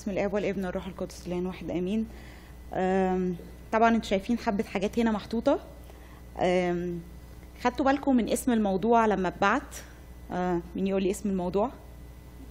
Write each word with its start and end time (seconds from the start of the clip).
بسم 0.00 0.10
الاب 0.10 0.34
والابن 0.34 0.64
والروح 0.64 0.86
القدس 0.86 1.26
الان 1.26 1.46
واحد 1.46 1.70
آمين. 1.70 2.06
طبعا 3.72 3.88
أنتوا 3.88 4.10
شايفين 4.10 4.38
حبة 4.38 4.64
حاجات 4.64 4.98
هنا 4.98 5.10
محطوطة. 5.10 5.60
خدتوا 7.62 7.84
بالكم 7.84 8.16
من 8.16 8.28
اسم 8.28 8.52
الموضوع 8.52 9.06
لما 9.06 9.28
اتبعت؟ 9.28 9.76
أه، 10.32 10.60
مين 10.76 10.86
يقول 10.86 11.02
لي 11.02 11.10
اسم 11.10 11.28
الموضوع؟ 11.28 11.70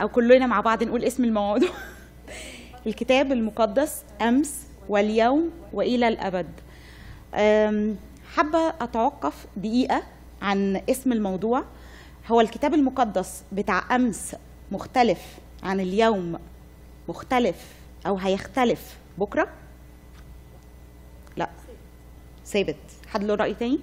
أو 0.01 0.09
كلنا 0.09 0.47
مع 0.47 0.61
بعض 0.61 0.83
نقول 0.83 1.03
اسم 1.03 1.23
الموضوع. 1.23 1.69
الكتاب 2.87 3.31
المقدس 3.31 4.03
أمس 4.21 4.67
واليوم 4.89 5.51
وإلى 5.73 6.07
الأبد. 6.07 6.49
حابة 8.35 8.69
أتوقف 8.81 9.45
دقيقة 9.57 10.03
عن 10.41 10.81
اسم 10.89 11.11
الموضوع. 11.11 11.63
هو 12.27 12.41
الكتاب 12.41 12.73
المقدس 12.73 13.43
بتاع 13.51 13.95
أمس 13.95 14.35
مختلف 14.71 15.37
عن 15.63 15.79
اليوم. 15.79 16.39
مختلف 17.09 17.73
أو 18.07 18.17
هيختلف. 18.17 18.97
بكرة؟ 19.17 19.47
لا. 21.37 21.49
ثابت. 22.45 22.75
حد 23.07 23.23
له 23.23 23.35
رأي 23.35 23.53
تاني؟ 23.53 23.79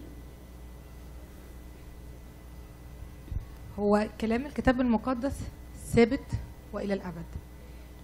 هو 3.79 4.09
كلام 4.21 4.47
الكتاب 4.47 4.81
المقدس 4.81 5.41
ثابت 5.87 6.25
وإلى 6.73 6.95
الأبد. 6.95 7.25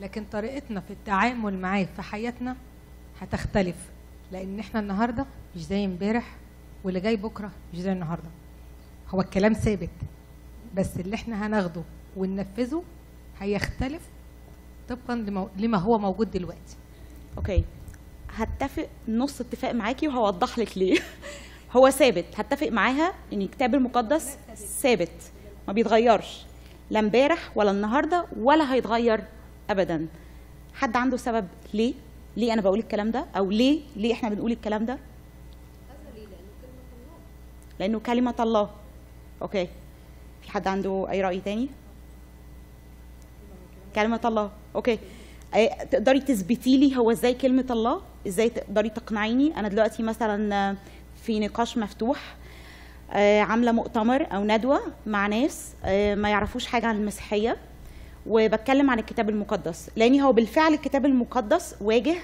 لكن 0.00 0.24
طريقتنا 0.32 0.80
في 0.80 0.90
التعامل 0.92 1.58
معاه 1.58 1.86
في 1.96 2.02
حياتنا 2.02 2.56
هتختلف 3.20 3.76
لأن 4.32 4.58
إحنا 4.60 4.80
النهارده 4.80 5.26
مش 5.56 5.64
زي 5.66 5.84
امبارح 5.84 6.36
واللي 6.84 7.00
جاي 7.00 7.16
بكرة 7.16 7.50
مش 7.72 7.78
زي 7.80 7.92
النهارده. 7.92 8.28
هو 9.08 9.20
الكلام 9.20 9.52
ثابت 9.52 9.90
بس 10.74 10.96
اللي 10.96 11.14
إحنا 11.16 11.46
هناخده 11.46 11.82
وننفذه 12.16 12.82
هيختلف 13.40 14.02
طبقا 14.88 15.14
لما 15.58 15.78
هو 15.78 15.98
موجود 15.98 16.30
دلوقتي. 16.30 16.76
أوكي 17.36 17.64
هتفق 18.30 18.88
نص 19.08 19.40
اتفاق 19.40 19.72
معاكي 19.72 20.08
وهوضح 20.08 20.58
لك 20.58 20.78
ليه. 20.78 20.98
هو 21.76 21.90
ثابت. 21.90 22.24
هتفق 22.36 22.68
معاها 22.68 23.12
إن 23.32 23.42
الكتاب 23.42 23.74
المقدس 23.74 24.36
ثابت. 24.56 25.32
ما 25.68 25.72
بيتغيرش. 25.72 26.44
لا 26.90 27.00
امبارح 27.00 27.56
ولا 27.56 27.70
النهارده 27.70 28.26
ولا 28.36 28.74
هيتغير 28.74 29.24
ابدا. 29.70 30.06
حد 30.74 30.96
عنده 30.96 31.16
سبب 31.16 31.48
ليه؟ 31.74 31.94
ليه 32.36 32.52
أنا 32.52 32.62
بقول 32.62 32.78
الكلام 32.78 33.10
ده؟ 33.10 33.26
أو 33.36 33.50
ليه؟ 33.50 33.80
ليه 33.96 34.12
إحنا 34.12 34.28
بنقول 34.28 34.52
الكلام 34.52 34.86
ده؟ 34.86 34.98
لأنه 37.80 38.00
كلمة 38.00 38.34
الله. 38.40 38.70
أوكي 39.42 39.68
في 40.42 40.50
حد 40.50 40.68
عنده 40.68 41.06
أي 41.10 41.22
رأي 41.22 41.40
تاني؟ 41.40 41.68
كلمة 43.94 44.20
الله. 44.24 44.50
أوكي. 44.76 44.98
أي- 45.54 45.84
تقدري 45.90 46.20
تثبتي 46.20 46.76
لي 46.76 46.96
هو 46.96 47.10
إزاي 47.10 47.34
كلمة 47.34 47.64
الله؟ 47.70 48.00
إزاي 48.26 48.48
تقدري 48.48 48.88
تقنعيني؟ 48.88 49.56
أنا 49.56 49.68
دلوقتي 49.68 50.02
مثلا 50.02 50.54
آه، 50.70 50.76
في 51.22 51.40
نقاش 51.40 51.78
مفتوح 51.78 52.34
آه، 53.12 53.40
عاملة 53.40 53.72
مؤتمر 53.72 54.26
أو 54.34 54.44
ندوة 54.44 54.80
مع 55.06 55.26
ناس 55.26 55.72
آه، 55.84 56.14
ما 56.14 56.28
يعرفوش 56.30 56.66
حاجة 56.66 56.86
عن 56.86 56.96
المسيحية 56.96 57.56
وبتكلم 58.26 58.90
عن 58.90 58.98
الكتاب 58.98 59.28
المقدس. 59.30 59.90
لأن 59.96 60.20
هو 60.20 60.32
بالفعل 60.32 60.74
الكتاب 60.74 61.06
المقدس 61.06 61.74
واجه 61.80 62.16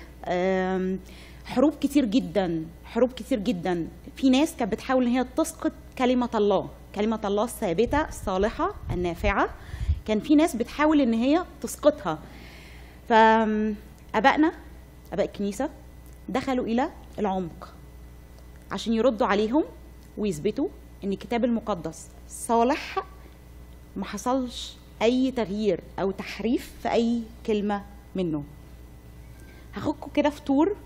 حروب 1.45 1.75
كتير 1.81 2.05
جدا 2.05 2.65
حروب 2.85 3.13
كتير 3.13 3.39
جدا. 3.39 3.89
في 4.17 4.31
ناس 4.31 4.57
كانت 4.57 4.73
بتحاول 4.73 5.07
إن 5.07 5.13
هي 5.13 5.27
تسقط 5.37 5.73
كلمة 5.99 6.31
الله. 6.35 6.69
كلمة 6.95 7.21
الله 7.25 7.45
الثابتة 7.45 8.09
الصالحة 8.09 8.75
النافعة. 8.93 9.49
كان 10.09 10.21
في 10.21 10.35
ناس 10.35 10.57
بتحاول 10.57 11.01
إن 11.01 11.15
هي 11.15 11.45
تسقطها. 11.61 12.19
فابائنا 13.09 14.53
أباء 15.13 15.27
الكنيسة 15.27 15.71
دخلوا 16.29 16.67
إلى 16.67 16.91
العمق 17.19 17.75
عشان 18.73 18.93
يردوا 18.93 19.27
عليهم 19.27 19.65
ويثبتوا 20.19 20.69
إن 21.05 21.13
الكتاب 21.13 21.45
المقدس 21.45 22.09
صالح 22.29 23.05
ما 23.97 24.05
حصلش 24.05 24.77
أي 25.03 25.31
تغيير 25.31 25.81
أو 25.99 26.11
تحريف 26.11 26.73
في 26.83 26.93
أي 26.93 27.23
كلمة 27.47 27.85
منه. 28.15 28.45
هاخدكم 29.75 30.11
كده 30.15 30.31
في 30.31 30.41
تور 30.41 30.77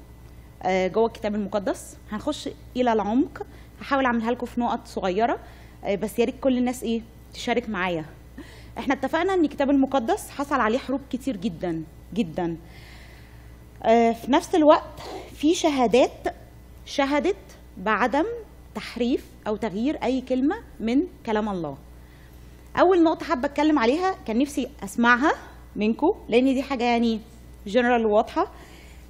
آه، 0.63 0.89
جوه 0.89 1.07
الكتاب 1.07 1.35
المقدس. 1.35 1.97
هنخش 2.11 2.49
إلى 2.77 2.93
العمق. 2.93 3.47
هحاول 3.81 4.05
أعملها 4.05 4.31
لكم 4.31 4.47
في 4.47 4.61
نقط 4.61 4.87
صغيرة. 4.87 5.39
آه، 5.85 5.95
بس 5.95 6.19
يا 6.19 6.25
ريت 6.25 6.41
كل 6.41 6.59
الناس 6.59 6.83
إيه 6.83 7.03
تشارك 7.35 7.69
معايا. 7.69 8.05
إحنا 8.79 8.95
اتفقنا 8.95 9.35
ان 9.35 9.45
الكتاب 9.45 9.71
المقدس 9.71 10.31
حصل 10.31 10.61
عليه 10.61 10.79
حروب 10.79 11.01
كتير 11.11 11.37
جدا 11.37 11.85
جدا. 12.15 12.57
آه، 13.83 14.13
في 14.13 14.31
نفس 14.31 14.55
الوقت 14.55 15.01
في 15.35 15.55
شهادات 15.55 16.35
شهدت 16.87 17.37
بعدم 17.77 18.25
تحريف 18.75 19.27
أو 19.47 19.57
تغيير 19.57 19.97
أي 20.05 20.21
كلمة 20.21 20.57
من 20.81 21.03
كلام 21.27 21.49
الله. 21.49 21.77
أول 22.81 23.03
نقطة 23.03 23.27
حابة 23.27 23.47
أتكلم 23.47 23.79
عليها 23.79 24.15
كان 24.27 24.39
نفسي 24.39 24.69
أسمعها 24.85 25.33
منكم 25.77 26.13
لأن 26.29 26.45
دي 26.55 26.63
حاجة 26.63 26.85
يعني 26.85 27.21
جنرال 27.67 28.07
واضحة. 28.07 28.53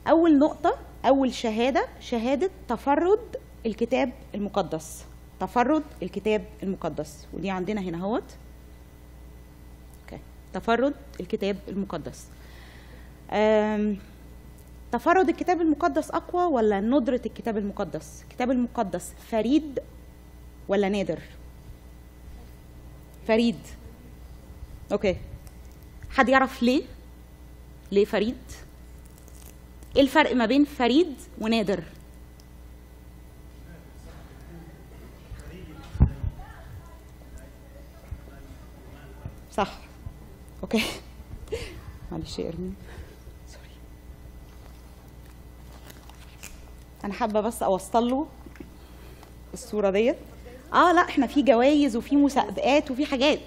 أول 0.08 0.38
نقطة 0.38 0.74
أول 1.06 1.34
شهادة 1.34 1.84
شهادة 2.00 2.50
تفرد 2.68 3.36
الكتاب 3.66 4.12
المقدس. 4.34 5.04
تفرد 5.40 5.82
الكتاب 6.02 6.44
المقدس. 6.62 7.26
ودي 7.34 7.50
عندنا 7.50 7.80
هنا 7.80 7.98
أهوت. 7.98 8.24
تفرد 10.52 10.94
الكتاب 11.20 11.56
المقدس. 11.68 12.26
تفرد 14.92 15.28
الكتاب 15.28 15.60
المقدس 15.60 16.10
أقوى 16.10 16.44
ولا 16.44 16.80
ندرة 16.80 17.20
الكتاب 17.26 17.58
المقدس؟ 17.58 18.22
الكتاب 18.22 18.50
المقدس 18.50 19.12
فريد 19.30 19.80
ولا 20.68 20.88
نادر؟ 20.88 21.18
فريد. 23.26 23.58
okay. 24.92 25.16
حد 26.10 26.28
يعرف 26.28 26.62
ليه؟ 26.62 26.82
ليه 27.92 28.04
فريد؟ 28.04 28.36
إيه 29.96 30.02
الفرق 30.02 30.34
ما 30.34 30.46
بين 30.46 30.64
فريد 30.64 31.14
ونادر؟ 31.40 31.82
صح. 39.52 39.78
okay. 40.74 40.86
معلش 42.12 42.38
يا 42.38 42.48
إرمين. 42.48 42.74
sorry 43.48 43.68
أنا 47.04 47.12
حابة 47.12 47.40
بس 47.40 47.62
أوصل 47.62 48.10
له 48.10 48.26
الصورة 49.54 49.90
ديت. 49.90 50.16
آه 50.72 50.92
لا 50.92 51.00
إحنا 51.00 51.26
في 51.26 51.42
جوائز 51.42 51.96
وفي 51.96 52.16
مسابقات 52.16 52.90
وفي 52.90 53.06
حاجات. 53.06 53.40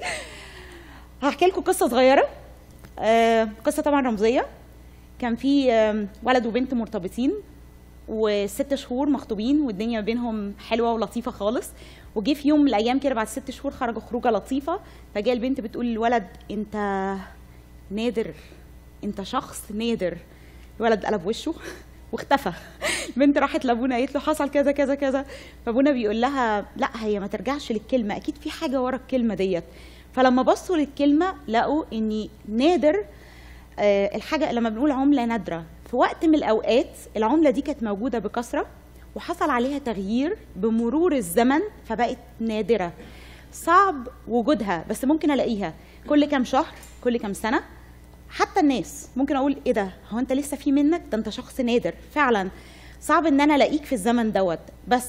هحكي 1.22 1.46
لكم 1.46 1.60
قصة 1.60 1.88
صغيرة. 1.88 2.28
آه 2.98 3.48
قصة 3.64 3.82
طبعا 3.82 4.00
رمزية. 4.00 4.46
كان 5.18 5.36
في 5.36 5.68
ولد 6.22 6.46
وبنت 6.46 6.74
مرتبطين. 6.74 7.34
وست 8.08 8.74
شهور 8.74 9.08
مخطوبين 9.10 9.60
والدنيا 9.60 10.00
بينهم 10.00 10.54
حلوة 10.58 10.92
ولطيفة 10.92 11.30
خالص. 11.30 11.68
وجه 12.14 12.34
في 12.34 12.48
يوم 12.48 12.60
من 12.60 12.68
الأيام 12.68 12.98
كده 12.98 13.14
بعد 13.14 13.26
ست 13.26 13.50
شهور 13.50 13.72
خرجوا 13.72 14.00
خروجة 14.00 14.30
لطيفة. 14.30 14.80
فجاء 15.14 15.34
البنت 15.34 15.60
بتقول 15.60 15.86
للولد 15.86 16.26
أنت 16.50 16.76
نادر 17.90 18.34
أنت 19.04 19.22
شخص 19.22 19.72
نادر. 19.74 20.18
الولد 20.80 21.06
قلب 21.06 21.26
وشه 21.26 21.54
واختفى. 22.12 22.52
البنت 23.16 23.38
راحت 23.38 23.64
لأبونا 23.64 23.94
قالت 23.96 24.14
له 24.14 24.20
حصل 24.20 24.50
كذا 24.50 24.72
كذا 24.72 24.94
كذا. 24.94 25.24
فأبونا 25.66 25.90
بيقول 25.90 26.20
لها 26.20 26.66
لا 26.76 26.88
هي 27.04 27.20
ما 27.20 27.26
ترجعش 27.26 27.72
للكلمة 27.72 28.16
أكيد 28.16 28.36
في 28.36 28.50
حاجة 28.50 28.82
ورا 28.82 28.96
الكلمة 28.96 29.34
ديت. 29.34 29.64
فلما 30.12 30.42
بصوا 30.42 30.76
للكلمة 30.76 31.34
لقوا 31.48 31.84
ان 31.92 32.28
نادر. 32.48 33.04
آه، 33.78 34.16
الحاجة 34.16 34.52
لما 34.52 34.68
بنقول 34.68 34.90
عملة 34.90 35.24
نادرة. 35.24 35.64
في 35.90 35.96
وقت 35.96 36.24
من 36.24 36.34
الأوقات 36.34 36.96
العملة 37.16 37.50
دي 37.50 37.60
كانت 37.60 37.82
موجودة 37.82 38.18
بكثرة 38.18 38.66
وحصل 39.14 39.50
عليها 39.50 39.78
تغيير 39.78 40.38
بمرور 40.56 41.12
الزمن 41.16 41.60
فبقت 41.88 42.18
نادرة. 42.40 42.92
صعب 43.52 44.08
وجودها 44.28 44.84
بس 44.90 45.04
ممكن 45.04 45.30
ألاقيها. 45.30 45.74
كل 46.08 46.24
كام 46.24 46.44
شهر 46.44 46.74
كل 47.04 47.16
كام 47.16 47.32
سنة 47.32 47.62
حتى 48.30 48.60
الناس. 48.60 49.08
ممكن 49.16 49.36
أقول 49.36 49.56
إيه 49.66 49.72
ده؟ 49.72 49.90
هو 50.10 50.18
أنت 50.18 50.32
لسه 50.32 50.56
في 50.56 50.72
منك؟ 50.72 51.02
ده 51.12 51.18
أنت 51.18 51.28
شخص 51.28 51.60
نادر. 51.60 51.94
فعلا. 52.14 52.48
صعب 53.00 53.26
إن 53.26 53.40
أنا 53.40 53.56
ألاقيك 53.56 53.84
في 53.84 53.92
الزمن 53.92 54.32
دوت. 54.32 54.60
بس 54.88 55.08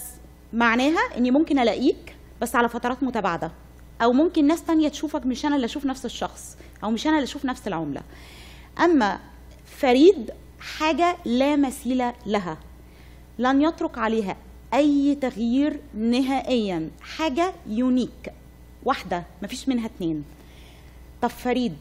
معناها 0.54 1.18
إني 1.18 1.32
ممكن 1.32 1.60
ألاقيك 1.60 2.16
بس 2.42 2.56
على 2.56 2.70
فترات 2.70 3.04
متباعدة. 3.04 3.52
أو 4.02 4.14
ممكن 4.14 4.48
ناس 4.48 4.64
تانية 4.64 4.90
تشوفك 4.90 5.26
مش 5.26 5.46
أنا 5.46 5.56
اللي 5.56 5.66
أشوف 5.66 5.86
نفس 5.86 6.06
الشخص 6.06 6.58
أو 6.84 6.92
مش 6.92 7.08
أنا 7.08 7.16
اللي 7.16 7.24
أشوف 7.24 7.46
نفس 7.46 7.68
العملة. 7.68 8.02
أما 8.80 9.20
فريد 9.66 10.32
حاجة 10.60 11.18
لا 11.26 11.56
مثيل 11.56 12.12
لها. 12.26 12.58
لن 13.40 13.62
يترك 13.62 13.98
عليها 13.98 14.36
أي 14.74 15.16
تغيير 15.16 15.80
نهائيا. 15.94 16.90
حاجة 17.02 17.54
unique 17.68 18.34
واحدة 18.84 19.24
مفيش 19.44 19.70
منها 19.70 19.86
اتنين. 19.86 20.24
طب 21.22 21.30
فريد 21.30 21.78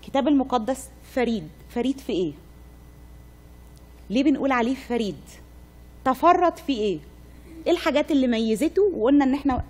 الكتاب 0.00 0.28
المقدس 0.28 0.88
فريد. 1.14 1.48
فريد 1.70 1.98
في 1.98 2.12
إيه؟ 2.12 2.32
ليه 4.10 4.24
بنقول 4.24 4.52
عليه 4.52 4.74
فريد؟ 4.74 5.20
تفرد 6.04 6.56
في 6.56 6.72
إيه؟ 6.72 6.98
إيه 7.66 7.72
الحاجات 7.72 8.10
اللي 8.10 8.26
ميزته 8.26 8.82
وقلنا 8.82 9.24
إن 9.24 9.34
إحنا 9.34 9.64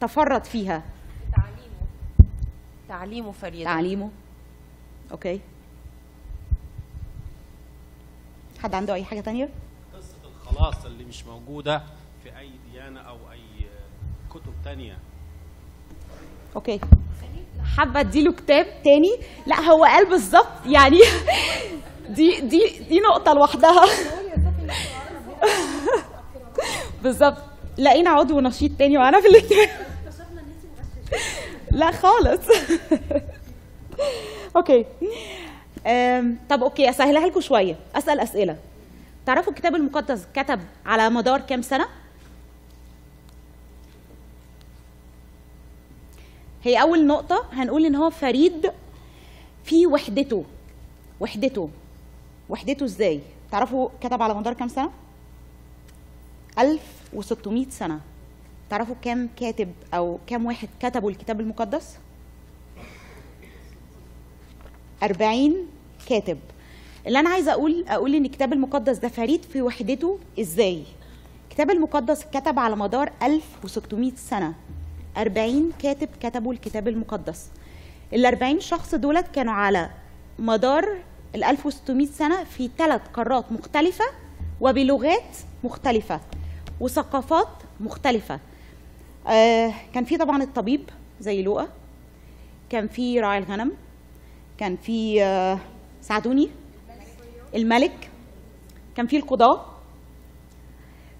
تفرد 0.00 0.44
فيها؟ 0.44 0.82
تعليمه. 1.36 1.88
تعليمه 2.88 3.32
فريد. 3.32 3.64
تعليمه. 3.64 4.10
okay. 5.12 5.40
حد 8.64 8.74
عنده 8.74 8.94
أي 8.94 9.04
حاجة 9.04 9.20
تانية؟ 9.20 9.48
قصة 9.96 10.16
الخلاص 10.48 10.84
اللي 10.84 11.04
مش 11.04 11.26
موجودة 11.26 11.82
في 12.22 12.38
أي 12.38 12.50
ديانة 12.72 13.00
أو 13.00 13.16
أي 13.32 13.40
كتب 14.30 14.52
تانية. 14.64 14.98
أوكي. 16.56 16.80
حابة 17.76 18.00
أديله 18.00 18.32
كتاب 18.32 18.66
تاني؟ 18.84 19.18
لا 19.46 19.60
هو 19.60 19.84
قال 19.84 20.08
بالظبط 20.08 20.66
يعني 20.66 20.98
دي 22.16 22.40
دي 22.40 22.78
دي 22.88 23.00
نقطة 23.00 23.32
لوحدها. 23.34 23.84
بالظبط. 27.02 27.42
لقينا 27.78 28.10
عضو 28.10 28.40
نشيط 28.40 28.72
تاني 28.78 28.98
معانا 28.98 29.20
في 29.20 29.28
الاجتماع 29.28 29.68
لا 31.80 31.90
خالص. 31.90 32.40
okay. 34.56 34.86
طب 36.48 36.62
okay 36.62 36.90
أسهلها 36.90 37.26
لكم 37.26 37.40
شوية. 37.40 37.76
أسأل 37.94 38.20
أسئلة. 38.20 38.56
تعرفوا 39.26 39.52
الكتاب 39.52 39.74
المقدس 39.74 40.26
كتب 40.34 40.60
على 40.86 41.10
مدار 41.10 41.40
كام 41.40 41.62
سنة؟ 41.62 41.86
هي 46.62 46.80
أول 46.80 47.06
نقطة 47.06 47.44
هنقول 47.52 47.86
إن 47.86 47.94
هو 47.94 48.10
فريد 48.10 48.72
في 49.64 49.86
وحدته. 49.86 50.44
وحدته. 51.20 51.70
وحدته 52.48 52.84
إزاي؟ 52.84 53.20
تعرفوا 53.50 53.88
كتب 54.00 54.22
على 54.22 54.34
مدار 54.34 54.54
كام 54.54 54.68
سنة؟ 54.68 54.90
1600 56.58 57.70
سنة. 57.70 58.00
تعرفوا 58.70 58.94
كام 59.02 59.28
كاتب 59.36 59.72
أو 59.94 60.18
كام 60.26 60.46
واحد 60.46 60.68
كتبوا 60.80 61.10
الكتاب 61.10 61.40
المقدس؟ 61.40 61.98
40 65.04 65.54
كاتب. 66.08 66.38
اللي 67.06 67.20
أنا 67.20 67.30
عايزة 67.30 67.52
أقول 67.52 67.84
أقول 67.88 68.14
إن 68.14 68.24
الكتاب 68.24 68.52
المقدس 68.52 68.98
ده 68.98 69.08
فريد 69.08 69.42
في 69.44 69.62
وحدته 69.62 70.18
إزاي؟ 70.40 70.82
الكتاب 71.48 71.70
المقدس 71.70 72.24
كتب 72.32 72.58
على 72.58 72.76
مدار 72.76 73.12
1600 73.22 74.12
سنة. 74.16 74.54
40 75.16 75.72
كاتب 75.82 76.08
كتبوا 76.20 76.52
الكتاب 76.52 76.88
المقدس. 76.88 77.46
ال 78.12 78.26
40 78.26 78.60
شخص 78.60 78.94
دولت 78.94 79.26
كانوا 79.34 79.52
على 79.52 79.90
مدار 80.38 80.96
ال 81.34 81.44
1600 81.44 82.06
سنة 82.06 82.44
في 82.44 82.70
ثلاث 82.78 83.00
قارات 83.14 83.52
مختلفة 83.52 84.04
وبلغات 84.60 85.36
مختلفة 85.64 86.20
وثقافات 86.80 87.48
مختلفة. 87.80 88.40
آه 89.26 89.72
كان 89.94 90.04
في 90.04 90.16
طبعا 90.16 90.42
الطبيب 90.42 90.90
زي 91.20 91.42
لوقا 91.42 91.68
كان 92.70 92.88
في 92.88 93.20
راعي 93.20 93.38
الغنم 93.38 93.72
كان 94.58 94.76
في 94.76 95.22
آه 95.24 95.58
ساعدوني. 96.02 96.50
الملك. 97.54 98.10
كان 98.96 99.06
في 99.06 99.16
القضاه 99.16 99.66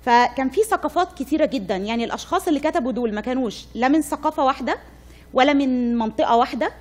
فكان 0.03 0.51
في 0.51 0.63
ثقافات 0.63 1.19
كتيرة 1.19 1.47
جدا. 1.47 1.77
يعني 1.77 2.05
الأشخاص 2.05 2.49
اللي 2.49 2.61
كتبوا 2.61 2.93
دول 2.93 3.15
ما 3.15 3.21
كانوش 3.21 3.65
لا 3.75 3.89
من 3.89 4.01
ثقافة 4.03 4.45
واحدة 4.45 4.79
ولا 5.33 5.53
من 5.53 5.99
منطقة 5.99 6.37
واحدة 6.37 6.73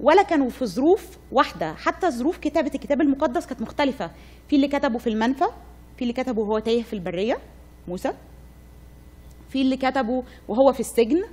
ولا 0.00 0.22
كانوا 0.22 0.50
في 0.50 0.66
ظروف 0.66 1.06
واحدة. 1.32 1.74
حتى 1.74 2.10
ظروف 2.10 2.38
كتابة 2.38 2.70
الكتاب 2.74 3.00
المقدس 3.00 3.46
كانت 3.46 3.60
مختلفة. 3.62 4.10
في 4.48 4.56
اللي 4.56 4.68
كتبوا 4.68 4.98
في 4.98 5.08
المنفى 5.08 5.46
في 5.96 6.02
اللي 6.02 6.12
كتبوا 6.12 6.44
وهو 6.44 6.58
تايه 6.58 6.82
في 6.82 6.92
البرية 6.92 7.38
موسى. 7.88 8.12
في 9.50 9.62
اللي 9.62 9.76
كتبوا 9.76 10.22
وهو 10.48 10.72
في 10.72 10.80
السجن. 10.80 11.24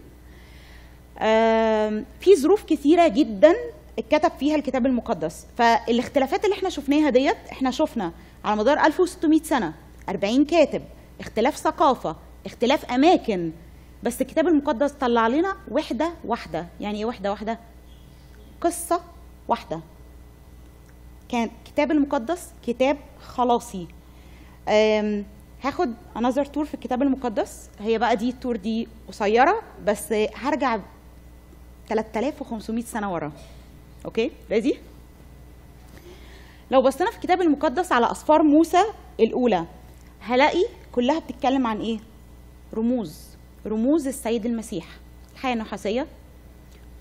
في 2.19 2.35
ظروف 2.35 2.63
كثيرة 2.63 3.07
جدا 3.07 3.55
اتكتب 3.99 4.31
فيها 4.39 4.55
الكتاب 4.55 4.85
المقدس. 4.85 5.45
فالاختلافات 5.57 6.45
اللي 6.45 6.55
إحنا 6.55 6.69
شفناها 6.69 7.09
ديت 7.09 7.37
إحنا 7.51 7.71
شفنا 7.71 8.11
على 8.45 8.55
مدار 8.55 8.79
1600 8.85 9.43
سنة 9.43 9.73
40 10.09 10.45
كاتب 10.45 10.81
اختلاف 11.19 11.57
ثقافة 11.57 12.15
اختلاف 12.45 12.85
أماكن 12.91 13.51
بس 14.03 14.21
الكتاب 14.21 14.47
المقدس 14.47 14.91
طلع 14.91 15.27
لنا 15.27 15.55
وحدة 15.71 16.13
واحدة. 16.25 16.67
يعني 16.79 16.97
إيه 16.99 17.05
وحدة 17.05 17.31
واحدة؟ 17.31 17.59
قصة 18.61 19.01
واحدة. 19.47 19.79
كان 21.29 21.49
الكتاب 21.59 21.91
المقدس 21.91 22.49
كتاب 22.67 22.97
خلاصي. 23.21 23.87
هاخد 25.63 25.93
another 26.17 26.45
tour 26.45 26.65
في 26.65 26.73
الكتاب 26.73 27.01
المقدس. 27.01 27.69
هي 27.79 27.97
بقى 27.97 28.15
دي 28.15 28.29
ال 28.29 28.34
tour 28.34 28.55
دي 28.55 28.87
قصيرة 29.07 29.61
بس 29.85 30.13
هرجع 30.35 30.79
3500 31.89 32.83
سنة 32.83 33.13
ورا. 33.13 33.31
okay؟ 34.05 34.31
ready؟ 34.51 34.77
لو 36.71 36.81
بصينا 36.81 37.09
في 37.11 37.15
الكتاب 37.17 37.41
المقدس 37.41 37.91
على 37.91 38.11
اسفار 38.11 38.43
موسى 38.43 38.83
الأولى 39.19 39.65
هلاقي 40.19 40.65
كلها 40.91 41.19
بتتكلم 41.19 41.67
عن 41.67 41.81
إيه؟ 41.81 41.99
رموز 42.73 43.19
رموز 43.65 44.07
السيد 44.07 44.45
المسيح. 44.45 44.85
الحية 45.33 45.53
النحاسية 45.53 46.07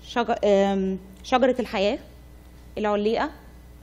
شجر 0.07 0.35
شجرة 1.23 1.55
الحياة 1.59 1.99
العليقة 2.77 3.29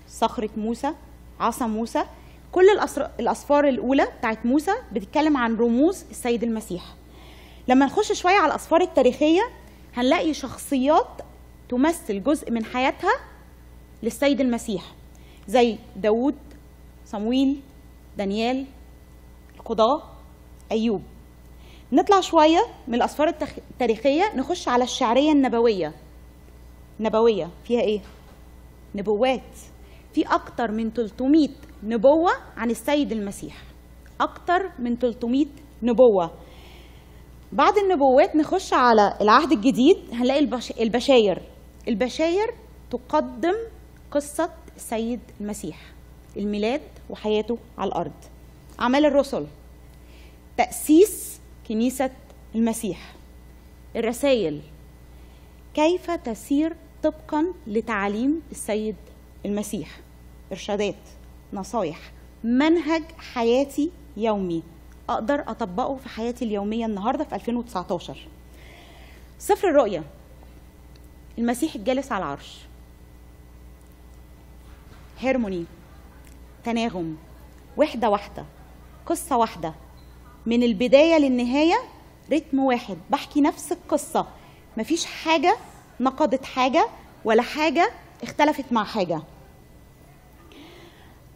صخرة 0.09 0.51
موسى 0.57 0.93
عصا 1.41 1.67
موسى. 1.67 2.05
كل 2.53 2.67
الاسفار 3.21 3.69
الأولى 3.69 4.09
بتاعت 4.19 4.47
موسى 4.47 4.73
بتتكلم 4.93 5.37
عن 5.37 5.57
رموز 5.57 6.05
السيد 6.11 6.43
المسيح. 6.43 6.85
لما 7.69 7.87
نخش 7.87 8.13
شوية 8.13 8.35
على 8.35 8.51
الاسفار 8.51 8.81
التاريخية 8.81 9.43
هنلاقي 9.95 10.35
شخصيات 10.35 11.07
تمثل 11.71 12.23
جزء 12.23 12.51
من 12.51 12.65
حياتها 12.65 13.13
للسيد 14.03 14.41
المسيح 14.41 14.83
زي 15.49 15.79
داوود 15.97 16.35
صمويل 17.05 17.61
دانيال 18.19 18.67
القضاة 19.57 20.03
أيوب. 20.73 21.03
نطلع 21.93 22.21
شوية 22.21 22.59
من 22.89 22.95
الأسفار 22.95 23.35
التاريخية 23.71 24.37
نخش 24.37 24.69
على 24.69 24.85
الشعرية 24.85 25.33
النبوية. 25.33 25.93
نبوية 27.01 27.51
فيها 27.65 27.81
إيه؟ 27.81 28.01
نبوات. 28.95 29.41
في 30.15 30.23
أكتر 30.23 30.71
من 30.71 30.91
300 30.91 31.49
نبوة 31.83 32.31
عن 32.57 32.71
السيد 32.71 33.13
المسيح. 33.13 33.63
أكتر 34.21 34.71
من 34.79 34.97
300 34.97 35.47
نبوة. 35.83 36.31
بعد 37.53 37.73
النبوات 37.79 38.37
نخش 38.37 38.73
على 38.73 39.19
العهد 39.21 39.53
الجديد 39.53 39.97
هنلاقي 40.13 40.41
البش... 40.41 40.71
البشاير. 40.81 41.43
البشاير 41.89 42.55
تقدم 42.91 43.55
قصة 44.11 44.51
السيد 44.77 45.21
المسيح 45.41 45.77
الميلاد 46.37 46.81
وحياته 47.11 47.59
على 47.79 47.89
الأرض. 47.89 48.13
أعمال 48.81 49.05
الرسل. 49.05 49.47
تأسيس 50.57 51.41
كنيسة 51.69 52.11
المسيح. 52.55 53.15
الرسائل. 53.97 54.61
كيف 55.75 56.11
تسير 56.11 56.77
طبقا 57.03 57.47
لتعاليم 57.67 58.43
السيد 58.51 58.97
المسيح؟ 59.47 60.01
إرشادات. 60.53 60.95
نصايح. 61.53 62.13
منهج 62.45 63.03
حياتي 63.19 63.91
يومي. 64.17 64.63
أقدر 65.09 65.41
أطبقه 65.41 65.97
في 65.97 66.09
حياتي 66.09 66.45
اليومية 66.45 66.87
النهاردة 66.87 67.25
في 67.25 67.35
2019 67.35 68.29
سفر 69.39 69.69
الرؤيا. 69.69 70.05
المسيح 71.41 71.75
الجالس 71.75 72.13
على 72.13 72.25
العرش. 72.25 72.59
هيرموني 75.21 75.65
تناغم 76.65 77.17
وحدة 77.77 78.09
واحدة 78.11 78.45
قصة 79.07 79.37
واحدة. 79.37 79.75
من 80.47 80.63
البداية 80.63 81.19
للنهاية 81.19 81.77
رتم 82.33 82.59
واحد. 82.59 82.99
بحكي 83.11 83.41
نفس 83.41 83.73
القصة. 83.73 84.27
مفيش 84.77 85.05
حاجة 85.05 85.57
نقضت 86.01 86.45
حاجة 86.45 86.89
ولا 87.25 87.43
حاجة 87.43 87.91
اختلفت 88.23 88.73
مع 88.73 88.85
حاجة. 88.85 89.23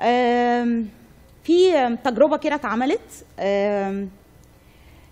أم، 0.00 0.88
في 1.44 1.74
أم، 1.74 1.96
تجربة 1.96 2.36
كده 2.36 2.54
اتعملت. 2.54 3.24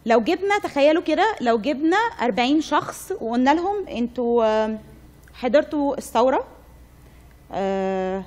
لو 0.06 0.20
جبنا 0.20 0.58
تخيلوا 0.58 1.02
كده 1.02 1.36
لو 1.40 1.58
جبنا 1.58 1.96
40 1.96 2.60
شخص 2.60 3.12
وقلنا 3.20 3.54
لهم 3.54 3.86
أنتوا 3.88 4.64
أم، 4.64 4.78
حضرتوا 5.34 5.98
الثورة 5.98 6.44
أه، 7.52 8.24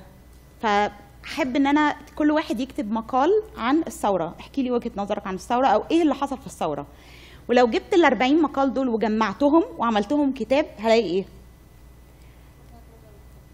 فأحب 0.62 1.56
إن 1.56 1.66
أنا 1.66 1.96
كل 2.16 2.30
واحد 2.30 2.60
يكتب 2.60 2.92
مقال 2.92 3.30
عن 3.56 3.82
الثورة. 3.86 4.34
احكي 4.40 4.62
لي 4.62 4.70
وجهة 4.70 4.90
نظرك 4.96 5.26
عن 5.26 5.34
الثورة 5.34 5.66
أو 5.66 5.84
إيه 5.90 6.02
اللي 6.02 6.14
حصل 6.14 6.38
في 6.38 6.46
الثورة. 6.46 6.86
ولو 7.48 7.66
جبت 7.66 7.94
ال 7.94 8.04
40 8.04 8.42
مقال 8.42 8.74
دول 8.74 8.88
وجمعتهم 8.88 9.64
وعملتهم 9.78 10.32
كتاب 10.34 10.66
هلاقي 10.78 11.00
إيه؟ 11.04 11.24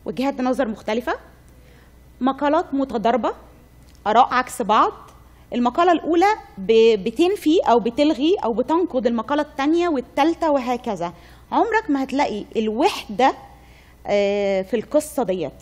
وجهات 0.04 0.40
نظر 0.40 0.68
مختلفة 0.68 1.14
مقالات 2.20 2.74
متضاربة 2.74 3.32
آراء 4.06 4.34
عكس 4.34 4.62
بعض 4.62 4.92
المقالة 5.54 5.92
الأولى 5.92 6.26
ب- 6.58 7.04
بتنفي 7.04 7.58
أو 7.68 7.80
بتلغي 7.80 8.36
أو 8.44 8.52
بتنقض 8.52 9.06
المقالة 9.06 9.42
الثانية 9.42 9.88
والثالثة 9.88 10.50
وهكذا. 10.50 11.12
عمرك 11.52 11.90
ما 11.90 12.02
هتلاقي 12.02 12.44
الوحدة 12.56 13.34
آه، 14.06 14.62
في 14.62 14.76
القصة 14.76 15.22
ديت. 15.22 15.52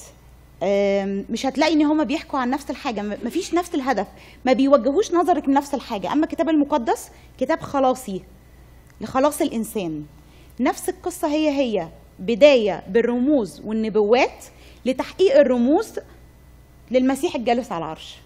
مش 1.31 1.47
هتلاقي 1.47 1.73
إن 1.73 1.83
هما 1.83 2.05
بيحكوا 2.05 2.39
عن 2.39 2.51
نفس 2.51 2.71
الحاجة. 2.71 3.03
مفيش 3.03 3.55
نفس 3.55 3.75
الهدف. 3.75 4.07
ما 4.45 4.53
بيوجهوش 4.53 5.13
نظرك 5.15 5.49
لنفس 5.49 5.75
الحاجة. 5.75 6.13
أما 6.13 6.25
الكتاب 6.25 6.49
المقدس 6.49 7.09
كتاب 7.39 7.61
خلاصي 7.61 8.23
لخلاص 9.01 9.41
الإنسان. 9.41 10.05
نفس 10.61 10.89
القصة 10.89 11.29
هي 11.29 11.49
هي. 11.49 11.89
بداية 12.19 12.83
بالرموز 12.89 13.61
والنبوات 13.65 14.45
لتحقيق 14.87 15.37
الرموز 15.39 15.93
للمسيح 16.91 17.35
الجالس 17.35 17.73
على 17.73 17.85
العرش. 17.85 18.17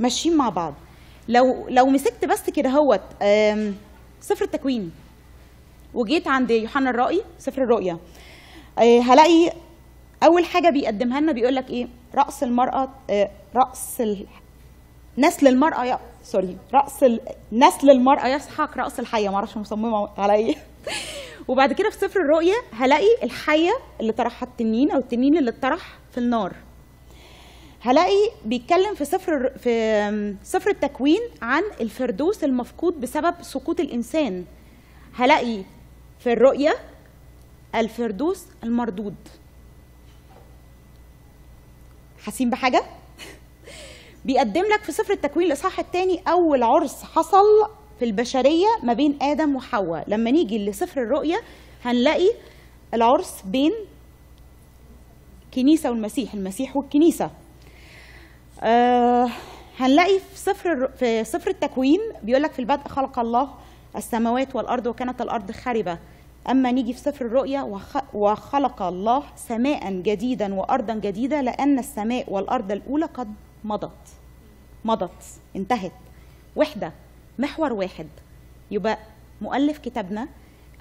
ماشيين 0.00 0.36
مع 0.36 0.48
بعض. 0.48 0.74
لو 1.28 1.68
لو 1.68 1.86
مسكت 1.86 2.24
بس 2.24 2.50
كده 2.50 2.68
هوت 2.70 3.00
آم، 3.22 3.74
سفر 4.20 4.44
التكوين 4.44 4.92
وجيت 5.94 6.28
عند 6.28 6.50
يوحنا 6.50 6.90
الرائي 6.90 7.22
سفر 7.38 7.62
الرؤيا 7.62 7.98
آه، 8.78 9.00
هلاقي 9.00 9.52
أول 10.22 10.44
حاجة 10.44 10.70
بيقدمها 10.70 11.20
لنا 11.20 11.32
بيقول 11.32 11.54
لك 11.54 11.70
إيه؟ 11.70 11.88
رأس 12.14 12.42
المرأة 12.42 12.88
آه، 13.10 13.30
رأس 13.56 14.00
ال... 14.00 14.26
نسل 15.18 15.48
المرأة 15.48 15.84
يا 15.84 15.98
سوري 16.22 16.56
رأس 16.74 17.02
ال... 17.04 17.20
نسل 17.52 17.90
المرأة 17.90 18.26
يسحق 18.26 18.78
رأس 18.78 19.00
الحية. 19.00 19.28
ما 19.28 19.34
أعرفش 19.36 19.56
مصممة 19.56 20.08
على 20.18 20.34
إيه. 20.34 20.54
وبعد 21.48 21.72
كده 21.72 21.90
في 21.90 21.96
سفر 21.98 22.20
الرؤيا 22.20 22.54
هلاقي 22.72 23.08
الحية 23.22 23.72
اللي 24.00 24.12
طرحها 24.12 24.48
التنين 24.48 24.90
أو 24.90 24.98
التنين 24.98 25.38
اللي 25.38 25.50
اتطرح 25.50 25.98
في 26.12 26.18
النار. 26.18 26.52
هلاقي 27.82 28.30
بيتكلم 28.44 28.94
في 28.94 29.04
سفر 29.04 29.48
في 29.58 30.36
سفر 30.42 30.70
التكوين 30.70 31.20
عن 31.42 31.62
الفردوس 31.80 32.44
المفقود 32.44 33.00
بسبب 33.00 33.34
سقوط 33.42 33.80
الإنسان. 33.80 34.44
هلاقي 35.14 35.62
في 36.18 36.32
الرؤيا 36.32 36.72
الفردوس 37.74 38.46
المردود. 38.64 39.14
حاسين 42.24 42.50
بحاجة؟ 42.50 42.82
بيقدم 44.24 44.62
لك 44.62 44.82
في 44.82 44.92
سفر 44.92 45.12
التكوين 45.12 45.46
الإصحاح 45.46 45.78
الثاني 45.78 46.22
أول 46.28 46.62
عرس 46.62 47.02
حصل 47.02 47.44
في 47.98 48.04
البشرية 48.04 48.66
ما 48.82 48.92
بين 48.92 49.18
آدم 49.22 49.56
وحواء. 49.56 50.04
لما 50.08 50.30
نيجي 50.30 50.66
لسفر 50.66 51.02
الرؤيا 51.02 51.40
هنلاقي 51.84 52.30
العرس 52.94 53.42
بين 53.44 53.72
كنيسة 55.54 55.90
والمسيح 55.90 56.34
المسيح 56.34 56.76
والكنيسة. 56.76 57.30
آه 58.62 59.28
هنلاقي 59.78 60.18
في 60.18 60.38
سفر 60.38 60.88
في 60.88 61.24
سفر 61.24 61.50
التكوين 61.50 62.00
بيقول 62.22 62.42
لك 62.42 62.52
في 62.52 62.58
البدء 62.58 62.88
خلق 62.88 63.18
الله 63.18 63.54
السماوات 63.96 64.56
والأرض 64.56 64.86
وكانت 64.86 65.22
الأرض 65.22 65.50
خربه 65.52 65.98
أما 66.50 66.70
نيجي 66.72 66.92
في 66.92 66.98
سفر 67.00 67.26
الرؤيا 67.26 67.62
وخ- 67.62 68.14
وخلق 68.14 68.82
الله 68.82 69.22
سماء 69.36 69.92
جديدا 69.92 70.54
وارضا 70.54 70.94
جديدة 70.94 71.40
لأن 71.40 71.78
السماء 71.78 72.32
والأرض 72.32 72.72
الأولى 72.72 73.04
قد 73.06 73.34
مضت. 73.64 73.90
مضت 74.84 75.24
انتهت. 75.56 75.92
وحدة 76.56 76.92
محور 77.38 77.72
واحد. 77.72 78.06
يبقى 78.70 78.98
مؤلف 79.42 79.78
كتابنا 79.78 80.28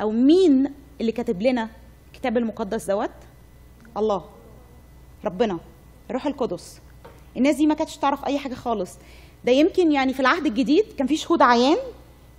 أو 0.02 0.12
مين 0.12 0.74
اللي 1.02 1.12
كاتب 1.12 1.42
لنا 1.42 1.70
الكتاب 2.14 2.38
المقدس 2.38 2.86
دوت؟ 2.86 3.10
الله 3.98 4.26
ربنا 5.26 5.58
الروح 6.10 6.26
القدس. 6.28 6.82
الناس 7.38 7.56
دي 7.56 7.68
ما 7.68 7.74
كانتش 7.74 7.98
تعرف 7.98 8.26
أي 8.26 8.40
حاجة 8.40 8.54
خالص. 8.54 8.92
ده 9.46 9.52
يمكن 9.52 9.92
يعني 9.92 10.14
في 10.14 10.20
العهد 10.20 10.46
الجديد 10.46 10.86
كان 10.98 11.08
في 11.08 11.18
شهود 11.18 11.42
عيان 11.42 11.78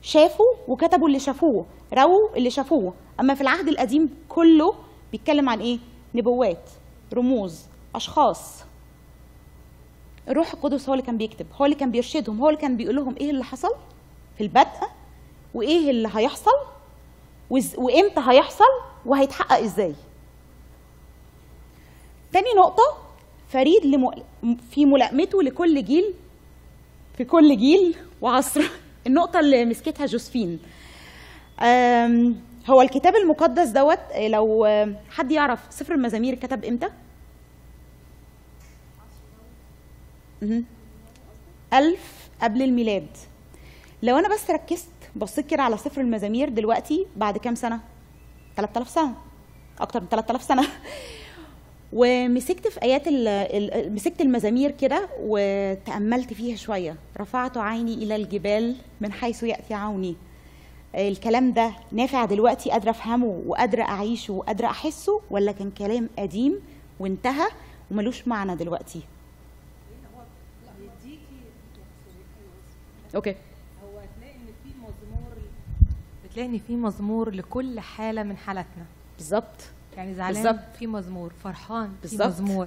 شافوا 0.03 0.47
وكتبوا 0.69 1.09
اللي 1.09 1.19
شافوه 1.19 1.67
رووا 1.95 2.37
اللي 2.37 2.51
شافوه. 2.51 2.95
أما 3.21 3.35
في 3.35 3.41
العهد 3.41 3.69
القديم 3.69 4.15
كله 4.29 4.75
بيتكلم 5.13 5.49
عن 5.49 5.61
إيه؟ 5.61 5.79
نبوات 6.15 6.71
رموز 7.15 7.61
أشخاص. 7.95 8.65
الروح 10.29 10.53
القدس 10.53 10.89
هو 10.89 10.95
اللي 10.95 11.07
كان 11.07 11.17
بيكتب 11.19 11.47
هو 11.61 11.65
اللي 11.65 11.77
كان 11.77 11.91
بيرشدهم 11.91 12.41
هو 12.41 12.49
اللي 12.49 12.61
كان 12.61 12.77
بيقول 12.77 12.97
لهم 12.97 13.15
إيه 13.21 13.31
اللي 13.31 13.45
حصل 13.45 13.75
في 14.39 14.43
البدء 14.43 14.81
وإيه 15.55 15.91
اللي 15.91 16.09
هيحصل 16.15 16.51
وإمتى 17.79 18.21
هيحصل 18.27 18.65
وهيتحقق 19.07 19.59
إزاي. 19.59 19.95
تاني 22.33 22.49
نقطة 22.57 22.83
فريد 23.53 23.87
لم... 23.87 24.11
في 24.71 24.87
ملائمته 24.87 25.43
لكل 25.43 25.85
جيل 25.85 26.15
في 27.17 27.25
كل 27.25 27.57
جيل 27.57 27.95
وعصر 28.21 28.63
النقطة 29.07 29.41
اللي 29.41 29.65
مسكتها 29.65 30.07
جوزفين 30.07 30.59
هو 32.71 32.83
الكتاب 32.83 33.17
المقدس 33.17 33.69
دوت 33.69 33.99
آه، 34.13 34.29
لو 34.29 34.67
حد 35.11 35.33
يعرف 35.33 35.61
سفر 35.71 35.95
المزامير 35.95 36.35
كتب 36.35 36.65
إمتى؟ 36.65 36.89
مهم. 40.43 40.65
ألف 41.73 42.31
قبل 42.43 42.63
الميلاد 42.63 43.07
لو 44.03 44.19
أنا 44.19 44.35
بس 44.35 44.51
ركزت 44.51 44.89
بصيت 45.17 45.47
كده 45.47 45.63
على 45.63 45.77
سفر 45.77 46.01
المزامير 46.01 46.49
دلوقتي 46.49 47.07
بعد 47.17 47.39
كام 47.39 47.55
سنة؟ 47.55 47.81
3000 48.57 48.89
سنة 48.89 49.15
أكتر 49.81 50.01
من 50.01 50.09
3000 50.09 50.43
سنة 50.43 50.63
ومسكت 51.93 52.69
في 52.69 52.83
آيات 52.83 53.09
مسكت 53.93 54.21
المزامير 54.21 54.71
كده 54.71 55.09
وتأملت 55.21 56.33
فيها 56.33 56.57
شوية. 56.57 56.97
رفعت 57.21 57.57
عيني 57.57 57.95
إلى 57.95 58.17
الجبال 58.17 58.77
من 59.01 59.13
حيث 59.13 59.43
يأتي 59.43 59.75
عوني. 59.75 60.17
الكلام 60.95 61.53
ده 61.53 61.73
نافع 61.93 62.25
دلوقتي؟ 62.25 62.71
قادرة 62.71 62.91
أفهمه 62.91 63.43
وقادرة 63.47 63.83
أعيشه 63.83 64.33
وقادرة 64.35 64.67
أحسه 64.67 65.21
ولا 65.31 65.53
كان 65.53 65.71
كلام 65.71 66.09
قديم 66.19 66.61
وانتهى 67.01 67.49
وملوش 67.91 68.29
معنى 68.29 68.57
دلوقتي؟ 68.57 69.01
أوكي. 73.15 73.31
هو 73.85 73.99
هتلاقي 73.99 74.35
إن 74.35 74.47
في 74.65 74.71
مزمور 74.79 75.33
بتلاقي 76.25 76.49
إن 76.49 76.59
في 76.59 76.77
مزمور 76.77 77.31
لكل 77.31 77.81
حالة 77.81 78.23
من 78.23 78.37
حالاتنا. 78.37 78.85
بالظبط. 79.19 79.61
يعني 79.97 80.15
زعلان 80.15 80.43
بالظبط. 80.43 80.77
في 80.79 80.87
مزمور. 80.87 81.33
فرحان 81.45 81.87
في 82.03 82.09
بالظبط. 82.09 82.27
مزمور. 82.29 82.67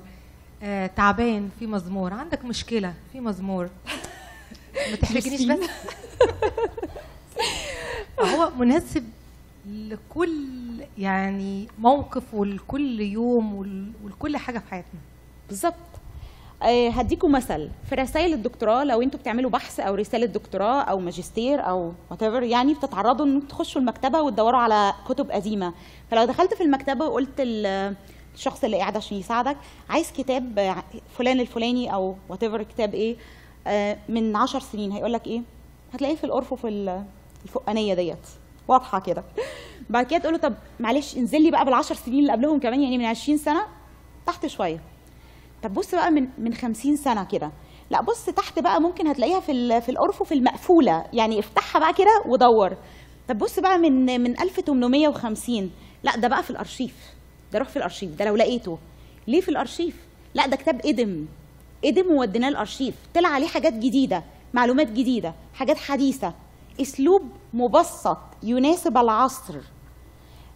آه، 0.64 0.88
تعبان 0.88 1.50
في 1.60 1.68
مزمور. 1.68 2.14
عندك 2.14 2.46
مشكلة 2.46 2.94
في 3.12 3.20
مزمور. 3.20 3.70
ما 4.92 4.96
تحرجنيش 4.96 5.42
بس. 5.46 5.60
هو 8.20 8.50
مناسب 8.60 9.04
لكل 9.68 10.48
يعني 10.98 11.68
موقف 11.80 12.34
ولكل 12.34 13.00
يوم 13.02 13.56
ول- 13.56 13.92
ولكل 14.04 14.38
حاجة 14.38 14.60
في 14.60 14.68
حياتنا. 14.72 15.00
بالظبط. 15.50 15.74
هديكم 16.90 17.32
مثل. 17.32 17.70
في 17.90 17.96
رسائل 17.96 18.34
الدكتوراه 18.34 18.84
لو 18.84 19.02
أنتوا 19.02 19.20
بتعملوا 19.20 19.50
بحث 19.52 19.80
أو 19.80 19.96
رسالة 19.96 20.26
دكتوراه 20.26 20.82
أو 20.82 21.00
ماجستير 21.00 21.68
أو 21.70 21.94
what 22.12 22.22
يعني 22.44 22.74
بتتعرضوا 22.74 23.26
ان 23.26 23.48
تخشوا 23.48 23.82
المكتبة 23.82 24.22
وتدوروا 24.22 24.60
على 24.60 24.94
كتب 25.08 25.32
قديمة. 25.32 25.74
فلو 26.12 26.26
دخلت 26.26 26.54
في 26.54 26.64
المكتبة 26.64 27.06
وقلت 27.06 27.40
ال- 27.40 27.96
الشخص 28.36 28.64
اللي 28.64 28.78
قاعد 28.78 28.98
عشان 28.98 29.18
يساعدك 29.18 29.58
عايز 29.90 30.12
كتاب 30.12 30.60
آه، 30.60 30.84
فلان 31.18 31.40
الفلاني 31.40 31.94
أو 31.94 32.16
what 32.30 32.46
كتاب 32.46 32.94
إيه 32.94 33.16
آه، 33.68 33.98
من 34.10 34.36
عشر 34.36 34.60
سنين. 34.60 34.92
هيقول 34.92 35.14
لك 35.14 35.28
إيه؟ 35.28 35.42
هتلاقيه 35.94 36.16
في 36.16 36.24
الارفف 36.24 36.66
ال- 36.66 37.04
الفوقانية 37.44 37.94
ديت. 37.94 38.18
واضحة 38.68 39.00
كده. 39.00 39.24
بعد 39.90 40.06
كده 40.06 40.20
تقول 40.20 40.34
له 40.34 40.40
طب 40.40 40.54
معلش 40.80 41.18
انزل 41.18 41.42
لي 41.42 41.52
بقى 41.52 41.66
بالعشر 41.66 41.96
سنين 41.96 42.20
اللي 42.20 42.32
قبلهم 42.32 42.60
كمان 42.60 42.82
يعني 42.84 42.98
من 42.98 43.06
20 43.06 43.38
سنة 43.38 43.66
تحت 44.28 44.48
شوية. 44.48 44.80
طب 45.64 45.74
بص 45.74 45.96
بقى 45.96 46.12
من 46.12 46.28
من 46.38 46.54
50 46.54 46.96
سنة 46.96 47.24
كده. 47.24 47.52
لا 47.90 48.02
بص 48.02 48.26
تحت 48.26 48.60
بقى 48.60 48.82
ممكن 48.82 49.08
هتلاقيها 49.08 49.40
في 49.40 49.82
في 49.82 49.90
الارفف 49.90 50.32
المقفولة. 50.32 51.06
يعني 51.14 51.40
افتحها 51.40 51.80
بقى 51.80 51.94
كده 51.94 52.24
ودور. 52.26 52.78
طب 53.28 53.38
بص 53.38 53.60
بقى 53.60 53.78
من 53.78 54.06
من 54.22 54.40
1850 54.40 55.72
لا 56.04 56.16
ده 56.18 56.28
بقى 56.28 56.44
في 56.44 56.50
الأرشيف. 56.50 56.96
ده 57.54 57.60
روح 57.60 57.70
في 57.70 57.78
الأرشيف. 57.78 58.16
ده 58.16 58.26
لو 58.26 58.36
لقيته. 58.36 58.78
ليه 59.28 59.42
في 59.42 59.50
الأرشيف؟ 59.50 59.96
لا 60.34 60.48
ده 60.48 60.56
كتاب 60.56 60.82
قدم 60.82 61.26
قدم 61.86 62.12
ووديناه 62.12 62.50
الأرشيف. 62.50 62.96
طلع 63.16 63.30
عليه 63.30 63.48
حاجات 63.48 63.74
جديدة 63.74 64.24
معلومات 64.54 64.88
جديدة 64.88 65.34
حاجات 65.54 65.78
حديثة. 65.78 66.34
أسلوب 66.82 67.22
مبسط 67.54 68.18
يناسب 68.44 68.98
العصر. 68.98 69.56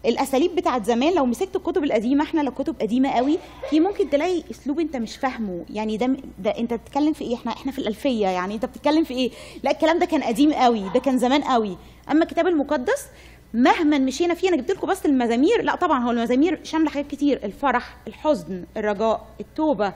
الأساليب 0.07 0.55
بتاعت 0.55 0.85
زمان 0.85 1.13
لو 1.15 1.25
مسكت 1.25 1.55
الكتب 1.55 1.83
القديمة 1.83 2.23
إحنا 2.23 2.41
لو 2.41 2.51
كتب 2.51 2.75
قديمة 2.81 3.09
قوي 3.09 3.37
في 3.69 3.79
ممكن 3.79 4.09
تلاقي 4.09 4.43
أسلوب 4.51 4.79
أنت 4.79 4.95
مش 4.95 5.17
فاهمه. 5.17 5.65
يعني 5.69 5.97
ده 5.97 6.17
ده 6.39 6.49
أنت 6.57 6.73
بتتكلم 6.73 7.13
في 7.13 7.23
إيه؟ 7.23 7.35
إحنا 7.35 7.51
إحنا 7.51 7.71
في 7.71 7.79
الألفية. 7.79 8.27
يعني 8.27 8.55
أنت 8.55 8.65
بتتكلم 8.65 9.03
في 9.03 9.13
إيه؟ 9.13 9.31
لا 9.63 9.71
الكلام 9.71 9.99
ده 9.99 10.05
كان 10.05 10.23
قديم 10.23 10.53
قوي 10.53 10.89
ده 10.93 10.99
كان 10.99 11.17
زمان 11.17 11.43
قوي. 11.43 11.77
أما 12.11 12.23
الكتاب 12.23 12.47
المقدس 12.47 13.05
مهما 13.53 13.97
مشينا 13.97 14.33
فيه 14.33 14.49
أنا 14.49 14.57
جبت 14.57 14.71
لكم 14.71 14.87
بس 14.87 15.05
المزامير. 15.05 15.61
لا 15.61 15.75
طبعا 15.75 16.03
هو 16.03 16.11
المزامير 16.11 16.59
شاملة 16.63 16.89
حاجات 16.89 17.07
كتير. 17.07 17.39
الفرح 17.43 17.97
الحزن 18.07 18.65
الرجاء 18.77 19.27
التوبة 19.39 19.93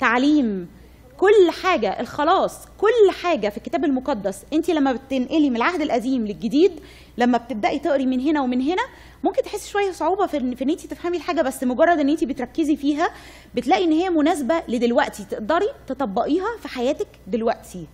تعليم 0.00 0.68
كل 1.16 1.50
حاجة 1.62 2.00
الخلاص 2.00 2.58
كل 2.78 3.10
حاجة 3.22 3.48
في 3.48 3.56
الكتاب 3.56 3.84
المقدس. 3.84 4.44
أنت 4.52 4.70
لما 4.70 4.92
بتنقلي 4.92 5.50
من 5.50 5.56
العهد 5.56 5.80
القديم 5.80 6.26
للجديد 6.26 6.72
لما 7.18 7.38
بتبدأي 7.38 7.78
تقري 7.78 8.06
من 8.06 8.20
هنا 8.20 8.40
ومن 8.40 8.60
هنا 8.60 8.82
ممكن 9.24 9.42
تحسي 9.42 9.70
شوية 9.70 9.90
صعوبة 9.90 10.26
في 10.26 10.36
ان 10.38 10.70
انت 10.70 10.86
تفهمي 10.86 11.16
الحاجة 11.16 11.42
بس 11.42 11.64
مجرد 11.64 11.98
إن 11.98 12.08
انت 12.08 12.24
بتركزي 12.24 12.76
فيها 12.76 13.10
بتلاقي 13.54 13.84
إن 13.84 13.92
هي 13.92 14.10
مناسبة 14.10 14.62
لدلوقتي 14.68 15.24
تقدري 15.24 15.68
تطبقيها 15.86 16.46
في 16.62 16.68
حياتك 16.68 17.08
دلوقتي. 17.26 17.86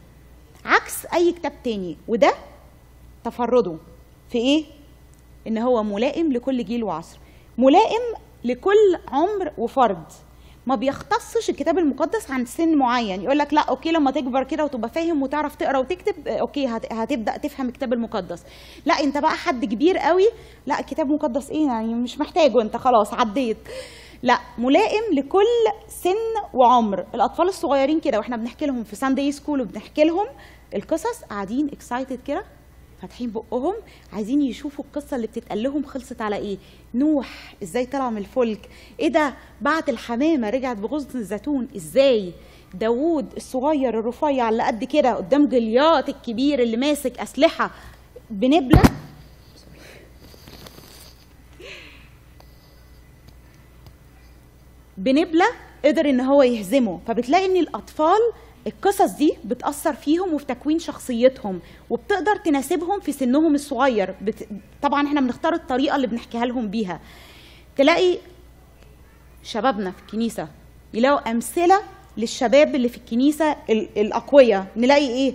عكس 0.65 1.07
أي 1.15 1.33
كتاب 1.33 1.53
تاني 1.65 1.97
وده 2.09 2.35
تفرده. 3.25 3.77
في 4.31 4.39
إيه؟ 4.39 4.65
إن 5.47 5.59
هو 5.59 5.83
ملائم 5.83 6.33
لكل 6.33 6.65
جيل 6.65 6.85
وعصر. 6.85 7.19
ملائم 7.59 8.03
لكل 8.45 8.99
عمر 9.09 9.53
وفرد. 9.59 10.05
ما 10.69 10.75
بيختصش 10.75 11.51
الكتاب 11.51 11.79
المقدس 11.79 12.31
عن 12.31 12.45
سن 12.45 12.79
معين. 12.79 13.23
يقول 13.23 13.39
لك 13.39 13.55
لا 13.55 13.61
okay 13.61 13.93
لما 13.93 14.11
تكبر 14.11 14.45
كده 14.45 14.65
وتبقى 14.65 14.89
فاهم 14.89 15.23
وتعرف 15.23 15.57
تقرأ 15.57 15.79
وتكتب 15.79 16.29
okay 16.29 16.67
هت- 16.67 16.93
هتبدأ 16.93 17.37
تفهم 17.37 17.69
الكتاب 17.69 17.93
المقدس. 17.93 18.45
لا 18.87 18.95
أنت 18.95 19.19
بقى 19.19 19.31
حد 19.31 19.65
كبير 19.65 19.99
قوي 19.99 20.29
لا 20.67 20.81
الكتاب 20.81 21.07
المقدس 21.07 21.51
إيه؟ 21.51 21.67
يعني 21.67 21.95
مش 21.95 22.19
محتاجه 22.19 22.63
أنت 22.63 22.77
خلاص 22.77 23.15
عديت. 23.15 23.57
لا 24.23 24.39
ملائم 24.59 25.03
لكل 25.19 25.47
سن 25.89 26.55
وعمر. 26.55 27.07
الأطفال 27.15 27.49
الصغيرين 27.49 28.01
كده 28.01 28.19
وإحنا 28.19 28.37
بنحكي 28.37 28.67
لهم 28.67 28.85
في 28.85 28.97
Sunday 28.97 29.33
school 29.33 29.61
وبنحكي 29.61 30.05
لهم 30.05 30.27
القصص 30.75 31.25
قاعدين 31.31 31.69
excited 31.73 32.21
كده. 32.27 32.45
فاتحين 33.03 33.31
بقهم 33.31 33.75
عايزين 34.13 34.43
يشوفوا 34.43 34.85
القصة 34.85 35.17
اللي 35.17 35.27
بتتقال 35.27 35.63
لهم 35.63 35.85
خلصت 35.85 36.21
على 36.21 36.37
إيه. 36.37 36.59
نوح 36.95 37.55
إزاي 37.63 37.87
طلع 37.87 38.11
من 38.11 38.19
الفلك؟ 38.19 38.69
إيه 39.01 39.09
ده؟ 39.09 39.35
بعت 39.61 39.89
الحمامة 39.89 40.51
رجعت 40.51 40.77
بغصن 40.77 41.19
الزيتون. 41.19 41.69
إزاي؟ 41.77 42.33
داوود 42.75 43.27
الصغير 43.37 43.99
الرفيع 43.99 44.49
اللي 44.49 44.63
قد 44.63 44.85
كده 44.85 45.15
قدام 45.15 45.47
جليات 45.49 46.09
الكبير 46.09 46.63
اللي 46.63 46.77
ماسك 46.77 47.19
أسلحة 47.19 47.71
بنبلة. 48.31 48.83
بنبلة 54.97 55.47
قدر 55.85 56.11
إن 56.11 56.21
هو 56.21 56.43
يهزمه. 56.43 57.01
فبتلاقي 57.07 57.47
إن 57.47 57.57
الأطفال 57.57 58.19
القصص 58.69 59.11
دي 59.11 59.33
بتأثر 59.45 59.93
فيهم 59.95 60.35
وفي 60.35 60.45
تكوين 60.45 60.79
شخصيتهم 60.79 61.61
وبتقدر 61.91 62.37
تناسبهم 62.37 63.01
في 63.01 63.13
سنهم 63.13 63.55
الصغير. 63.55 64.15
بت... 64.23 64.49
طبعا 64.83 65.07
إحنا 65.07 65.21
بنختار 65.21 65.55
الطريقة 65.55 65.97
اللي 65.97 66.07
بنحكيها 66.07 66.47
لهم 66.47 66.69
بيها. 66.69 67.01
تلاقي 67.77 68.19
شبابنا 69.43 69.91
في 69.91 70.03
الكنيسة 70.03 70.49
يلاقوا 70.95 71.31
أمثلة 71.31 71.81
للشباب 72.17 72.75
اللي 72.75 72.89
في 72.89 72.97
الكنيسة 72.97 73.57
ال- 73.71 73.89
الأقوياء. 73.99 74.67
نلاقي 74.77 75.09
إيه؟ 75.09 75.35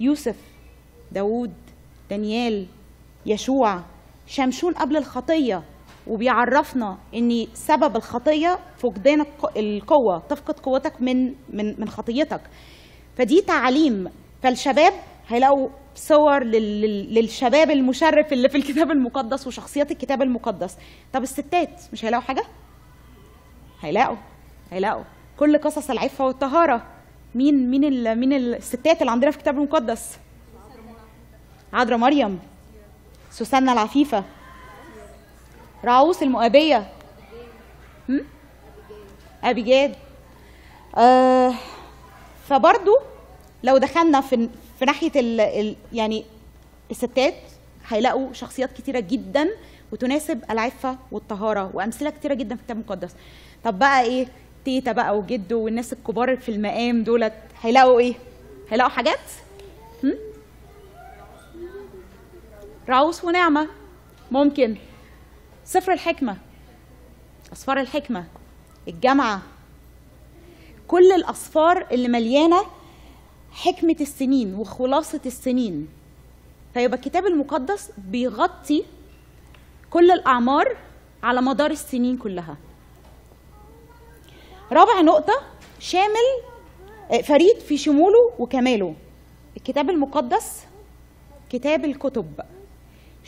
يوسف 0.00 0.36
داوود 1.12 1.52
دانيال 2.10 2.66
يشوع 3.26 3.80
شمشون 4.26 4.72
قبل 4.74 4.96
الخطية. 4.96 5.62
وبيعرفنا 6.08 6.98
إن 7.14 7.46
سبب 7.54 7.96
الخطية 7.96 8.58
فقدان 8.76 9.20
الق- 9.20 9.58
القوة 9.58 10.18
تفقد 10.28 10.58
قوتك 10.60 11.02
من 11.02 11.26
من 11.52 11.80
من 11.80 11.88
خطيتك. 11.88 12.40
فدي 13.16 13.40
تعليم. 13.40 14.08
فالشباب 14.42 14.92
هيلاقوا 15.28 15.68
صور 15.94 16.44
لل- 16.44 16.80
لل- 16.80 17.14
للشباب 17.14 17.70
المشرف 17.70 18.32
اللي 18.32 18.48
في 18.48 18.56
الكتاب 18.58 18.90
المقدس 18.90 19.46
وشخصيات 19.46 19.90
الكتاب 19.90 20.22
المقدس. 20.22 20.76
طب 21.12 21.22
الستات 21.22 21.82
مش 21.92 22.04
هيلاقوا 22.04 22.24
حاجة؟ 22.24 22.42
هيلاقوا 23.80 24.16
هيلاقوا. 24.70 25.04
كل 25.38 25.58
قصص 25.58 25.90
العفة 25.90 26.24
والطهارة. 26.26 26.82
مين 27.34 27.70
مين 27.70 28.14
مين 28.18 28.32
الستات 28.32 29.00
اللي 29.00 29.12
عندنا 29.12 29.30
في 29.30 29.36
الكتاب 29.36 29.54
المقدس؟ 29.54 30.18
عذراء 31.72 31.98
مريم. 31.98 32.38
سوسنة 33.30 33.72
العفيفة. 33.72 34.24
راعوس 35.84 36.22
المؤابية 36.22 36.90
هم؟ 38.08 38.20
أبيجاد 39.44 39.94
آه 40.96 41.54
فبرضو 42.48 42.96
لو 43.62 43.78
دخلنا 43.78 44.20
في 44.20 44.48
في 44.78 44.84
ناحية 44.84 45.12
ال 45.16 45.40
ال 45.40 45.76
يعني 45.92 46.24
الستات 46.90 47.34
هيلاقوا 47.88 48.32
شخصيات 48.32 48.72
كتيرة 48.72 49.00
جدا 49.00 49.48
وتناسب 49.92 50.44
العفة 50.50 50.96
والطهارة 51.12 51.70
وأمثلة 51.74 52.10
كتيرة 52.10 52.34
جدا 52.34 52.54
في 52.56 52.60
الكتاب 52.60 52.76
المقدس 52.76 53.14
طب 53.64 53.78
بقى 53.78 54.02
إيه 54.02 54.26
تيتا 54.64 54.92
بقى 54.92 55.18
وجدو 55.18 55.60
والناس 55.64 55.92
الكبار 55.92 56.36
في 56.36 56.48
المقام 56.48 57.02
دولت 57.04 57.32
هيلاقوا 57.62 58.00
إيه؟ 58.00 58.14
هيلاقوا 58.70 58.90
حاجات؟ 58.92 59.18
هم؟ 60.04 60.14
راوس 62.88 63.24
ونعمة 63.24 63.68
ممكن 64.30 64.76
سفر 65.68 65.92
الحكمة 65.92 66.36
أسفار 67.52 67.80
الحكمة 67.80 68.24
الجامعة 68.88 69.42
كل 70.88 71.12
الأسفار 71.12 71.86
اللي 71.92 72.08
مليانة 72.08 72.62
حكمة 73.52 73.96
السنين 74.00 74.54
وخلاصة 74.54 75.20
السنين. 75.26 75.88
فيبقى 76.74 76.96
الكتاب 76.96 77.26
المقدس 77.26 77.90
بيغطي 77.98 78.84
كل 79.90 80.10
الأعمار 80.10 80.76
على 81.22 81.42
مدار 81.42 81.70
السنين 81.70 82.16
كلها. 82.16 82.56
رابع 84.72 85.00
نقطة 85.00 85.42
شامل 85.78 86.42
آه، 87.10 87.22
فريد 87.22 87.58
في 87.58 87.76
شموله 87.76 88.32
وكماله. 88.38 88.94
الكتاب 89.56 89.90
المقدس 89.90 90.64
كتاب 91.50 91.84
الكتب. 91.84 92.40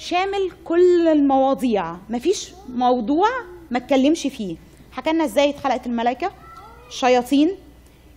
شامل 0.00 0.50
كل 0.64 1.08
المواضيع. 1.08 1.96
مفيش 2.10 2.52
موضوع 2.68 3.28
ما 3.70 3.78
اتكلمش 3.78 4.22
فيه. 4.26 4.56
حكى 4.92 5.12
لنا 5.12 5.24
إزاي 5.24 5.50
اتخلقت 5.50 5.86
الملائكة؟ 5.86 6.32
الشياطين 6.88 7.56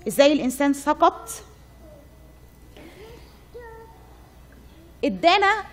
إزاي 0.08 0.34
الإنسان 0.34 0.74
سقط؟ 0.74 1.30
ادانا 5.06 5.64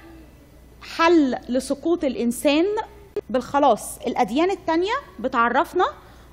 حل 0.83 1.37
لسقوط 1.49 2.05
الإنسان 2.05 2.65
بالخلاص. 3.31 3.99
الأديان 3.99 4.51
التانية 4.51 4.95
بتعرفنا 5.21 5.85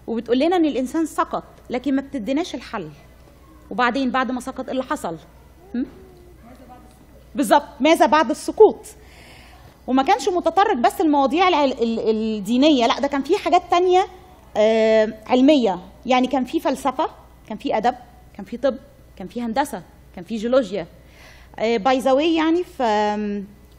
وبتقول 0.08 0.40
لنا 0.40 0.56
إن 0.56 0.66
الإنسان 0.66 1.06
سقط 1.06 1.44
لكن 1.70 1.96
ما 1.96 2.02
بتديناش 2.02 2.56
الحل. 2.56 2.90
وبعدين 3.70 4.12
بعد 4.12 4.32
ما 4.32 4.40
سقط 4.40 4.70
اللي 4.70 4.84
حصل؟ 4.84 5.18
بالظبط. 7.36 7.68
ماذا 7.80 8.06
بعد 8.06 8.30
السقوط؟ 8.30 8.86
وما 9.88 10.04
كانش 10.04 10.30
متطرق 10.30 10.73
بس 10.78 11.02
المواضيع 11.02 11.47
الدينية 11.82 12.88
لا 12.88 13.00
ده 13.00 13.08
كان 13.08 13.23
في 13.23 13.38
حاجات 13.38 13.62
تانية 13.71 14.08
آه، 14.58 15.13
علمية. 15.28 15.80
يعني 16.06 16.28
كان 16.28 16.45
في 16.45 16.60
فلسفة 16.60 17.10
كان 17.50 17.58
في 17.58 17.78
أدب 17.78 17.95
كان 18.36 18.45
في 18.45 18.58
طب 18.58 18.76
كان 19.17 19.28
في 19.28 19.41
هندسة 19.41 19.82
كان 20.15 20.23
في 20.23 20.38
جيولوجيا. 20.38 20.88
by 21.58 22.00
the 22.00 22.12
way 22.12 22.36
يعني 22.36 22.63
في 22.63 22.84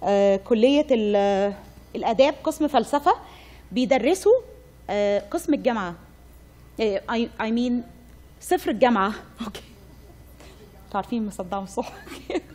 آه، 0.05 0.37
كلية 0.37 0.87
ال- 0.91 1.53
الآداب 1.97 2.35
قسم 2.45 2.69
فلسفة 2.69 3.15
بيدرسوا 3.73 4.33
آه، 4.91 5.23
قسم 5.31 5.55
الجامعة. 5.55 5.95
I 6.81 7.29
mean 7.41 7.83
سفر 8.41 8.71
الجامعة. 8.71 9.13
okay. 9.47 9.61
عارفين 10.95 11.27
مصدعة 11.27 11.63
الصبح. 11.63 11.93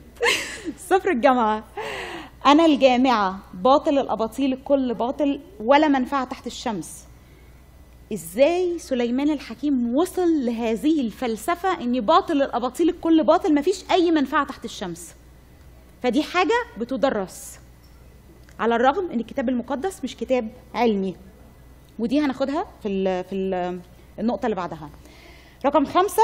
سفر 0.89 1.12
الجامعة. 1.11 1.63
أنا 2.45 2.65
الجامعة 2.65 3.39
باطل 3.53 3.99
الأباطيل 3.99 4.53
الكل 4.53 4.93
باطل 4.93 5.39
ولا 5.60 5.88
منفعة 5.88 6.25
تحت 6.25 6.47
الشمس. 6.47 7.06
إزاي 8.13 8.79
سليمان 8.79 9.29
الحكيم 9.29 9.95
وصل 9.95 10.45
لهذه 10.45 11.01
الفلسفة 11.01 11.82
إن 11.82 12.01
باطل 12.01 12.41
الأباطيل 12.41 12.89
الكل 12.89 13.23
باطل 13.23 13.56
مفيش 13.56 13.84
أي 13.91 14.12
منفعة 14.12 14.45
تحت 14.45 14.65
الشمس؟ 14.65 15.13
فدي 16.03 16.23
حاجة 16.23 16.65
بتدرس. 16.77 17.60
على 18.60 18.75
الرغم 18.75 19.12
إن 19.12 19.19
الكتاب 19.19 19.49
المقدس 19.49 20.03
مش 20.03 20.15
كتاب 20.17 20.49
علمي. 20.73 21.15
ودي 21.99 22.19
هناخدها 22.19 22.65
في 22.84 23.23
في 23.23 23.36
ال 23.36 23.79
النقطة 24.19 24.45
اللي 24.45 24.56
بعدها. 24.56 24.89
رقم 25.65 25.86
خمسة 25.86 26.23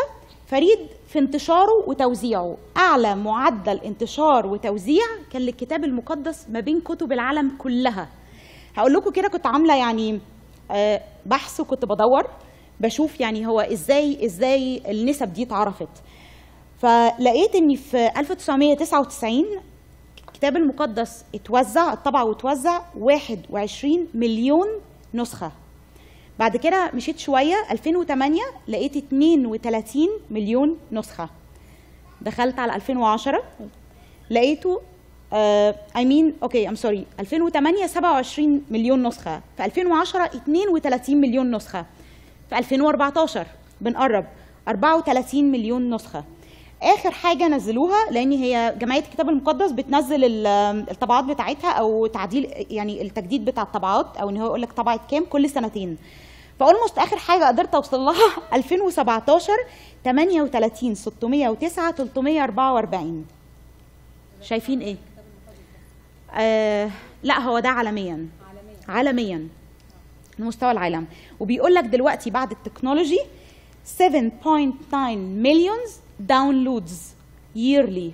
فريد 0.49 0.79
في 1.07 1.19
انتشاره 1.19 1.83
وتوزيعه. 1.87 2.57
أعلى 2.77 3.15
معدل 3.15 3.77
انتشار 3.85 4.47
وتوزيع 4.47 5.03
كان 5.31 5.41
للكتاب 5.41 5.83
المقدس 5.83 6.49
ما 6.49 6.59
بين 6.59 6.81
كتب 6.81 7.11
العالم 7.11 7.57
كلها. 7.57 8.09
هقول 8.75 8.93
لكم 8.93 9.11
كده 9.11 9.27
كنت 9.27 9.47
عاملة 9.47 9.75
يعني 9.75 10.19
آه، 10.71 11.01
بحث 11.25 11.59
وكنت 11.59 11.85
بدور 11.85 12.23
بشوف 12.79 13.19
يعني 13.19 13.47
هو 13.47 13.59
إزاي 13.59 14.25
إزاي 14.25 14.81
النسب 14.91 15.33
دي 15.33 15.43
اتعرفت. 15.43 15.89
فلقيت 16.77 17.55
إن 17.55 17.75
في 17.75 18.09
1999 18.17 19.45
الكتاب 20.27 20.55
المقدس 20.57 21.25
اتوزع 21.35 21.93
اتطبع 21.93 22.23
واتوزع 22.23 22.81
21 22.97 24.07
مليون 24.13 24.67
نسخة. 25.13 25.51
بعد 26.39 26.57
كده 26.57 26.91
مشيت 26.93 27.19
شوية 27.19 27.55
2008 27.71 28.41
لقيت 28.67 28.97
32 28.97 30.07
مليون 30.31 30.77
نسخة. 30.91 31.29
دخلت 32.21 32.59
على 32.59 32.75
2010 32.75 33.43
لقيته 34.29 34.81
I 35.95 36.05
mean 36.05 36.33
okay 36.43 36.69
I'm 36.69 36.75
sorry 36.75 37.05
2008 37.19 37.87
27 37.87 38.61
مليون 38.69 39.07
نسخة. 39.07 39.41
في 39.57 39.65
2010 39.65 40.25
32 40.25 41.17
مليون 41.21 41.55
نسخة. 41.55 41.85
في 42.49 42.57
2014 42.57 43.45
بنقرب 43.81 44.25
34 44.67 45.51
مليون 45.51 45.93
نسخة. 45.95 46.23
آخر 46.83 47.11
حاجة 47.11 47.47
نزلوها 47.47 48.11
لأن 48.11 48.31
هي 48.31 48.75
جمعية 48.79 48.99
الكتاب 48.99 49.29
المقدس 49.29 49.71
بتنزل 49.71 50.23
ال- 50.23 50.47
الطبعات 50.91 51.23
بتاعتها 51.23 51.71
أو 51.71 52.07
تعديل 52.07 52.65
يعني 52.69 53.01
التجديد 53.01 53.45
بتاع 53.45 53.63
الطبعات 53.63 54.17
أو 54.17 54.29
إن 54.29 54.37
هو 54.37 54.45
يقول 54.45 54.61
لك 54.61 54.71
طبعت 54.73 55.01
كام 55.11 55.25
كل 55.25 55.49
سنتين. 55.49 55.97
ف 56.59 56.65
almost 56.65 56.97
آخر 56.97 57.17
حاجة 57.17 57.43
قدرت 57.47 57.75
أوصل 57.75 57.99
لها 57.99 58.31
2017 58.53 59.53
38 60.03 60.95
609 60.95 61.91
344 61.91 63.25
شايفين 64.41 64.79
إيه؟ 64.81 64.95
آه 66.33 66.89
لا 67.23 67.39
هو 67.39 67.59
ده 67.59 67.69
عالميا. 67.69 68.27
عالميا. 68.87 69.47
لمستوى 70.39 70.71
العالم. 70.71 71.05
وبيقول 71.39 71.73
لك 71.73 71.83
دلوقتي 71.83 72.29
بعد 72.29 72.51
ال 72.51 72.58
technology 72.58 73.19
7.9 73.99 74.93
millions 75.17 75.97
downloads 76.19 77.01
yearly. 77.55 78.11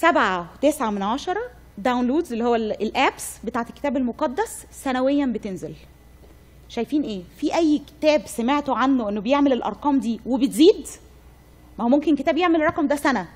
7.9 0.00 0.82
من 0.82 1.02
عشرة 1.02 1.40
downloads 1.78 2.32
اللي 2.32 2.44
هو 2.44 2.54
ال- 2.54 2.82
ال 2.82 2.93
apps 2.93 3.38
بتاعت 3.44 3.68
الكتاب 3.68 3.96
المقدس 3.96 4.66
سنويا 4.72 5.26
بتنزل. 5.26 5.74
شايفين 6.68 7.02
إيه؟ 7.02 7.22
في 7.36 7.54
أي 7.54 7.78
كتاب 7.86 8.22
سمعتوا 8.26 8.74
عنه 8.74 9.08
إنه 9.08 9.20
بيعمل 9.20 9.52
الأرقام 9.52 9.98
دي 10.00 10.20
وبتزيد؟ 10.26 10.86
ما 11.78 11.84
هو 11.84 11.88
ممكن 11.88 12.16
كتاب 12.16 12.36
يعمل 12.36 12.56
الرقم 12.56 12.86
ده 12.86 12.96
سنة. 12.96 13.28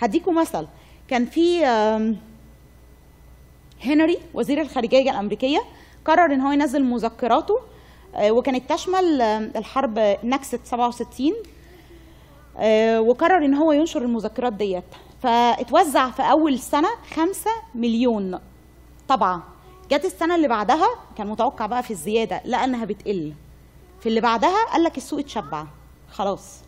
هديكم 0.00 0.34
مثل. 0.34 0.66
كان 1.08 1.26
في 1.26 1.64
هنري 3.84 4.18
وزير 4.34 4.60
الخارجية 4.60 5.10
الأمريكية 5.10 5.58
قرر 6.04 6.34
إن 6.34 6.40
هو 6.40 6.52
ينزل 6.52 6.84
مذكراته 6.84 7.58
آه، 8.14 8.30
وكانت 8.30 8.72
تشمل 8.72 9.22
الحرب 9.56 9.98
نكسه 10.24 10.58
67 10.64 11.32
آه، 12.58 13.00
وقرر 13.00 13.44
إن 13.44 13.54
هو 13.54 13.72
ينشر 13.72 14.02
المذكرات 14.02 14.52
ديت. 14.52 14.84
فاتوزع 15.22 16.10
في 16.10 16.22
أول 16.22 16.58
سنة 16.58 16.88
5 17.14 17.50
مليون 17.74 18.38
طبعة. 19.08 19.42
جت 19.90 20.04
السنة 20.04 20.34
اللي 20.34 20.48
بعدها 20.48 20.88
كان 21.18 21.26
متوقع 21.26 21.66
بقى 21.66 21.82
في 21.82 21.90
الزيادة 21.90 22.40
لقى 22.44 22.64
انها 22.64 22.84
بتقل. 22.84 23.32
في 24.00 24.08
اللي 24.08 24.20
بعدها 24.20 24.64
قال 24.72 24.82
لك 24.84 24.96
السوق 24.96 25.18
اتشبع. 25.18 25.64
خلاص. 26.10 26.58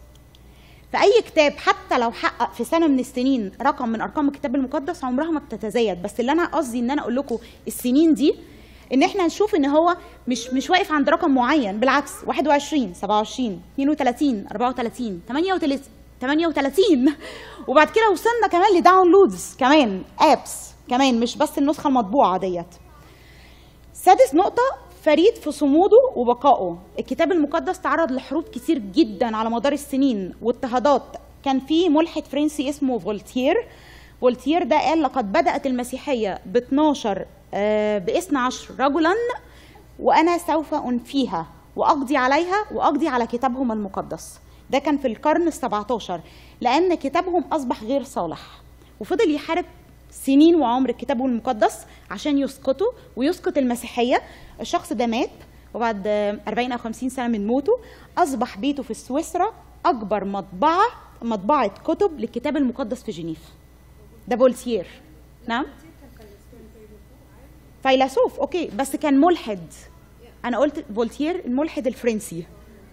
فاي 0.92 1.22
كتاب 1.26 1.52
حتى 1.52 1.98
لو 1.98 2.10
حقق 2.10 2.52
في 2.52 2.64
سنة 2.64 2.86
من 2.86 2.98
السنين 2.98 3.52
رقم 3.62 3.88
من 3.88 4.00
أرقام 4.00 4.28
الكتاب 4.28 4.54
المقدس 4.54 5.04
عمرها 5.04 5.30
ما 5.30 5.38
بتتزايد. 5.40 6.02
بس 6.02 6.20
اللي 6.20 6.32
أنا 6.32 6.44
قصدي 6.46 6.78
إن 6.80 6.90
أنا 6.90 7.02
أقول 7.02 7.16
لكم 7.16 7.38
السنين 7.66 8.14
دي 8.14 8.34
إن 8.92 9.02
إحنا 9.02 9.26
نشوف 9.26 9.54
إن 9.54 9.64
هو 9.66 9.96
مش 10.28 10.50
مش 10.52 10.70
واقف 10.70 10.92
عند 10.92 11.08
رقم 11.08 11.30
معين. 11.34 11.80
بالعكس 11.80 12.12
21 12.26 12.94
27 12.94 13.62
32 13.74 14.46
34 14.52 15.20
38 15.28 15.80
38 16.20 17.14
وبعد 17.68 17.90
كده 17.90 18.10
وصلنا 18.10 18.46
كمان 18.52 18.78
ل 18.78 18.86
downloads 18.86 19.56
كمان 19.58 20.02
apps 20.20 20.70
كمان 20.90 21.20
مش 21.20 21.36
بس 21.36 21.58
النسخة 21.58 21.88
المطبوعة 21.88 22.38
ديت. 22.38 22.66
سادس 24.04 24.34
نقطة 24.34 24.62
فريد 25.02 25.34
في 25.34 25.52
صموده 25.52 25.96
وبقائه. 26.16 26.78
الكتاب 26.98 27.32
المقدس 27.32 27.80
تعرض 27.80 28.12
لحروب 28.12 28.44
كتير 28.44 28.78
جدا 28.78 29.36
على 29.36 29.50
مدار 29.50 29.72
السنين 29.72 30.34
واضطهادات. 30.42 31.02
كان 31.44 31.60
في 31.60 31.88
ملحد 31.88 32.24
فرنسي 32.24 32.68
اسمه 32.68 32.98
فولتير 32.98 33.68
فولتير 34.20 34.62
ده 34.62 34.76
قال 34.78 35.02
لقد 35.02 35.32
بدأت 35.32 35.66
المسيحية 35.66 36.38
ب 36.46 36.56
12 36.56 37.26
ب 37.98 38.10
12 38.10 38.74
رجلا 38.80 39.14
وأنا 39.98 40.38
سوف 40.38 40.74
أنفيها 40.74 41.46
وأقضي 41.76 42.16
عليها 42.16 42.64
وأقضي 42.72 43.08
على 43.08 43.26
كتابهم 43.26 43.72
المقدس. 43.72 44.38
ده 44.70 44.78
كان 44.78 44.98
في 44.98 45.08
القرن 45.08 45.46
ال 45.48 45.52
17 45.52 46.20
لأن 46.60 46.94
كتابهم 46.94 47.44
أصبح 47.52 47.82
غير 47.82 48.02
صالح. 48.02 48.40
وفضل 49.00 49.34
يحارب 49.34 49.64
سنين 50.14 50.56
وعمر 50.56 50.90
الكتاب 50.90 51.20
المقدس 51.22 51.86
عشان 52.10 52.38
يسقطه 52.38 52.86
ويسقط 53.16 53.58
المسيحية. 53.58 54.22
الشخص 54.60 54.92
ده 54.92 55.06
مات 55.06 55.30
وبعد 55.74 56.06
40 56.48 56.72
أو 56.72 56.78
50 56.78 57.08
سنة 57.08 57.28
من 57.28 57.46
موته 57.46 57.72
أصبح 58.18 58.58
بيته 58.58 58.82
في 58.82 58.94
سويسرا 58.94 59.46
أكبر 59.86 60.24
مطبعة 60.24 60.84
مطبعة 61.22 61.68
كتب 61.68 62.20
للكتاب 62.20 62.56
المقدس 62.56 63.02
في 63.02 63.10
جنيف. 63.12 63.40
ده 64.28 64.36
فولتير 64.36 64.86
نعم؟ 65.48 65.64
فيلسوف 67.82 68.40
okay. 68.40 68.70
بس 68.78 68.96
كان 68.96 69.20
ملحد. 69.20 69.72
أنا 70.44 70.58
قلت 70.58 70.84
فولتير 70.94 71.44
الملحد 71.44 71.86
الفرنسي. 71.86 72.46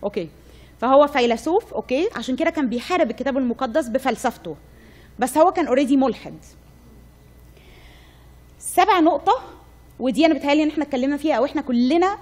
okay. 0.03 0.29
فهو 0.79 1.07
فيلسوف 1.07 1.73
okay. 1.73 2.09
عشان 2.15 2.35
كده 2.35 2.49
كان 2.49 2.69
بيحارب 2.69 3.09
الكتاب 3.11 3.37
المقدس 3.37 3.89
بفلسفته. 3.89 4.55
بس 5.19 5.37
هو 5.37 5.51
كان 5.51 5.67
already 5.67 5.97
ملحد. 5.97 6.37
سبع 8.73 8.99
نقطة 8.99 9.33
ودي 9.99 10.25
أنا 10.25 10.33
بتهيألي 10.33 10.63
إن 10.63 10.69
إحنا 10.69 10.83
اتكلمنا 10.83 11.17
فيها 11.17 11.35
أو 11.35 11.45
إحنا 11.45 11.61
كلنا 11.61 12.17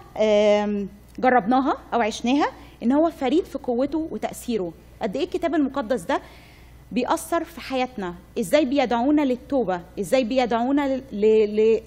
جربناها 1.19 1.77
أو 1.93 2.01
عشناها 2.01 2.47
إن 2.83 2.91
هو 2.91 3.09
فريد 3.12 3.45
في 3.45 3.57
قوته 3.57 4.07
وتأثيره. 4.12 4.73
قد 5.01 5.15
إيه 5.15 5.23
الكتاب 5.23 5.55
المقدس 5.55 6.01
ده 6.01 6.21
بيأثر 6.91 7.43
في 7.43 7.62
حياتنا؟ 7.62 8.15
إزاي 8.39 8.65
بيدعونا 8.65 9.21
للتوبة؟ 9.21 9.81
إزاي 9.99 10.23
بيدعونا 10.23 10.88
ل... 10.97 11.01
ل... 11.12 11.79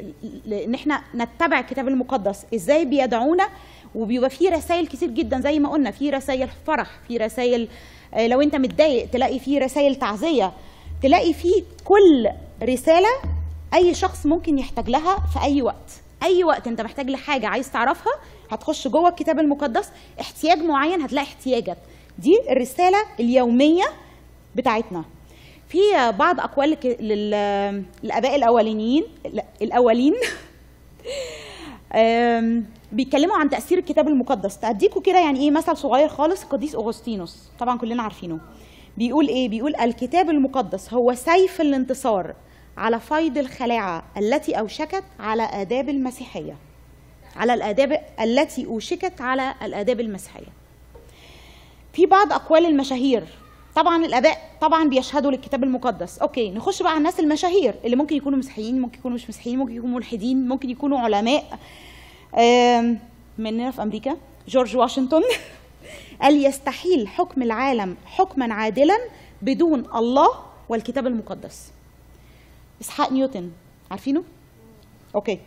ل... 0.46 0.55
إن 0.55 0.75
إحنا 0.75 1.03
نتبع 1.14 1.59
الكتاب 1.59 1.88
المقدس؟ 1.88 2.46
إزاي 2.55 2.85
بيدعونا؟ 2.85 3.48
وبيبقى 3.94 4.31
فيه 4.31 4.51
رسائل 4.51 4.87
كتير 4.87 5.11
جدا 5.11 5.40
زي 5.40 5.59
ما 5.59 5.68
قلنا 5.68 5.90
في 5.90 6.11
رسائل 6.11 6.48
فرح 6.66 6.90
في 7.09 7.16
رسائل 7.16 7.68
آه، 8.14 8.27
لو 8.27 8.40
أنت 8.40 8.57
متضايق 8.57 9.11
تلاقي 9.11 9.38
فيه 9.38 9.59
رسائل 9.59 9.94
تعزية 9.94 10.53
تلاقي 11.03 11.33
فيه 11.33 11.62
كل 11.85 12.29
رسالة 12.62 13.09
أي 13.75 13.95
شخص 13.95 14.27
ممكن 14.27 14.59
يحتاج 14.59 14.91
لها 14.91 15.17
في 15.33 15.43
أي 15.43 15.63
وقت. 15.63 15.91
أي 16.23 16.45
وقت 16.45 16.67
أنت 16.67 16.81
محتاج 16.81 17.11
لحاجة 17.11 17.47
عايز 17.47 17.71
تعرفها 17.71 18.13
هتخش 18.51 18.89
جوه 18.89 19.09
الكتاب 19.09 19.39
المقدس 19.39 19.91
احتياج 20.21 20.59
معين 20.59 21.01
هتلاقي 21.03 21.27
احتياجك. 21.27 21.77
دي 22.19 22.39
الرسالة 22.51 22.99
اليومية 23.21 23.85
بتاعتنا. 24.57 25.05
في 25.69 25.79
بعض 26.19 26.41
أقوال 26.41 26.77
للآباء 27.01 28.37
الأولانيين 28.37 29.05
لا، 29.33 29.45
الأولين. 29.63 30.15
بيتكلموا 32.93 33.37
عن 33.37 33.51
تأثير 33.51 33.79
الكتاب 33.79 34.09
المقدس. 34.09 34.59
تديكوا 34.59 35.03
كده 35.03 35.19
يعني 35.19 35.41
إيه 35.41 35.51
مثل 35.51 35.77
صغير 35.77 36.09
خالص 36.09 36.43
القديس 36.43 36.75
أغسطينوس. 36.75 37.49
طبعا 37.59 37.79
كلنا 37.79 38.03
عارفينه. 38.03 38.39
بيقول 38.99 39.29
إيه؟ 39.29 39.49
بيقول 39.49 39.77
الكتاب 39.77 40.31
المقدس 40.31 40.95
هو 40.95 41.15
سيف 41.15 41.61
الانتصار. 41.61 42.35
على 42.77 43.01
فيض 43.01 43.39
الخلاعة 43.39 44.05
التي 44.17 44.59
أوشكت 44.59 45.05
على 45.21 45.43
آداب 45.43 45.89
المسيحية. 45.89 46.57
على 47.37 47.55
الآداب 47.55 48.01
التي 48.21 48.67
أوشكت 48.67 49.21
على 49.21 49.55
الآداب 49.63 50.01
المسيحية. 50.01 50.53
في 51.93 52.07
بعض 52.07 52.33
أقوال 52.33 52.67
المشاهير 52.67 53.25
طبعا 53.77 54.05
الآباء 54.05 54.51
طبعا 54.61 54.89
بيشهدوا 54.89 55.31
للكتاب 55.31 55.65
المقدس. 55.65 56.19
okay 56.19 56.51
نخش 56.51 56.83
بقى 56.83 56.91
على 56.91 56.99
الناس 56.99 57.21
المشاهير 57.21 57.75
اللي 57.85 57.97
ممكن 57.97 58.17
يكونوا 58.17 58.39
مسيحيين 58.39 58.81
ممكن 58.81 58.99
يكونوا 58.99 59.17
مش 59.17 59.29
مسيحيين 59.29 59.59
ممكن 59.59 59.77
يكونوا 59.77 59.97
ملحدين 59.97 60.49
ممكن 60.49 60.71
يكونوا 60.71 60.99
علماء. 60.99 61.59
مننا 63.39 63.71
في 63.71 63.83
أمريكا 63.83 64.17
جورج 64.49 64.77
واشنطن. 64.77 65.23
قال 66.23 66.47
يستحيل 66.47 67.09
حكم 67.09 67.43
العالم 67.43 67.97
حكما 68.07 68.55
عادلا 68.55 68.99
بدون 69.43 69.85
الله 69.95 70.29
والكتاب 70.69 71.07
المقدس. 71.07 71.73
إسحاق 72.83 73.12
نيوتن 73.12 73.51
عارفينه؟ 73.90 74.25
okay. 75.15 75.38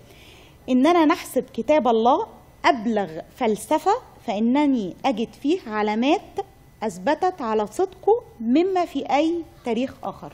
إننا 0.69 1.06
نحسب 1.06 1.43
كتاب 1.54 1.88
الله 1.88 2.28
أبلغ 2.65 3.19
فلسفة 3.36 3.91
فإنني 4.28 4.95
أجد 5.06 5.34
فيه 5.41 5.60
علامات 5.67 6.39
أثبتت 6.84 7.41
على 7.41 7.67
صدقه 7.67 8.24
مما 8.39 8.86
في 8.86 9.00
أي 9.15 9.43
تاريخ 9.65 9.93
آخر. 10.04 10.34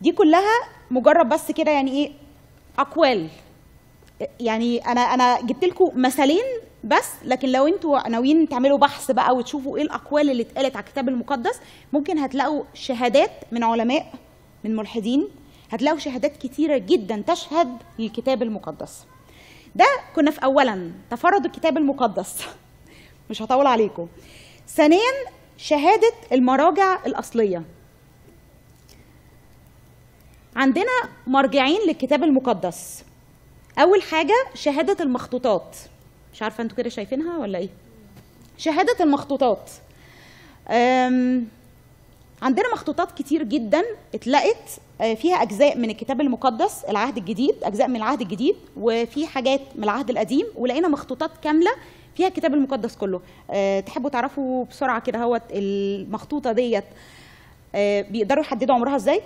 دي 0.00 0.12
كلها 0.12 0.58
مجرد 0.90 1.28
بس 1.28 1.50
كده 1.52 1.70
يعني 1.70 1.90
إيه؟ 1.90 2.12
أقوال. 2.78 3.28
يعني 4.40 4.78
أنا 4.78 5.00
أنا 5.00 5.40
جبت 5.40 5.64
لكم 5.64 5.90
مثالين 6.02 6.44
بس 6.84 7.10
لكن 7.24 7.48
لو 7.52 7.66
أنتوا 7.66 8.08
ناويين 8.08 8.48
تعملوا 8.48 8.78
بحث 8.78 9.10
بقى 9.10 9.36
وتشوفوا 9.36 9.76
إيه 9.76 9.82
الأقوال 9.82 10.30
اللي 10.30 10.42
اتقالت 10.42 10.76
على 10.76 10.84
الكتاب 10.84 11.08
المقدس 11.08 11.60
ممكن 11.92 12.18
هتلاقوا 12.18 12.64
شهادات 12.74 13.30
من 13.52 13.64
علماء 13.64 14.12
من 14.64 14.76
ملحدين 14.76 15.28
هتلاقوا 15.70 15.98
شهادات 15.98 16.36
كتيرة 16.36 16.78
جدا 16.78 17.24
تشهد 17.26 17.76
للكتاب 17.98 18.42
المقدس. 18.42 19.04
ده 19.74 19.84
كنا 20.16 20.30
في 20.30 20.44
اولا 20.44 20.92
تفرد 21.10 21.44
الكتاب 21.44 21.76
المقدس. 21.76 22.42
مش 23.30 23.42
هطول 23.42 23.66
عليكم. 23.66 24.08
ثانيا 24.68 25.10
شهادة 25.56 26.12
المراجع 26.32 27.06
الأصلية. 27.06 27.62
عندنا 30.56 30.92
مرجعين 31.26 31.80
للكتاب 31.86 32.24
المقدس. 32.24 33.04
أول 33.78 34.02
حاجة 34.02 34.34
شهادة 34.54 35.04
المخطوطات. 35.04 35.76
مش 36.34 36.42
عارفة 36.42 36.62
أنتوا 36.62 36.76
كده 36.76 36.88
شايفينها 36.88 37.38
ولا 37.38 37.58
إيه؟ 37.58 37.68
شهادة 38.58 38.96
المخطوطات. 39.04 39.70
عندنا 42.42 42.72
مخطوطات 42.72 43.12
كتير 43.12 43.42
جدا 43.42 43.84
اتلقت 44.14 44.80
آه، 45.00 45.14
فيها 45.14 45.36
أجزاء 45.42 45.78
من 45.78 45.90
الكتاب 45.90 46.20
المقدس 46.20 46.84
العهد 46.84 47.16
الجديد 47.16 47.54
أجزاء 47.62 47.88
من 47.88 47.96
العهد 47.96 48.20
الجديد 48.20 48.56
وفي 48.76 49.26
حاجات 49.26 49.60
من 49.74 49.84
العهد 49.84 50.10
القديم 50.10 50.46
ولقينا 50.56 50.88
مخطوطات 50.88 51.30
كاملة 51.42 51.70
فيها 52.16 52.28
الكتاب 52.28 52.54
المقدس 52.54 52.96
كله. 52.96 53.20
أه 53.50 53.80
تحبوا 53.80 54.10
تعرفوا 54.10 54.64
بسرعة 54.64 55.00
كده 55.00 55.18
هوت 55.22 55.42
المخطوطة 55.52 56.52
ديت 56.52 56.84
أه 57.74 58.00
بيقدروا 58.00 58.44
يحددوا 58.44 58.74
عمرها 58.74 58.96
إزاي؟ 58.96 59.20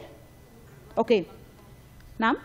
أوكي. 0.98 1.24
نعم؟ 2.18 2.36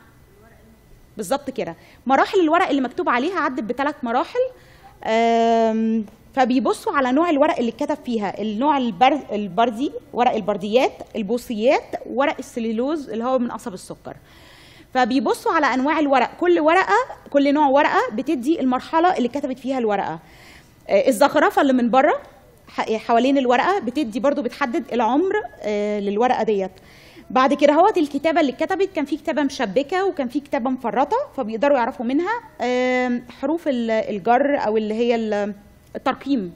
بالظبط 1.18 1.50
كده. 1.50 1.76
مراحل 2.06 2.40
الورق 2.40 2.70
اللي 2.70 2.82
مكتوب 2.82 3.10
عليها 3.10 3.40
عدت 3.40 3.64
بثلاث 3.64 3.96
مراحل. 4.04 4.40
فبيبصوا 6.36 6.94
على 6.94 7.12
نوع 7.12 7.30
الورق 7.30 7.58
اللي 7.58 7.72
اتكتب 7.72 7.98
فيها. 8.06 8.42
النوع 8.42 8.78
البر... 8.78 9.20
البردي 9.32 9.92
ورق 10.14 10.32
البرديات 10.32 10.92
البوصيات 11.16 11.84
ورق 12.06 12.36
السليلوز 12.40 13.10
اللي 13.10 13.24
هو 13.24 13.40
من 13.40 13.52
قصب 13.52 13.74
السكر. 13.74 14.16
فبيبصوا 14.94 15.52
على 15.52 15.74
أنواع 15.74 16.00
الورق. 16.00 16.30
كل 16.40 16.60
ورقة 16.60 16.96
كل 17.30 17.54
نوع 17.54 17.68
ورقة 17.68 18.02
بتدي 18.14 18.60
المرحلة 18.60 19.18
اللي 19.18 19.28
كتبت 19.28 19.60
فيها 19.60 19.78
الورقة. 19.78 20.20
آه، 20.90 21.08
الزخرفة 21.08 21.62
اللي 21.62 21.74
من 21.74 21.90
بره 21.90 22.14
حوالين 22.78 23.38
الورقة 23.38 23.80
بتدي 23.80 24.20
برضو 24.20 24.42
بتحدد 24.42 24.94
العمر 24.94 25.34
آه، 25.62 26.00
للورقة 26.00 26.44
ديت. 26.44 26.72
بعد 27.30 27.54
كده 27.54 27.74
هوت 27.74 27.98
الكتابة 27.98 28.42
اللي 28.42 28.52
اتكتبت. 28.52 28.90
كان 28.96 29.06
في 29.06 29.18
كتابة 29.18 29.44
مشبكة 29.44 30.06
وكان 30.06 30.28
في 30.28 30.40
كتابة 30.40 30.70
مفرطة 30.70 31.18
فبيقدروا 31.38 31.78
يعرفوا 31.78 32.06
منها 32.06 32.32
حروف 33.42 33.68
ال- 33.68 33.92
الجر 33.92 34.58
أو 34.66 34.78
اللي 34.78 34.94
هي 34.94 35.16
ال- 35.16 35.54
الترقيم. 35.96 36.54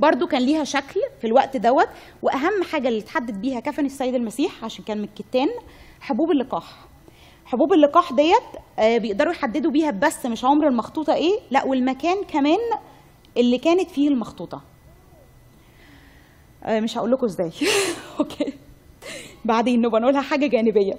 برضو 0.00 0.26
كان 0.26 0.42
ليها 0.42 0.64
شكل 0.64 1.00
في 1.20 1.26
الوقت 1.26 1.56
دوت. 1.56 1.88
وأهم 2.22 2.62
حاجة 2.72 2.88
اللي 2.88 3.02
تحدد 3.02 3.40
بيها 3.40 3.60
كفن 3.60 3.86
السيد 3.86 4.14
المسيح 4.14 4.64
عشان 4.64 4.84
كان 4.84 4.98
من 4.98 5.04
الكتان 5.04 5.48
حبوب 6.00 6.30
اللقاح. 6.30 6.86
حبوب 7.44 7.72
اللقاح 7.72 8.12
ديت 8.12 8.42
آه، 8.78 8.98
بيقدروا 8.98 9.32
يحددوا 9.32 9.70
بيها 9.70 9.90
بس 9.90 10.26
مش 10.26 10.44
عمر 10.44 10.68
المخطوطة 10.68 11.14
إيه 11.14 11.38
لأ 11.50 11.64
والمكان 11.64 12.24
كمان 12.24 12.58
اللي 13.36 13.58
كانت 13.58 13.90
فيه 13.90 14.08
المخطوطة. 14.08 14.60
آه، 16.64 16.80
مش 16.80 16.98
هقول 16.98 17.10
لكم 17.12 17.26
إزاي. 17.26 17.50
أوكي. 18.20 18.52
بعدين 19.46 19.80
نبقى 19.82 20.00
نقولها 20.00 20.20
حاجة 20.20 20.46
جانبية. 20.46 20.94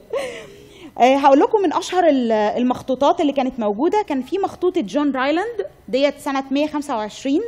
آه، 0.99 1.15
هقول 1.15 1.39
لكم 1.39 1.61
من 1.61 1.73
أشهر 1.73 2.07
ال- 2.07 2.31
المخطوطات 2.31 3.21
اللي 3.21 3.33
كانت 3.33 3.59
موجودة. 3.59 4.01
كان 4.01 4.21
في 4.21 4.37
مخطوطة 4.37 4.81
جون 4.81 5.11
رايلاند 5.11 5.65
ديت 5.87 6.17
سنة 6.19 6.43
125 6.51 7.41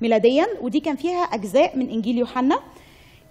ميلاديا 0.00 0.46
ودي 0.60 0.80
كان 0.80 0.96
فيها 0.96 1.22
أجزاء 1.22 1.76
من 1.76 1.88
إنجيل 1.90 2.18
يوحنا. 2.18 2.58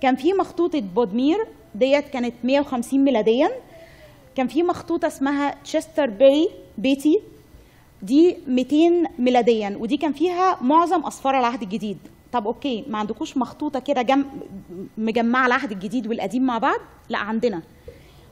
كان 0.01 0.15
في 0.15 0.33
مخطوطة 0.33 0.79
بودمير 0.79 1.37
ديت 1.75 2.07
كانت 2.09 2.33
150 2.43 3.03
ميلاديا. 3.03 3.51
كان 4.35 4.47
في 4.47 4.63
مخطوطة 4.63 5.07
اسمها 5.07 5.55
تشستر 5.63 6.49
بيتي 6.77 7.19
دي 8.01 8.37
200 8.47 9.03
ميلاديا 9.19 9.77
ودي 9.79 9.97
كان 9.97 10.13
فيها 10.13 10.57
معظم 10.61 11.05
أسفار 11.05 11.39
العهد 11.39 11.61
الجديد. 11.61 11.97
طب 12.33 12.47
okay 12.47 12.85
ما 12.87 12.97
عندكوش 12.97 13.37
مخطوطة 13.37 13.79
كده 13.79 14.01
جم... 14.01 14.25
مجمعة 14.97 15.45
العهد 15.47 15.71
الجديد 15.71 16.07
والقديم 16.07 16.43
مع 16.45 16.57
بعض؟ 16.57 16.79
لا 17.09 17.17
عندنا. 17.17 17.61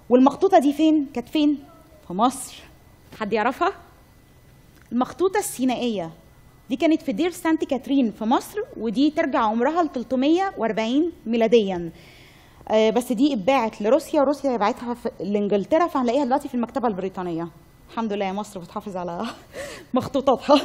والمخطوطة 0.09 0.59
دي 0.59 0.73
فين؟ 0.73 1.07
كانت 1.13 1.29
فين؟ 1.29 1.57
في 2.07 2.13
مصر. 2.13 2.55
حد 3.19 3.33
يعرفها؟ 3.33 3.71
المخطوطة 4.91 5.38
السينائية. 5.39 6.12
دي 6.69 6.75
كانت 6.75 7.01
في 7.01 7.12
دير 7.12 7.31
سانت 7.31 7.63
كاترين 7.63 8.12
في 8.12 8.23
مصر 8.23 8.59
ودي 8.77 9.09
ترجع 9.12 9.39
عمرها 9.39 9.83
ل 9.83 9.89
340 9.91 11.12
ميلاديا. 11.25 11.91
آه، 12.69 12.89
بس 12.89 13.12
دي 13.12 13.33
اتباعت 13.33 13.81
لروسيا 13.81 14.21
وروسيا 14.21 14.57
باعتها 14.57 14.95
لإنجلترا 15.19 15.88
فهنلاقيها 15.88 16.25
دلوقتي 16.25 16.47
في 16.47 16.55
المكتبة 16.55 16.88
البريطانية. 16.88 17.47
الحمد 17.91 18.13
لله 18.13 18.25
يا 18.25 18.31
مصر 18.31 18.59
بتحافظ 18.59 18.97
على 18.97 19.25
مخطوطاتها. 19.93 20.62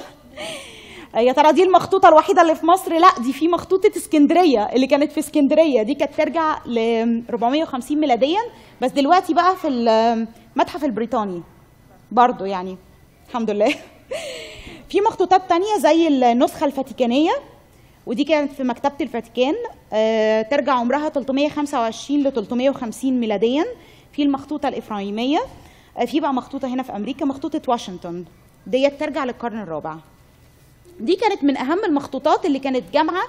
يا 1.17 1.33
ترى 1.33 1.53
دي 1.53 1.63
المخطوطة 1.63 2.09
الوحيدة 2.09 2.43
اللي 2.43 2.55
في 2.55 2.67
مصر؟ 2.67 2.99
لا 2.99 3.09
دي 3.23 3.33
في 3.33 3.49
مخطوطة 3.49 3.91
اسكندرية 3.97 4.63
اللي 4.65 4.87
كانت 4.87 5.13
في 5.13 5.21
اسكندرية. 5.21 5.83
دي 5.83 5.95
كانت 5.95 6.15
ترجع 6.15 6.59
ل 6.67 6.79
450 7.31 8.01
ميلاديا 8.01 8.41
بس 8.83 8.91
دلوقتي 8.91 9.35
بقى 9.35 9.57
في 9.57 9.69
المتحف 9.69 10.85
البريطاني 10.85 11.43
برضو 12.13 12.45
يعني. 12.45 12.77
الحمد 13.29 13.51
لله. 13.51 13.75
في 14.91 15.01
مخطوطات 15.01 15.49
تانية 15.49 15.79
زي 15.79 16.09
النسخة 16.09 16.67
الفاتيكانية 16.67 17.33
ودي 18.07 18.25
كانت 18.25 18.53
في 18.53 18.65
مكتبة 18.65 18.95
الفاتيكان. 19.01 19.55
آه، 19.93 20.43
ترجع 20.43 20.73
عمرها 20.73 21.09
325 21.09 22.23
ل 22.23 22.33
350 22.33 23.21
ميلاديا. 23.21 23.65
في 24.13 24.23
المخطوطة 24.23 24.69
الإفرايمية 24.69 25.39
آه، 25.99 26.05
في 26.05 26.21
بقى 26.21 26.35
مخطوطة 26.35 26.69
هنا 26.69 26.83
في 26.83 26.97
أمريكا 26.97 27.25
مخطوطة 27.25 27.61
واشنطن. 27.69 28.25
ديت 28.67 29.01
ترجع 29.01 29.25
للقرن 29.25 29.59
الرابع. 29.63 29.97
دي 31.01 31.17
كانت 31.17 31.45
من 31.45 31.57
أهم 31.57 31.85
المخطوطات 31.85 32.47
اللي 32.47 32.59
كانت 32.59 32.85
جامعة 32.93 33.23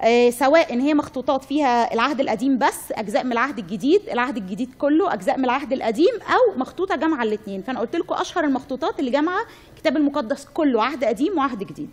آه، 0.00 0.30
سواء 0.30 0.72
إن 0.72 0.80
هي 0.80 0.94
مخطوطات 0.94 1.44
فيها 1.44 1.94
العهد 1.94 2.20
القديم 2.20 2.58
بس 2.58 2.92
أجزاء 2.92 3.24
من 3.24 3.32
العهد 3.32 3.58
الجديد 3.58 4.08
العهد 4.08 4.36
الجديد 4.36 4.74
كله 4.78 5.12
أجزاء 5.14 5.38
من 5.38 5.44
العهد 5.44 5.72
القديم 5.72 6.14
أو 6.28 6.58
مخطوطة 6.58 6.96
جامعة 6.96 7.22
الاثنين 7.22 7.62
فأنا 7.62 7.80
قلت 7.80 7.96
لكم 7.96 8.14
أشهر 8.14 8.44
المخطوطات 8.44 9.00
اللي 9.00 9.10
جامعة 9.10 9.40
الكتاب 9.74 9.96
المقدس 9.96 10.46
كله 10.54 10.82
عهد 10.82 11.04
قديم 11.04 11.38
وعهد 11.38 11.58
جديد. 11.58 11.90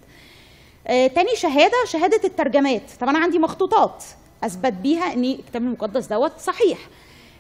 آه، 0.88 1.08
تاني 1.08 1.30
شهادة 1.36 1.86
شهادة 1.86 2.22
الترجمات. 2.24 2.82
طب 3.02 3.08
أنا 3.10 3.20
عندي 3.20 3.40
مخطوطات 3.40 4.04
أثبت 4.44 4.74
بيها 4.74 5.14
إن 5.14 5.24
الكتاب 5.24 5.62
المقدس 5.62 6.08
دوت 6.08 6.40
صحيح. 6.40 6.78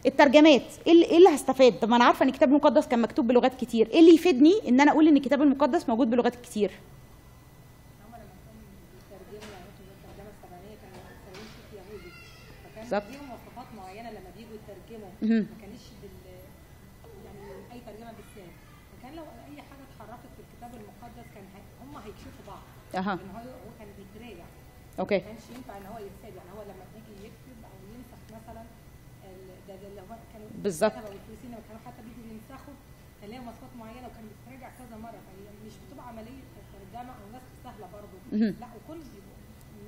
الترجمات 0.06 0.64
إيه 0.88 0.94
إيه 1.06 1.18
اللي 1.18 1.30
هستفاد؟ 1.30 1.80
طب 1.80 1.90
ما 1.90 1.96
أنا 1.96 2.04
عارفة 2.06 2.24
إن 2.24 2.30
الكتاب 2.30 2.50
المقدس 2.50 2.88
كان 2.88 3.02
مكتوب 3.02 3.28
بلغات 3.28 3.56
كتير. 3.62 3.88
إيه 3.92 4.00
اللي 4.00 4.14
يفيدني 4.14 4.54
إن 4.70 4.82
أنا 4.82 4.92
أقول 4.92 5.08
إن 5.08 5.18
الكتاب 5.18 5.42
المقدس 5.42 5.90
موجود 5.90 6.10
بلغات 6.10 6.36
كتير؟ 6.36 6.72
بالظبط. 12.90 13.08
ليهم 13.12 13.28
مواصفات 13.34 13.68
معينة 13.78 14.10
لما 14.12 14.30
بييجوا 14.36 14.56
يترجموا. 14.60 15.12
ما 15.22 15.58
كانش 15.62 15.84
بال 16.02 16.16
يعني 17.26 17.46
أي 17.74 17.80
ترجمة 17.88 18.12
بالسهل 18.18 18.52
فكان 18.92 19.12
لو 19.16 19.24
أي 19.24 19.58
حاجة 19.70 19.84
اتحرفت 19.90 20.30
في 20.36 20.42
الكتاب 20.46 20.72
المقدس 20.80 21.28
كان. 21.36 21.46
هم 21.84 21.94
هيكشفوا 22.06 22.44
بعض 22.48 22.64
أها 22.96 23.14
هو 23.14 23.50
هو 23.66 23.70
كان 23.80 23.88
بيتراجع 24.00 24.46
أوكي 25.00 25.18
ما 25.18 25.24
كانش 25.24 25.44
ينفع 25.56 25.78
إن 25.78 25.86
هو 25.86 25.98
يتساب 26.08 26.34
يعني 26.40 26.50
هو 26.56 26.62
لما 26.72 26.86
بيجي 26.94 27.14
يكتب 27.28 27.58
أو 27.70 27.78
ينسخ 27.94 28.20
مثلا 28.38 28.64
ده 29.68 29.76
ده 29.82 29.88
اللي 29.88 30.02
هو 30.02 30.16
كانوا 30.34 30.48
بالظبط. 30.64 30.92
الكتبة 30.94 31.10
والفلسطينيين 31.10 31.52
لما 31.58 31.66
كانوا 31.68 31.82
حتى 31.88 32.02
بيجوا 32.06 32.26
ينسخوا 32.34 32.76
كان 33.22 33.30
ليها 33.30 33.42
مواصفات 33.48 33.74
معينة 33.82 34.08
وكان 34.10 34.26
بيتراجع 34.32 34.70
كذا 34.80 34.98
مرة 35.06 35.20
فهي 35.26 35.42
مش 35.66 35.74
بتبقى 35.82 36.08
عملية 36.08 36.42
ترجمة 36.74 37.12
أو 37.20 37.26
نسخ 37.36 37.52
سهلة 37.64 37.88
برضه. 37.96 38.18
لا 38.62 38.68
وكل 38.78 39.00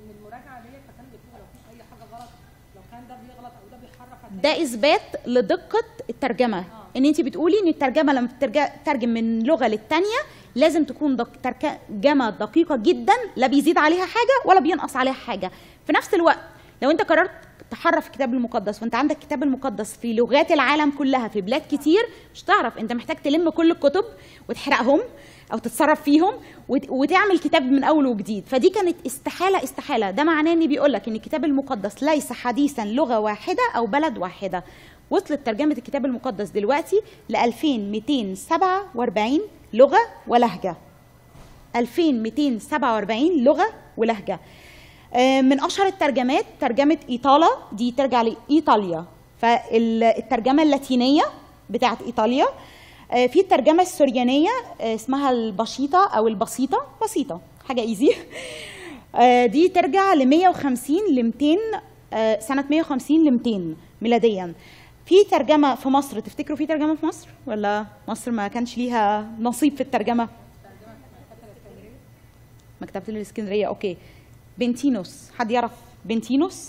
من 0.02 0.08
المراجعة 0.16 0.56
ديت 0.66 0.82
فكانوا 0.88 1.10
بيكتبوا 1.12 1.38
لو 1.42 1.46
في 1.52 1.58
أي 1.72 1.80
حاجة 1.90 2.04
غلط 2.14 2.30
لو 2.76 2.82
كان 2.90 3.08
ده 3.08 3.14
بيغلط 3.16 3.52
أو 3.62 3.68
ده 3.70 3.76
بيحرف 3.76 4.24
هتلاقي 4.24 4.58
ده 4.58 4.62
إثبات 4.62 5.26
لدقة 5.26 5.84
الترجمة. 6.10 6.64
إن 6.96 7.04
انت 7.04 7.20
بتقولي 7.20 7.60
إن 7.62 7.68
الترجمة 7.68 8.12
لما 8.12 8.28
بترجع- 8.38 8.66
تترجم 8.84 9.08
من 9.08 9.42
لغة 9.42 9.66
للتانية 9.68 10.18
لازم 10.54 10.84
تكون 10.84 11.16
دق... 11.16 11.28
ترجمة 11.42 12.30
دقيقة 12.30 12.76
جدا 12.76 13.12
لا 13.36 13.46
بيزيد 13.46 13.78
عليها 13.78 14.06
حاجة 14.06 14.34
ولا 14.46 14.60
بينقص 14.60 14.96
عليها 14.96 15.12
حاجة. 15.12 15.50
في 15.86 15.92
نفس 15.92 16.14
الوقت 16.14 16.38
لو 16.82 16.90
أنت 16.90 17.02
قررت 17.02 17.30
تحرف 17.70 18.06
الكتاب 18.06 18.34
المقدس 18.34 18.82
وأنت 18.82 18.94
عندك 18.94 19.16
الكتاب 19.16 19.42
المقدس 19.42 19.96
في 19.96 20.12
لغات 20.12 20.52
العالم 20.52 20.90
كلها 20.90 21.28
في 21.28 21.40
بلاد 21.40 21.62
كتير 21.70 22.02
مش 22.34 22.42
تعرف 22.42 22.78
أنت 22.78 22.92
محتاج 22.92 23.16
تلم 23.16 23.50
كل 23.50 23.70
الكتب 23.70 24.04
وتحرقهم. 24.48 25.00
أو 25.52 25.58
تتصرف 25.58 26.02
فيهم 26.02 26.32
وت- 26.68 26.90
وتعمل 26.90 27.38
كتاب 27.38 27.62
من 27.62 27.84
أول 27.84 28.06
وجديد. 28.06 28.44
فدي 28.46 28.70
كانت 28.70 28.96
استحالة 29.06 29.64
استحالة. 29.64 30.10
ده 30.10 30.24
معناه 30.24 30.52
إن 30.52 30.66
بيقول 30.66 30.92
لك 30.92 31.08
إن 31.08 31.14
الكتاب 31.14 31.44
المقدس 31.44 32.02
ليس 32.02 32.32
حديثا 32.32 32.84
لغة 32.84 33.18
واحدة 33.18 33.62
أو 33.76 33.86
بلد 33.86 34.18
واحدة. 34.18 34.64
وصلت 35.10 35.46
ترجمة 35.46 35.72
الكتاب 35.72 36.06
المقدس 36.06 36.48
دلوقتي 36.50 37.00
ل 37.28 37.36
2247 37.36 39.40
لغة 39.72 39.98
ولهجة. 40.28 40.76
2247 41.76 43.44
لغة 43.44 43.66
ولهجة. 43.96 44.40
آه، 45.14 45.40
من 45.40 45.60
أشهر 45.60 45.86
الترجمات 45.86 46.44
ترجمة 46.60 46.98
ايطالا 47.08 47.48
دي 47.72 47.90
ترجع 47.90 48.22
لإيطاليا. 48.22 49.04
فالترجمه 49.40 50.62
اللاتينية 50.62 51.22
بتاعت 51.70 52.02
إيطاليا. 52.02 52.46
في 53.10 53.40
الترجمة 53.40 53.82
السريانيه 53.82 54.50
آه، 54.80 54.94
اسمها 54.94 55.30
البسيطه 55.30 56.08
أو 56.16 56.28
البسيطة. 56.28 56.86
بسيطة 57.04 57.40
حاجة 57.68 57.80
ايزي 57.90 58.14
دي 59.46 59.68
ترجع 59.68 60.14
ل 60.14 60.26
150 60.26 60.96
ل 61.10 61.22
200 61.22 61.56
آه، 62.12 62.40
سنة 62.40 62.64
150 62.70 63.24
ل 63.24 63.30
200 63.30 63.76
ميلاديا. 64.02 64.54
في 65.06 65.24
ترجمة 65.30 65.74
في 65.74 65.88
مصر 65.88 66.20
تفتكروا 66.20 66.56
في 66.56 66.66
ترجمة 66.66 66.94
في 66.94 67.06
مصر؟ 67.06 67.28
ولا 67.46 67.86
مصر 68.08 68.30
ما 68.30 68.48
كانش 68.48 68.78
ليها 68.78 69.30
نصيب 69.40 69.74
في 69.74 69.80
الترجمة؟ 69.80 70.28
مكتبة 72.80 73.04
الإسكندرية 73.08 73.66
أوكي. 73.66 73.96
بنتينوس 74.58 75.30
حد 75.38 75.50
يعرف 75.50 75.72
بنتينوس؟ 76.04 76.68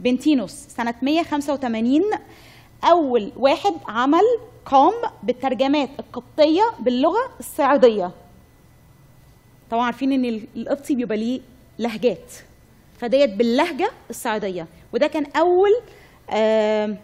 بنتينوس 0.00 0.50
سنة 0.52 0.94
185 1.02 2.00
أول 2.84 3.32
واحد 3.36 3.74
عمل 3.88 4.22
قام 4.66 4.92
بالترجمات 5.22 5.88
القبطية 5.98 6.62
باللغة 6.80 7.30
الصعيدية 7.40 8.10
طبعا 9.70 9.84
عارفين 9.84 10.12
إن 10.12 10.24
ال- 10.24 10.46
القبطي 10.56 10.94
بيبقى 10.94 11.16
ليه 11.18 11.40
لهجات 11.78 12.32
فديت 12.98 13.30
باللهجة 13.30 13.90
الصعيدية 14.10 14.66
وده 14.92 15.06
كان 15.06 15.26
أول 15.36 15.70
آم، 16.30 16.96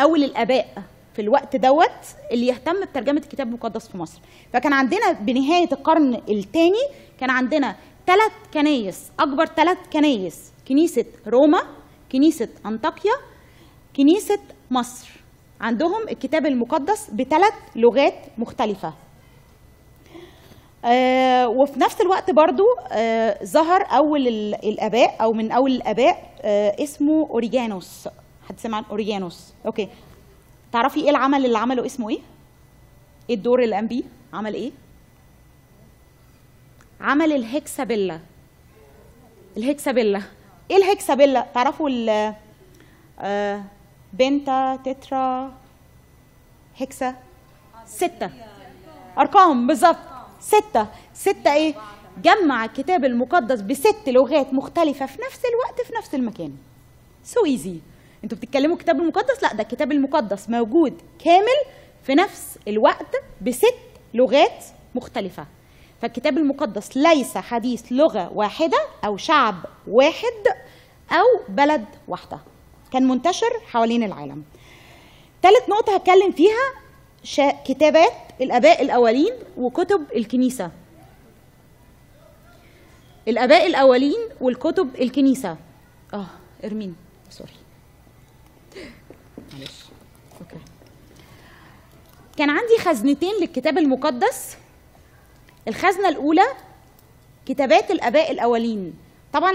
أول 0.00 0.24
الآباء 0.24 0.82
في 1.14 1.22
الوقت 1.22 1.56
دوت 1.56 1.90
اللي 2.32 2.46
يهتم 2.46 2.80
بترجمة 2.84 3.18
الكتاب 3.20 3.46
المقدس 3.48 3.88
في 3.88 3.98
مصر. 3.98 4.20
فكان 4.52 4.72
عندنا 4.72 5.12
بنهاية 5.12 5.68
القرن 5.72 6.14
الثاني 6.28 6.82
كان 7.20 7.30
عندنا 7.30 7.76
ثلاث 8.06 8.32
كنايس 8.54 9.02
أكبر 9.20 9.46
ثلاث 9.46 9.78
كنايس 9.92 10.52
كنيسة 10.68 11.04
روما 11.26 11.62
كنيسة 12.12 12.48
أنطاكيا 12.66 13.12
كنيسة 13.96 14.38
مصر. 14.70 15.10
عندهم 15.60 16.08
الكتاب 16.08 16.46
المقدس 16.46 17.10
بثلاث 17.10 17.54
لغات 17.76 18.14
مختلفة. 18.38 18.92
آه 20.84 21.48
وفي 21.48 21.80
نفس 21.80 22.00
الوقت 22.00 22.30
برضو 22.30 22.62
آه 22.92 23.44
ظهر 23.44 23.82
أول 23.82 24.28
ال- 24.28 24.54
الآباء 24.54 25.16
أو 25.22 25.32
من 25.32 25.52
أول 25.52 25.70
الآباء 25.72 26.30
آه 26.42 26.82
اسمه 26.84 27.28
أوريجانوس. 27.30 28.08
حد 28.48 28.60
سمع 28.60 28.76
عن 28.76 28.84
أوريجانوس؟ 28.90 29.52
okay. 29.66 29.88
تعرفي 30.72 31.00
إيه 31.00 31.10
العمل 31.10 31.46
اللي 31.46 31.58
عمله 31.58 31.86
اسمه 31.86 32.10
إيه؟ 32.10 32.18
إيه 33.30 33.36
الدور 33.36 33.62
اللي 33.62 33.74
قام 33.76 33.86
بيه؟ 33.86 34.02
عمل 34.32 34.54
إيه؟ 34.54 34.70
عمل 37.00 37.32
الهكسابيلا 37.32 38.20
الهكسابيلا 39.56 40.22
إيه 40.70 40.76
الهكسابيلا 40.76 41.46
تعرفوا 41.54 41.88
ال 41.88 42.34
آه، 43.20 43.62
بنتا 44.18 44.76
تترا 44.76 45.52
هكسا 46.80 47.14
ستة. 47.86 48.30
أرقام 49.18 49.66
بالظبط 49.66 49.96
ستة. 50.40 50.86
ستة 51.14 51.52
إيه؟ 51.54 51.74
جمع 52.22 52.64
الكتاب 52.64 53.04
المقدس 53.04 53.60
بست 53.60 54.08
لغات 54.08 54.54
مختلفة 54.54 55.06
في 55.06 55.18
نفس 55.26 55.40
الوقت 55.44 55.80
في 55.80 55.92
نفس 55.98 56.14
المكان. 56.14 56.56
سو 57.24 57.44
ايزي 57.44 57.78
أنتوا 58.24 58.38
بتتكلموا 58.38 58.76
الكتاب 58.76 59.00
المقدس؟ 59.00 59.42
لا 59.42 59.54
ده 59.54 59.62
الكتاب 59.62 59.92
المقدس 59.92 60.50
موجود 60.50 61.02
كامل 61.24 61.58
في 62.02 62.14
نفس 62.14 62.58
الوقت 62.68 63.16
بست 63.40 63.74
لغات 64.14 64.64
مختلفة. 64.94 65.46
فالكتاب 66.02 66.38
المقدس 66.38 66.96
ليس 66.96 67.38
حديث 67.38 67.84
لغة 67.90 68.32
واحدة 68.34 68.78
أو 69.04 69.16
شعب 69.16 69.54
واحد 69.86 70.46
أو 71.12 71.44
بلد 71.48 71.84
واحدة. 72.08 72.38
كان 72.92 73.08
منتشر 73.08 73.60
حوالين 73.66 74.02
العالم. 74.02 74.44
ثالث 75.42 75.68
نقطة 75.68 75.94
هتكلم 75.94 76.32
فيها 76.32 76.84
شا... 77.22 77.50
كتابات 77.64 78.12
الآباء 78.40 78.82
الأولين 78.82 79.32
وكتب 79.56 80.06
الكنيسة. 80.16 80.70
الآباء 83.28 83.66
الأولين 83.66 84.28
والكتب 84.40 84.94
الكنيسة. 85.00 85.56
آه 86.14 86.26
إرمين 86.64 86.96
sorry. 87.30 87.52
معلش. 89.52 89.84
okay 90.40 90.56
كان 92.36 92.50
عندي 92.50 92.78
خزنتين 92.78 93.32
للكتاب 93.40 93.78
المقدس. 93.78 94.56
الخزنة 95.68 96.08
الأولى 96.08 96.46
كتابات 97.46 97.90
الآباء 97.90 98.30
الأولين. 98.30 98.94
طبعا 99.34 99.52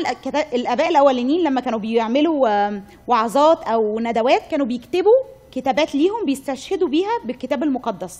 الآباء 0.53 0.89
الأولين 0.89 1.43
لما 1.43 1.61
كانوا 1.61 1.79
بيعملوا 1.79 2.67
آم، 2.67 2.83
وعظات 3.07 3.63
أو 3.63 3.99
ندوات 3.99 4.41
كانوا 4.51 4.65
بيكتبوا 4.65 5.23
كتابات 5.51 5.95
ليهم 5.95 6.25
بيستشهدوا 6.25 6.87
بيها 6.87 7.09
بالكتاب 7.25 7.63
المقدس. 7.63 8.19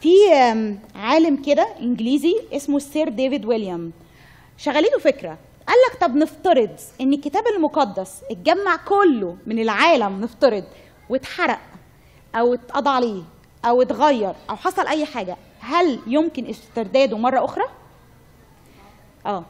في 0.00 0.16
عالم 0.94 1.36
كده 1.46 1.68
إنجليزي 1.80 2.34
اسمه 2.52 2.76
السير 2.76 3.08
ديفيد 3.08 3.44
ويليام. 3.44 3.92
شغالين 4.58 4.90
له 4.92 4.98
فكرة 4.98 5.38
قال 5.68 5.76
لك 5.90 6.00
طب 6.00 6.16
نفترض 6.16 6.70
إن 7.00 7.12
الكتاب 7.12 7.44
المقدس 7.56 8.20
اتجمع 8.30 8.76
كله 8.76 9.36
من 9.46 9.58
العالم 9.58 10.20
نفترض 10.20 10.64
واتحرق 11.10 11.58
أو 12.34 12.54
اتقضى 12.54 12.90
عليه 12.90 13.22
أو 13.64 13.82
اتغير 13.82 14.34
أو 14.50 14.56
حصل 14.56 14.86
أي 14.86 15.04
حاجة 15.04 15.36
هل 15.60 15.98
يمكن 16.06 16.46
استرداده 16.46 17.18
مرة 17.18 17.44
أخرى؟ 17.44 17.64
آه. 19.26 19.44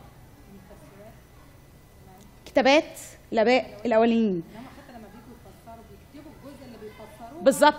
كتابات 2.46 2.98
الاباء 3.32 3.80
الأولين. 3.86 4.42
بالظبط. 7.42 7.74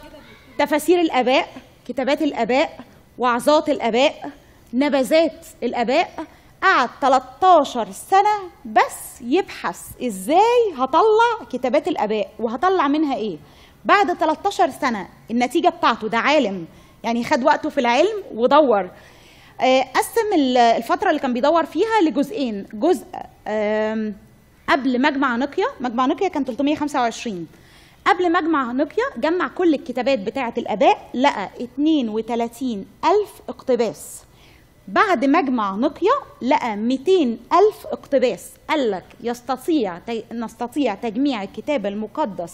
تفاسير 0.60 1.02
الآباء 1.02 1.48
كتابات 1.88 2.22
الآباء 2.22 2.80
وعظات 3.18 3.70
الآباء 3.70 4.32
نبذات 4.74 5.46
الآباء. 5.64 6.26
قعد 6.64 6.90
13 7.02 7.92
سنة 7.92 8.40
بس 8.66 9.22
يبحث 9.22 10.02
إزاي 10.04 10.74
هطلع 10.78 11.46
كتابات 11.52 11.88
الآباء 11.88 12.32
وهطلع 12.40 12.88
منها 12.88 13.16
إيه. 13.16 13.38
بعد 13.86 14.14
13 14.14 14.70
سنة 14.70 15.08
النتيجة 15.32 15.70
بتاعته 15.70 16.08
ده 16.08 16.18
عالم. 16.18 16.66
يعني 17.04 17.24
خد 17.24 17.44
وقته 17.44 17.70
في 17.70 17.80
العلم 17.80 18.24
ودور. 18.34 18.90
قسم 19.96 20.34
ال- 20.36 20.58
الفترة 20.58 21.10
اللي 21.10 21.20
كان 21.22 21.34
بيدور 21.34 21.66
فيها 21.66 22.02
لجزئين. 22.02 22.66
جزء 22.74 23.06
قبل 24.70 25.02
مجمع 25.02 25.36
نقيا 25.36 25.66
مجمع 25.80 26.06
نقيا 26.06 26.28
كان 26.28 26.44
325 26.46 27.48
قبل 28.06 28.32
مجمع 28.32 28.72
نقيا 28.72 29.04
جمع 29.18 29.48
كل 29.48 29.74
الكتابات 29.74 30.20
بتاعة 30.20 30.54
الآباء 30.58 31.10
لقى 31.14 31.50
32 31.62 32.86
ألف 33.06 33.32
اقتباس. 33.50 34.24
بعد 34.88 35.26
مجمع 35.26 35.76
نقيا 35.76 36.12
لقى 36.42 36.76
200 36.76 37.38
ألف 37.54 37.88
اقتباس. 37.88 38.50
قال 38.70 38.92
لك 38.92 39.06
يستطيع 39.22 40.00
نستطيع 40.34 40.96
تجميع 40.96 41.44
الكتاب 41.44 41.86
المقدس 41.86 42.54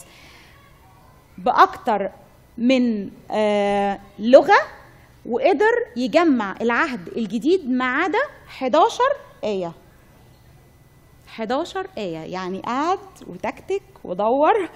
بأكتر 1.37 2.09
من 2.57 3.09
آه، 3.31 3.99
لغة. 4.19 4.57
وقدر 5.25 5.71
يجمع 5.95 6.55
العهد 6.61 7.07
الجديد 7.07 7.69
ما 7.69 7.85
عدا 7.85 8.19
11 8.47 8.99
آية. 9.43 9.71
11 11.29 11.87
آية. 11.97 12.17
يعني 12.17 12.59
قعد 12.59 12.99
وتكتك 13.27 13.81
ودور. 14.03 14.69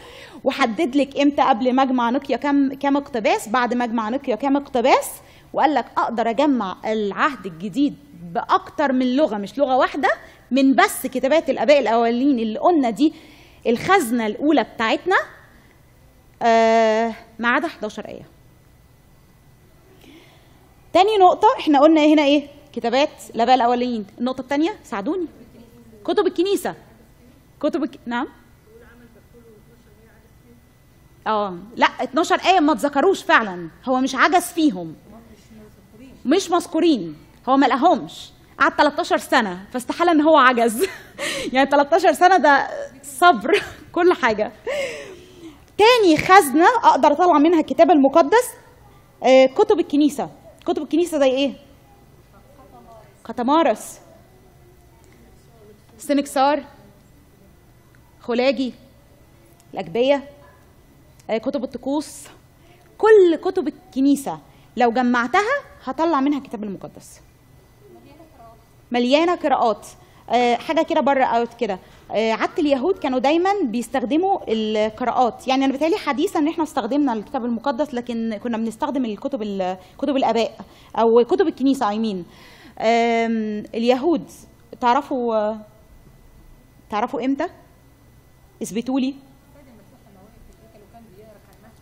وحدد 0.44 0.96
لك 0.96 1.20
إمتى 1.20 1.42
قبل 1.42 1.76
مجمع 1.76 2.10
نقيا 2.10 2.38
كم 2.38 2.74
كم 2.74 2.98
اقتباس. 2.98 3.50
بعد 3.50 3.74
مجمع 3.74 4.10
نقيا 4.10 4.36
كم 4.36 4.56
اقتباس. 4.58 5.12
وقال 5.54 5.74
لك 5.74 5.86
أقدر 5.98 6.30
أجمع 6.30 6.76
العهد 6.86 7.46
الجديد 7.46 7.96
بأكتر 8.34 8.92
من 8.94 9.16
لغة 9.16 9.38
مش 9.38 9.58
لغة 9.58 9.78
واحدة 9.78 10.10
من 10.52 10.76
بس 10.76 11.08
كتابات 11.08 11.50
الآباء 11.50 11.80
الأولين 11.80 12.40
اللي 12.40 12.60
قلنا 12.60 12.90
دي 12.90 13.14
الخزنة 13.68 14.26
الأولى 14.26 14.64
بتاعتنا 14.64 15.16
آه 16.42 17.14
ما 17.40 17.48
عدا 17.50 17.68
11 17.68 18.08
آية. 18.08 18.33
تاني 20.94 21.18
نقطة 21.18 21.48
إحنا 21.60 21.80
قلنا 21.80 22.06
هنا 22.06 22.24
إيه؟ 22.24 22.48
كتابات 22.74 23.10
الآباء 23.36 23.56
الأولين، 23.56 24.06
النقطة 24.20 24.42
التانية 24.42 24.76
ساعدوني. 24.84 25.28
كتب 26.06 26.28
الكنيسة. 26.28 26.76
كتب 27.62 27.84
الك... 27.84 28.00
نعم. 28.06 28.28
آه 31.28 31.58
لا 31.76 31.86
12 31.86 32.36
آية 32.46 32.60
ما 32.60 32.74
اتذكروش 32.74 33.24
فعلا، 33.24 33.68
هو 33.86 34.00
مش 34.00 34.16
عجز 34.16 34.44
فيهم. 34.44 34.96
مش 36.26 36.52
مذكورين، 36.52 37.16
هو 37.50 37.58
ما 37.58 37.66
لقاهمش. 37.66 38.30
قعد 38.60 38.72
13 38.72 39.18
سنة 39.18 39.66
فاستحالة 39.74 40.12
إن 40.12 40.22
هو 40.22 40.38
عجز. 40.38 40.86
يعني 41.54 41.70
13 41.70 42.14
سنة 42.14 42.38
ده 42.38 42.68
صبر 43.04 43.62
كل 43.96 44.14
حاجة. 44.14 44.52
تاني 45.78 46.18
خزنة 46.18 46.68
أقدر 46.84 47.12
أطلع 47.12 47.38
منها 47.38 47.60
الكتاب 47.60 47.92
المقدس 47.92 48.50
آه، 49.24 49.46
كتب 49.46 49.80
الكنيسة 49.80 50.30
كتب 50.66 50.82
الكنيسة 50.82 51.20
زي 51.20 51.30
إيه؟ 51.30 51.54
قطمارس 53.24 54.00
سنكسار 55.98 56.64
خلاجي. 58.20 58.74
الأجبية. 59.74 60.30
آه، 61.30 61.38
كتب 61.38 61.64
الطقوس. 61.64 62.28
كل 62.98 63.36
كتب 63.36 63.68
الكنيسة 63.68 64.40
لو 64.78 64.92
جمعتها 64.92 65.62
هطلع 65.84 66.22
منها 66.22 66.38
الكتاب 66.38 66.64
المقدس. 66.64 67.22
مليانة 68.92 69.36
قراءات. 69.36 69.88
آه، 70.34 70.56
حاجة 70.56 70.82
كده 70.82 71.02
بره 71.02 71.24
اوت 71.24 71.54
كده. 71.54 71.80
آه، 72.12 72.32
عادة 72.32 72.54
اليهود 72.60 72.98
كانوا 73.00 73.20
دايما 73.20 73.50
بيستخدموا 73.64 74.40
القراءات. 74.48 75.48
يعني 75.48 75.66
أنا 75.66 75.74
بتهيألي 75.74 75.98
حديثا 75.98 76.40
إن 76.40 76.48
إحنا 76.48 76.64
استخدمنا 76.64 77.14
الكتاب 77.14 77.46
المقدس 77.46 77.94
لكن 77.94 78.38
كنا 78.44 78.58
بنستخدم 78.58 79.06
الكتب 79.06 79.42
ال- 79.42 79.78
كتب 79.98 80.16
الآباء 80.18 80.58
أو 80.96 81.24
كتب 81.26 81.48
الكنيسة 81.48 81.90
اي 81.90 82.00
مين 82.00 82.26
اليهود 83.76 84.32
تعرفوا 84.82 85.56
تعرفوا 86.90 87.26
إمتى؟ 87.26 87.46
اثبتوا 88.64 89.00
لي 89.00 89.14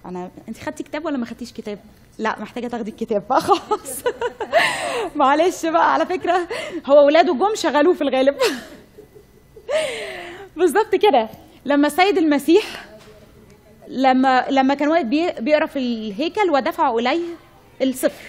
أنا 0.05 0.31
أنت 0.47 0.57
خدتي 0.57 0.83
كتاب 0.83 1.05
ولا 1.05 1.17
ما 1.17 1.25
خدتيش 1.25 1.53
كتاب؟ 1.53 1.79
لا 2.17 2.39
محتاجة 2.39 2.67
تاخدي 2.67 2.91
الكتاب. 2.91 3.23
بقى 3.29 3.41
خلاص. 3.51 4.03
معلش 5.15 5.65
بقى 5.65 5.93
على 5.93 6.05
فكرة 6.05 6.47
هو 6.85 7.05
ولاده 7.05 7.33
جم 7.33 7.55
شغلوه 7.55 7.93
في 7.93 8.01
الغالب. 8.01 8.35
بالظبط 10.57 10.95
كده. 10.95 11.29
لما 11.65 11.87
السيد 11.87 12.17
المسيح 12.17 12.85
لما 13.87 14.45
لما 14.49 14.73
كان 14.73 14.87
واقف 14.87 15.05
بي- 15.05 15.31
بيقرأ 15.31 15.65
في 15.65 15.79
الهيكل 15.79 16.49
ودفعوا 16.51 16.99
إليه 16.99 17.21
الصفر. 17.81 18.23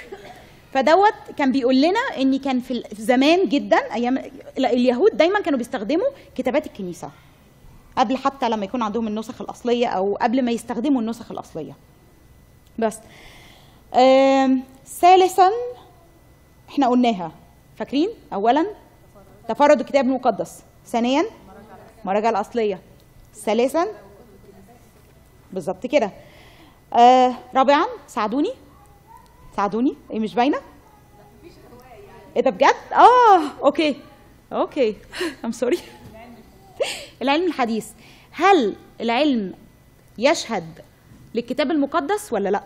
فدوت 0.74 1.14
كان 1.38 1.52
بيقول 1.52 1.80
لنا 1.80 2.00
إن 2.18 2.38
كان 2.38 2.60
في 2.60 2.82
زمان 2.98 3.48
جدا 3.48 3.76
أيام 3.94 4.18
اليهود 4.58 5.16
دايما 5.16 5.40
كانوا 5.40 5.58
بيستخدموا 5.58 6.06
كتابات 6.36 6.66
الكنيسة 6.66 7.10
قبل 7.98 8.16
حتى 8.16 8.48
لما 8.48 8.64
يكون 8.64 8.82
عندهم 8.82 9.08
النسخ 9.08 9.40
الأصلية 9.42 9.86
أو 9.86 10.14
قبل 10.22 10.42
ما 10.42 10.50
يستخدموا 10.50 11.00
النسخ 11.00 11.30
الأصلية. 11.32 11.72
بس. 12.78 12.98
ثالثا 15.00 15.50
إحنا 16.72 16.88
قلناها. 16.88 17.32
فاكرين؟ 17.76 18.08
اولا 18.32 18.66
تفرد 19.48 19.80
الكتاب 19.80 20.04
المقدس. 20.04 20.62
ثانيا 20.86 21.24
المراجع 22.02 22.30
الأصلية. 22.30 22.80
ثالثا 23.34 23.86
بالظبط 25.52 25.86
كده. 25.86 26.10
آه 26.94 27.34
رابعا 27.54 27.86
ساعدوني. 28.06 28.52
ساعدوني. 29.56 29.96
إيه 30.10 30.20
مش 30.20 30.34
باينة؟ 30.34 30.58
إيه 32.36 32.42
ده 32.42 32.50
بجد؟ 32.50 32.74
آه 32.92 33.64
okay. 33.64 33.96
okay. 34.52 34.96
I'm 35.44 35.52
sorry 35.52 35.78
العلم 37.22 37.46
الحديث. 37.46 37.88
هل 38.30 38.76
العلم 39.00 39.54
يشهد 40.18 40.80
للكتاب 41.34 41.70
المقدس 41.70 42.32
ولا 42.32 42.48
لأ؟ 42.48 42.62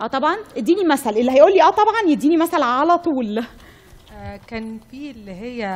آه 0.00 0.06
طبعا 0.06 0.36
اديني 0.56 0.84
مثل. 0.84 1.10
اللي 1.10 1.32
هيقول 1.32 1.52
لي 1.52 1.62
آه 1.62 1.70
طبعا 1.70 2.02
يديني 2.08 2.36
مثل 2.36 2.62
على 2.62 2.98
طول. 2.98 3.44
آه، 4.12 4.36
كان 4.46 4.80
في 4.90 5.10
اللي 5.10 5.32
هي 5.32 5.66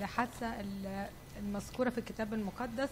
الحادثه 0.00 0.60
ال- 0.60 1.06
المذكورة 1.38 1.90
في 1.90 1.98
الكتاب 1.98 2.34
المقدس 2.34 2.88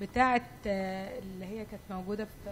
بتاعه 0.00 0.42
آه، 0.66 1.18
اللي 1.18 1.44
هي 1.44 1.64
كانت 1.64 1.82
موجودة 1.90 2.24
في 2.24 2.50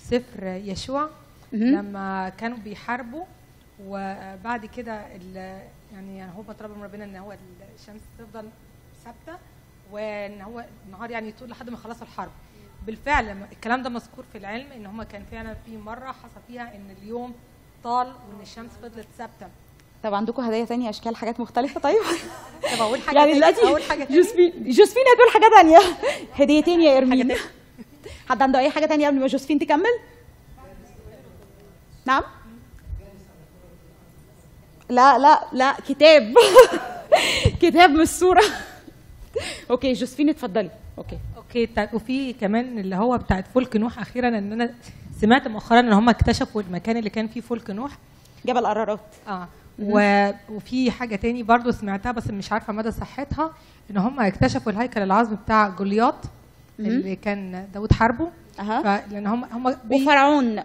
سفر 0.00 0.46
يشوع. 0.46 1.08
لما 1.52 2.28
كانوا 2.28 2.58
بيحاربوا 2.58 3.24
وبعد 3.86 4.66
كده 4.66 4.92
ال- 5.16 5.62
يعني 5.92 6.24
هو 6.36 6.52
طلب 6.60 6.76
من 6.76 6.82
ربنا 6.84 7.04
إن 7.04 7.16
هو 7.16 7.36
الشمس 7.74 8.00
تفضل 8.18 8.48
ثابتة 9.04 9.38
وإن 9.92 10.40
هو 10.40 10.64
النهار 10.86 11.10
يعني 11.10 11.28
يطول 11.28 11.50
لحد 11.50 11.70
ما 11.70 11.74
يخلصوا 11.76 12.02
الحرب. 12.02 12.30
بالفعل 12.86 13.36
الكلام 13.52 13.82
ده 13.82 13.90
مذكور 13.90 14.24
في 14.32 14.38
العلم 14.38 14.72
إن 14.72 14.86
هم 14.86 15.02
كان 15.02 15.24
فعلا 15.30 15.54
في 15.66 15.76
مرة 15.76 16.06
حصل 16.12 16.40
فيها 16.48 16.74
إن 16.74 16.96
اليوم 17.02 17.34
طال 17.84 18.06
وإن 18.06 18.40
الشمس 18.42 18.70
فضلت 18.82 19.06
ثابتة. 19.18 19.48
طب 20.02 20.14
عندكم 20.14 20.42
هدايا 20.42 20.64
تانية 20.64 20.90
أشكال 20.90 21.16
حاجات 21.16 21.40
مختلفة؟ 21.40 21.80
طيب. 21.80 22.02
طب 22.62 22.80
أقول 22.82 23.00
حاجة 23.00 23.18
يعني؟ 23.18 23.32
دلوقتي 23.34 23.88
حاجة؟ 23.88 24.04
جوزفين 24.10 24.52
جوزفين 24.64 25.02
هتقول 25.14 25.30
حاجة 25.32 25.50
تانية. 25.56 25.78
هديتين 26.34 26.80
يا 26.80 26.98
ارمين 26.98 27.36
حد 28.28 28.42
عنده 28.42 28.58
أي 28.58 28.70
حاجة 28.70 28.86
تانية 28.86 29.06
قبل 29.06 29.20
ما 29.20 29.26
جوزفين 29.26 29.58
تكمل؟ 29.58 29.98
نعم؟ 32.06 32.22
لا 34.88 35.18
لا 35.18 35.40
لا 35.52 35.72
كتاب. 35.88 36.34
كتاب 37.62 37.90
مش 37.90 38.08
صوره 38.08 38.42
okay 39.70 39.92
جوزفين 39.92 40.28
اتفضلي. 40.28 40.70
okay. 40.98 41.18
okay 41.56 41.88
وفي 41.92 42.32
كمان 42.32 42.78
اللي 42.78 42.96
هو 42.96 43.18
بتاعت 43.18 43.46
فلك 43.54 43.76
نوح 43.76 43.98
أخيرا 43.98 44.28
إن 44.28 44.52
أنا 44.52 44.70
سمعت 45.20 45.48
مؤخرا 45.48 45.80
إن 45.80 45.92
هم 45.92 46.08
اكتشفوا 46.08 46.62
المكان 46.62 46.96
اللي 46.96 47.10
كان 47.10 47.28
فيه 47.28 47.40
فلك 47.40 47.70
نوح. 47.70 47.98
جبل 48.46 48.66
قرارات 48.66 49.00
آه. 49.28 49.48
و... 49.78 50.30
وفي 50.50 50.90
حاجة 50.90 51.16
تاني 51.16 51.42
برضو 51.42 51.70
سمعتها 51.70 52.12
بس 52.12 52.30
مش 52.30 52.52
عارفة 52.52 52.72
مدى 52.72 52.90
صحتها 52.90 53.52
إن 53.90 53.96
هم 53.96 54.20
اكتشفوا 54.20 54.72
الهيكل 54.72 55.02
العظمي 55.02 55.36
بتاع 55.36 55.68
جولياط 55.68 56.14
اللي 56.80 57.16
كان 57.16 57.68
داود 57.74 57.92
حاربه. 57.92 58.28
أها. 58.60 58.82
ف... 58.82 59.12
لأن 59.12 59.26
هم 59.26 59.44
هم 59.44 59.74
بي... 59.84 60.02
وفرعون. 60.02 60.62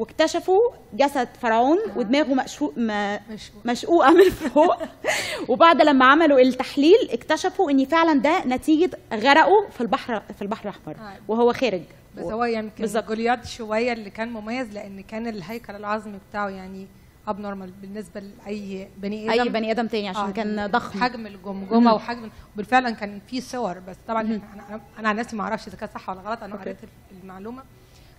واكتشفوا 0.00 0.60
جسد 0.94 1.28
فرعون 1.40 1.78
ودماغه 1.96 2.34
مشقوق 2.34 2.74
م- 2.76 3.16
مشقوق. 3.30 3.66
مشقوقة 3.66 4.10
من 4.10 4.30
فوق. 4.30 4.76
وبعد 5.50 5.82
لما 5.82 6.04
عملوا 6.04 6.38
التحليل 6.40 7.08
اكتشفوا 7.10 7.70
إن 7.70 7.84
فعلا 7.84 8.12
ده 8.20 8.44
نتيجة 8.46 8.90
غرقه 9.14 9.68
في 9.70 9.80
البحر 9.80 10.22
في 10.36 10.42
البحر 10.42 10.62
الأحمر. 10.68 10.96
آه. 10.96 11.16
وهو 11.28 11.52
خارج. 11.52 11.82
بس 12.16 12.24
هو 12.24 12.44
يمكن 12.44 12.80
بالظبط. 12.80 13.08
جليات 13.08 13.44
شوية 13.44 13.92
اللي 13.92 14.10
كان 14.10 14.28
مميز 14.32 14.72
لأن 14.72 15.00
كان 15.02 15.26
الهيكل 15.26 15.74
العظمي 15.74 16.18
بتاعه 16.30 16.48
يعني 16.48 16.86
abnormal 17.28 17.70
بالنسبة 17.70 18.20
لأي 18.20 18.88
بني 18.98 19.30
آدم. 19.34 19.40
اي 19.42 19.48
بني 19.48 19.70
آدم 19.70 19.86
تاني 19.86 20.08
عشان 20.08 20.22
آه، 20.22 20.30
كان 20.30 20.66
ضخم. 20.66 21.00
حجم 21.00 21.26
الجمجمة 21.26 21.94
وحجم 21.94 22.30
بالفعل 22.56 22.90
كان 22.90 23.20
في 23.26 23.40
صور 23.40 23.78
بس 23.78 23.96
طبعا 24.08 24.22
أنا 24.22 24.80
أنا, 24.98 25.08
عن 25.08 25.16
نفسي 25.16 25.36
ما 25.36 25.42
أعرفش 25.42 25.68
إذا 25.68 25.76
كانت 25.76 25.92
صح 25.94 26.08
ولا 26.08 26.20
غلط 26.20 26.42
أنا. 26.42 26.56
قريت 26.56 26.76
المعلومة. 27.22 27.62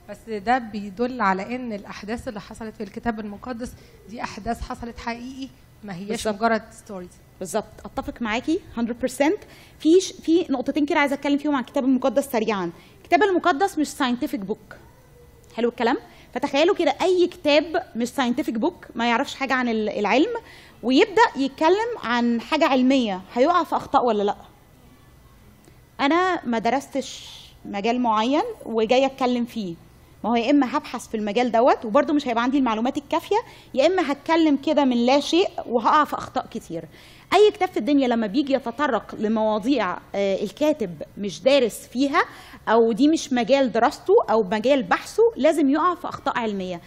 بس 0.09 0.17
ده 0.29 0.57
بيدل 0.57 1.21
على 1.21 1.55
إن 1.55 1.73
الأحداث 1.73 2.27
اللي 2.27 2.41
حصلت 2.41 2.75
في 2.75 2.83
الكتاب 2.83 3.19
المقدس 3.19 3.71
دي 4.09 4.23
أحداث 4.23 4.61
حصلت 4.61 4.97
حقيقي 4.99 5.49
ما 5.83 5.95
هياش 5.95 6.07
بالظبط. 6.09 6.35
مجرد 6.35 6.61
stories 6.71 7.09
بالظبط. 7.39 7.65
أتفق 7.85 8.21
معاكي 8.21 8.59
100% 8.77 8.81
في 9.79 9.99
في 10.23 10.45
نقطتين 10.49 10.85
كده 10.85 10.99
عايزة 10.99 11.13
أتكلم 11.15 11.37
فيهم 11.37 11.55
عن 11.55 11.61
الكتاب 11.61 11.83
المقدس 11.83 12.25
سريعا. 12.31 12.71
الكتاب 13.01 13.23
المقدس 13.23 13.77
مش 13.77 13.87
scientific 13.87 14.39
book 14.39 14.75
حلو 15.55 15.69
الكلام؟ 15.69 15.97
فتخيلوا 16.33 16.75
كده 16.75 16.95
أي 17.01 17.27
كتاب 17.27 17.83
مش 17.95 18.07
scientific 18.07 18.53
book 18.53 18.85
ما 18.95 19.09
يعرفش 19.09 19.35
حاجة 19.35 19.53
عن 19.53 19.69
ال- 19.69 19.89
العلم 19.89 20.33
ويبدأ 20.83 21.21
يتكلم 21.35 21.97
عن 22.03 22.41
حاجة 22.41 22.65
علمية. 22.65 23.21
هيقع 23.33 23.63
في 23.63 23.75
أخطاء 23.75 24.05
ولا 24.05 24.23
لأ؟ 24.23 24.35
أنا 25.99 26.45
ما 26.45 26.59
درستش 26.59 27.29
مجال 27.65 27.99
معين 28.01 28.41
وجاية 28.65 29.05
أتكلم 29.05 29.45
فيه. 29.45 29.75
ما 30.23 30.29
هو 30.29 30.35
يا 30.35 30.49
إما 30.51 30.77
هبحث 30.77 31.07
في 31.07 31.17
المجال 31.17 31.51
دوت 31.51 31.85
وبرده 31.85 32.13
مش 32.13 32.27
هيبقى 32.27 32.43
عندي 32.43 32.57
المعلومات 32.57 32.97
الكافية 32.97 33.35
يا 33.73 33.87
إما 33.87 34.11
هتكلم 34.11 34.55
كده 34.57 34.85
من 34.85 35.05
لا 35.05 35.19
شيء 35.19 35.47
وهقع 35.67 36.03
في 36.03 36.13
أخطاء 36.17 36.45
كتير. 36.51 36.83
أي 37.33 37.51
كتاب 37.51 37.69
في 37.69 37.77
الدنيا 37.77 38.07
لما 38.07 38.27
بيجي 38.27 38.53
يتطرق 38.53 39.15
لمواضيع 39.19 39.97
آه، 40.15 40.43
الكاتب 40.43 40.89
مش 41.17 41.41
دارس 41.43 41.87
فيها 41.87 42.21
أو 42.69 42.91
دي 42.91 43.07
مش 43.07 43.33
مجال 43.33 43.71
دراسته 43.71 44.13
أو 44.31 44.43
مجال 44.43 44.83
بحثه 44.83 45.23
لازم 45.37 45.69
يقع 45.69 45.95
في 45.95 46.09
أخطاء 46.09 46.37
علمية. 46.37 46.81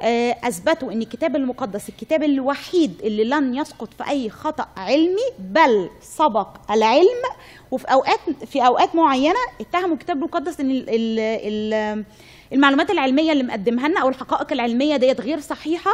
آه، 0.00 0.36
أثبتوا 0.44 0.92
إن 0.92 1.02
الكتاب 1.02 1.36
المقدس 1.36 1.88
الكتاب 1.88 2.22
الوحيد 2.22 3.00
اللي 3.02 3.24
لن 3.24 3.54
يسقط 3.54 3.94
في 3.94 4.08
أي 4.10 4.30
خطأ 4.30 4.66
علمي 4.76 5.28
بل 5.38 5.90
سبق 6.00 6.48
العلم. 6.70 7.22
وفي 7.70 7.84
أوقات 7.92 8.20
في 8.46 8.66
أوقات 8.66 8.96
معينة 8.96 9.38
اتهموا 9.60 9.94
الكتاب 9.94 10.16
المقدس 10.16 10.60
إن 10.60 10.70
ال 10.70 10.88
ال 10.90 11.18
ال 11.20 12.04
المعلومات 12.52 12.90
العلمية 12.90 13.32
اللي 13.32 13.42
مقدمها 13.42 13.88
لنا 13.88 14.00
أو 14.00 14.08
الحقائق 14.08 14.52
العلمية 14.52 14.96
ديت 14.96 15.20
غير 15.20 15.40
صحيحة. 15.40 15.90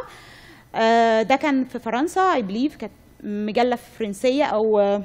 آه، 0.74 1.22
ده 1.22 1.36
كان 1.36 1.64
في 1.64 1.78
فرنسا 1.78 2.20
اي 2.34 2.42
بليف 2.42 2.76
كانت 2.76 2.92
مجلة 3.22 3.76
فرنسية 3.98 4.44
أو 4.44 4.78
آه، 4.78 5.02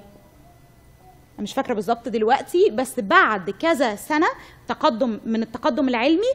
مش 1.40 1.54
فاكرة 1.54 1.74
بالظبط 1.74 2.10
دلوقتي 2.10 2.70
بس 2.70 3.00
بعد 3.00 3.50
كذا 3.50 3.96
سنة 3.96 4.28
تقدم 4.68 5.20
من 5.26 5.42
التقدم 5.44 5.90
العلمي 5.90 6.34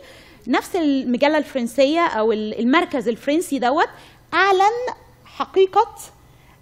نفس 0.49 0.77
المجلة 0.77 1.39
الفرنسية 1.39 2.01
أو 2.01 2.33
المركز 2.33 3.09
الفرنسي 3.09 3.59
دوت 3.59 3.89
أعلن 4.35 4.95
حقيقة 5.25 5.95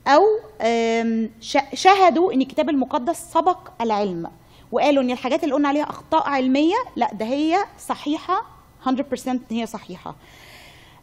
أو 0.06 0.22
شهدوا 1.74 2.32
إن 2.32 2.40
الكتاب 2.40 2.70
المقدس 2.70 3.16
سبق 3.32 3.58
العلم. 3.80 4.30
وقالوا 4.72 5.02
إن 5.02 5.10
الحاجات 5.10 5.44
اللي 5.44 5.54
قلنا 5.54 5.68
عليها 5.68 5.90
أخطاء 5.90 6.28
علمية 6.28 6.76
لأ 6.96 7.10
ده 7.12 7.26
هي 7.26 7.56
صحيحة 7.78 8.42
100% 8.86 8.90
هي 9.50 9.66
صحيحة. 9.66 10.14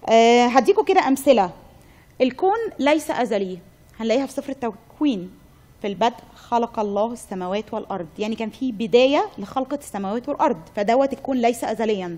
آه، 0.10 0.46
هديكوا 0.48 0.84
كده 0.84 1.08
أمثلة. 1.08 1.52
الكون 2.22 2.58
ليس 2.80 3.12
أزلي. 3.12 3.60
هنلاقيها 4.00 4.26
في 4.26 4.32
سفر 4.34 4.52
التكوين. 4.52 5.32
في 5.82 5.88
البدء 5.88 6.16
خلق 6.36 6.80
الله 6.80 7.14
السماوات 7.14 7.74
والأرض. 7.74 8.08
يعني 8.20 8.36
كان 8.36 8.50
في 8.50 8.72
بداية 8.72 9.26
لخلقه 9.38 9.76
السماوات 9.78 10.30
والأرض. 10.30 10.58
فدوت 10.76 11.14
الكون 11.14 11.38
ليس 11.38 11.64
ازليا. 11.64 12.18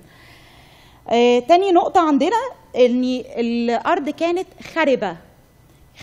آه، 1.09 1.39
تاني 1.39 1.71
نقطة 1.71 2.07
عندنا 2.07 2.37
إن 2.75 3.03
الأرض 3.37 4.09
كانت 4.09 4.47
خربة 4.75 5.17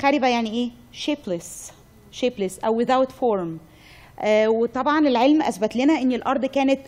خربة 0.00 0.28
يعني 0.28 0.50
إيه؟ 0.50 0.70
shapeless. 1.04 1.72
Shapeless. 2.20 2.64
أو 2.64 2.84
without 2.84 3.08
form. 3.08 3.67
وطبعا 4.26 4.98
العلم 5.08 5.42
أثبت 5.42 5.76
لنا 5.76 5.92
إن 6.02 6.12
الأرض 6.12 6.44
كانت 6.44 6.80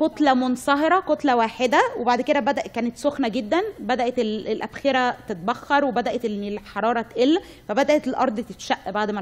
كتلة 0.00 0.34
منصهرة 0.34 1.00
كتلة 1.00 1.36
واحدة 1.36 1.80
وبعد 1.98 2.20
كده 2.20 2.40
بدأ 2.40 2.62
كانت 2.62 2.96
سخنة 2.96 3.28
جدا 3.28 3.62
بدأت 3.80 4.18
ال- 4.18 4.48
الأبخرة 4.48 5.16
تتبخر 5.28 5.84
وبدأت 5.84 6.24
إن 6.24 6.44
الحرارة 6.44 7.00
تقل 7.02 7.38
فبدأت 7.68 8.06
الأرض 8.08 8.40
تتشق 8.40 8.90
بعد 8.90 9.10
ما 9.10 9.20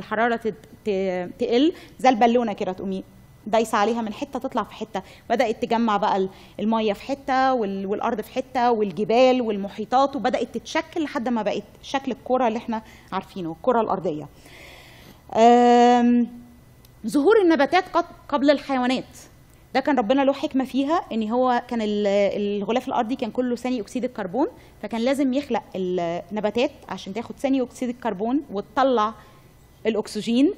ت- 0.85 1.31
تقل. 1.39 1.73
زي 1.99 2.09
البالونة 2.09 2.53
كده 2.53 2.73
تقومي 2.73 3.05
دايسة 3.47 3.79
عليها 3.79 4.03
من 4.03 4.12
حتة 4.12 4.39
تطلع 4.39 4.62
في 4.62 4.75
حتة. 4.75 5.03
بدأت 5.31 5.62
تجمع 5.62 5.97
بقى 5.97 6.17
ال- 6.17 6.29
المية 6.61 6.93
في 6.93 7.03
حتة 7.03 7.55
وال- 7.55 7.87
والأرض 7.87 8.21
في 8.21 8.33
حتة 8.33 8.71
والجبال 8.71 9.43
والمحيطات 9.43 10.17
وبدأت 10.17 10.55
تتشكل 10.55 11.03
لحد 11.03 11.29
ما 11.29 11.43
بقت 11.43 11.62
شكل 11.83 12.12
الكرة 12.12 12.49
اللي 12.49 12.59
إحنا 12.59 12.83
عارفينه 13.12 13.53
الكرة 13.53 13.81
الأرضية. 13.81 14.29
ظهور 17.07 17.42
النباتات 17.42 17.84
قبل 18.28 18.50
الحيوانات. 18.50 19.05
ده 19.74 19.80
كان 19.80 19.98
ربنا 19.98 20.22
له 20.24 20.32
حكمة 20.32 20.64
فيها 20.64 21.05
إن 21.12 21.30
هو 21.30 21.62
كان 21.68 21.82
ال- 21.82 22.07
الغلاف 22.57 22.88
الأرضي 22.88 23.16
كان 23.16 23.30
كله 23.30 23.57
ثاني 23.57 23.80
أكسيد 23.80 24.05
الكربون 24.05 24.46
فكان 24.82 25.00
لازم 25.00 25.32
يخلق 25.34 25.62
النباتات 25.76 26.70
عشان 26.88 27.14
تاخد 27.14 27.34
ثاني 27.38 27.62
أكسيد 27.62 27.88
الكربون 27.88 28.40
وتطلع 28.50 29.14
الأكسجين. 29.86 30.55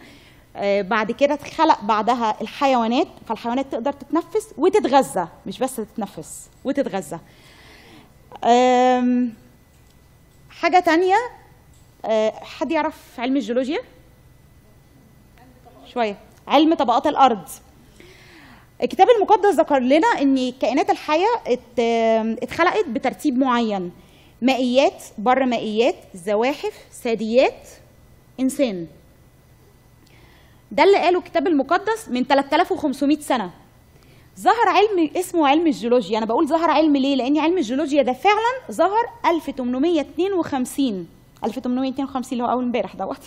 آه، 0.56 0.82
بعد 0.82 1.12
كده 1.12 1.34
اتخلق 1.34 1.80
بعدها 1.84 2.40
الحيوانات 2.40 3.06
فالحيوانات 3.28 3.72
تقدر 3.72 3.92
تتنفس 3.92 4.54
وتتغذى 4.58 5.28
مش 5.46 5.58
بس 5.58 5.76
تتنفس 5.76 6.48
وتتغذى. 6.64 7.18
آم، 8.44 9.32
حاجة 10.50 10.80
تانية 10.80 11.16
آه، 12.04 12.30
حد 12.30 12.70
يعرف 12.72 13.20
علم 13.20 13.36
الجيولوجيا؟ 13.36 13.78
شوية. 15.94 16.16
علم 16.48 16.74
طبقات 16.74 17.06
الأرض. 17.06 17.48
الكتاب 18.82 19.06
المقدس 19.16 19.54
ذكر 19.54 19.78
لنا 19.78 20.06
إن 20.06 20.38
الكائنات 20.38 20.90
الحيه 20.90 21.26
ات- 21.46 21.80
اتخلقت 22.42 22.88
بترتيب 22.88 23.38
معين. 23.38 23.90
مائيات 24.42 25.02
بر 25.18 25.44
مائيات 25.46 25.94
زواحف 26.14 26.72
ثدييات 27.02 27.68
إنسان. 28.40 28.86
ده 30.72 30.84
اللي 30.84 30.98
قاله 30.98 31.18
الكتاب 31.18 31.46
المقدس 31.46 32.08
من 32.08 32.24
3500 32.24 33.20
سنة. 33.20 33.50
ظهر 34.40 34.68
علم 34.68 35.10
اسمه 35.16 35.48
علم 35.48 35.66
الجيولوجيا. 35.66 36.18
أنا 36.18 36.26
بقول 36.26 36.48
ظهر 36.48 36.70
علم 36.70 36.96
ليه؟ 36.96 37.16
لأن 37.16 37.38
علم 37.38 37.58
الجيولوجيا 37.58 38.02
ده 38.02 38.12
فعلا 38.12 38.72
ظهر 38.72 39.04
1852 39.26 41.08
1852 41.44 42.32
اللي 42.32 42.44
هو 42.44 42.50
أول 42.52 42.64
امبارح 42.64 42.96
دوت. 42.96 43.20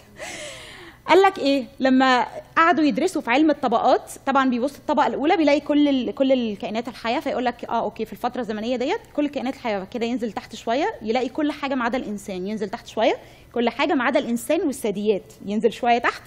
قال 1.09 1.21
لك 1.21 1.39
إيه؟ 1.39 1.65
لما 1.79 2.27
قعدوا 2.57 2.83
يدرسوا 2.83 3.21
في 3.21 3.31
علم 3.31 3.49
الطبقات 3.49 4.11
طبعا 4.25 4.49
بيبص 4.49 4.75
الطبقة 4.75 5.07
الأولى 5.07 5.37
بيلاقي 5.37 5.59
كل 5.59 5.87
ال... 5.87 6.15
كل 6.15 6.31
الكائنات 6.31 6.87
الحية 6.87 7.19
فيقول 7.19 7.45
لك 7.45 7.65
آه 7.65 7.79
أوكي 7.83 8.05
في 8.05 8.13
الفترة 8.13 8.41
الزمنية 8.41 8.75
ديت 8.75 8.99
كل 9.15 9.25
الكائنات 9.25 9.53
الحية 9.55 9.83
كده 9.83 10.05
ينزل 10.05 10.31
تحت 10.31 10.55
شوية 10.55 10.95
يلاقي 11.01 11.29
كل 11.29 11.51
حاجة 11.51 11.75
ما 11.75 11.85
عدا 11.85 11.97
الإنسان 11.97 12.47
ينزل 12.47 12.69
تحت 12.69 12.87
شوية 12.87 13.13
كل 13.53 13.69
حاجة 13.69 13.93
ما 13.93 14.03
عدا 14.03 14.19
الإنسان 14.19 14.61
والثدييات 14.61 15.33
ينزل 15.45 15.73
شوية 15.73 15.97
تحت 15.97 16.23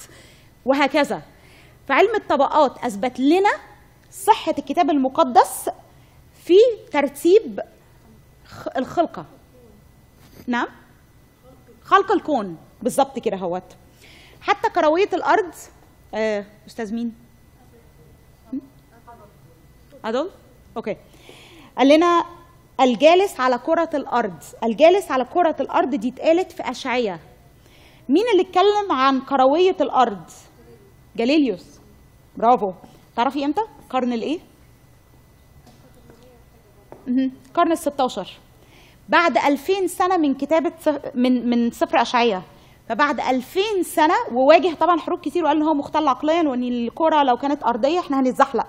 وهكذا. 0.65 1.23
فعلم 1.89 2.15
الطبقات 2.15 2.85
أثبت 2.85 3.21
لنا 3.21 3.51
صحة 4.13 4.55
الكتاب 4.59 4.91
المقدس 4.91 5.69
في 6.45 6.55
ترتيب 6.93 7.61
الخلقة. 8.77 9.25
نعم؟ 10.47 10.67
خلق 11.85 12.13
الكون. 12.13 12.57
بالظبط 12.83 13.19
كده 13.19 13.37
اهوت 13.37 13.63
حتى 14.43 14.71
كروية 14.71 15.09
الأرض 15.13 15.55
آه، 16.15 16.45
أستاذ 16.67 16.95
مين؟ 16.95 17.15
أدول؟ 20.05 20.31
أوكي. 20.77 20.97
قال 21.79 21.89
لنا 21.89 22.25
الجالس 22.81 23.41
على 23.41 23.59
كرة 23.59 23.91
الأرض 23.95 24.43
الجالس 24.65 25.11
على 25.11 25.25
كرة 25.25 25.57
الأرض 25.61 25.95
دي 25.95 26.09
اتقالت 26.09 26.53
في 26.53 26.71
أشعية. 26.71 27.21
مين 28.09 28.25
اللي 28.33 28.43
اتكلم 28.43 28.93
عن 28.93 29.21
كروية 29.21 29.77
الأرض؟ 29.81 30.31
جاليليوس. 31.17 31.65
برافو. 32.37 32.73
تعرفي 33.17 33.45
إمتى؟ 33.45 33.61
قرن 33.91 34.13
الإيه. 34.13 34.39
قرن 37.55 37.73
ال 37.73 37.79
16 37.79 38.31
بعد 39.09 39.39
2000 39.39 39.87
سنة 39.87 40.17
من 40.17 40.35
كتابة 40.35 40.73
من 41.15 41.51
من 41.51 41.71
سفر 41.71 42.03
اشعياء 42.03 42.43
فبعد 42.89 43.21
2000 43.21 43.61
سنة 43.83 44.15
وواجه 44.33 44.75
طبعا 44.81 45.01
حروب 45.01 45.21
كتير 45.21 45.45
وقال 45.45 45.57
إن 45.57 45.63
هو 45.63 45.75
مختل 45.75 46.09
عقليا 46.09 46.43
وإن 46.43 46.63
الكرة 46.65 47.23
لو 47.23 47.37
كانت 47.37 47.65
أرضية 47.65 47.99
إحنا 48.01 48.21
هنتزحلق. 48.21 48.67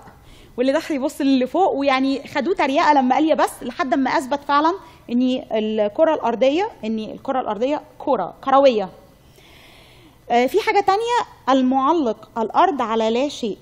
واللي 0.56 0.72
دخل 0.72 0.94
يبص 0.94 1.20
اللي 1.20 1.46
فوق 1.46 1.72
ويعني 1.72 2.28
خدوه 2.28 2.54
تريقة 2.54 2.92
لما 2.92 3.14
قال 3.14 3.24
يا 3.28 3.34
بس 3.34 3.50
لحد 3.62 3.94
ما 3.94 4.10
أثبت 4.10 4.40
فعلا 4.48 4.74
إن 5.12 5.42
الكرة 5.52 6.14
الأرضية 6.14 6.70
إن 6.84 6.98
الكرة 6.98 7.40
الأرضية 7.40 7.80
كرة 7.98 8.34
كروية. 8.44 8.88
آه، 10.30 10.46
في 10.46 10.60
حاجة 10.60 10.80
تانية 10.80 11.20
المعلق 11.48 12.28
الأرض 12.38 12.82
على 12.82 13.10
لا 13.10 13.28
شيء. 13.28 13.58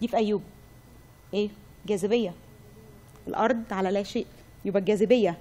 دي 0.00 0.08
في 0.08 0.16
أيوب. 0.16 0.42
إيه؟ 1.34 1.48
جاذبية. 1.86 2.34
الأرض 3.28 3.62
على 3.70 3.90
لا 3.90 4.02
شيء. 4.02 4.26
يبقى 4.64 4.80
الجاذبيه 4.80 5.38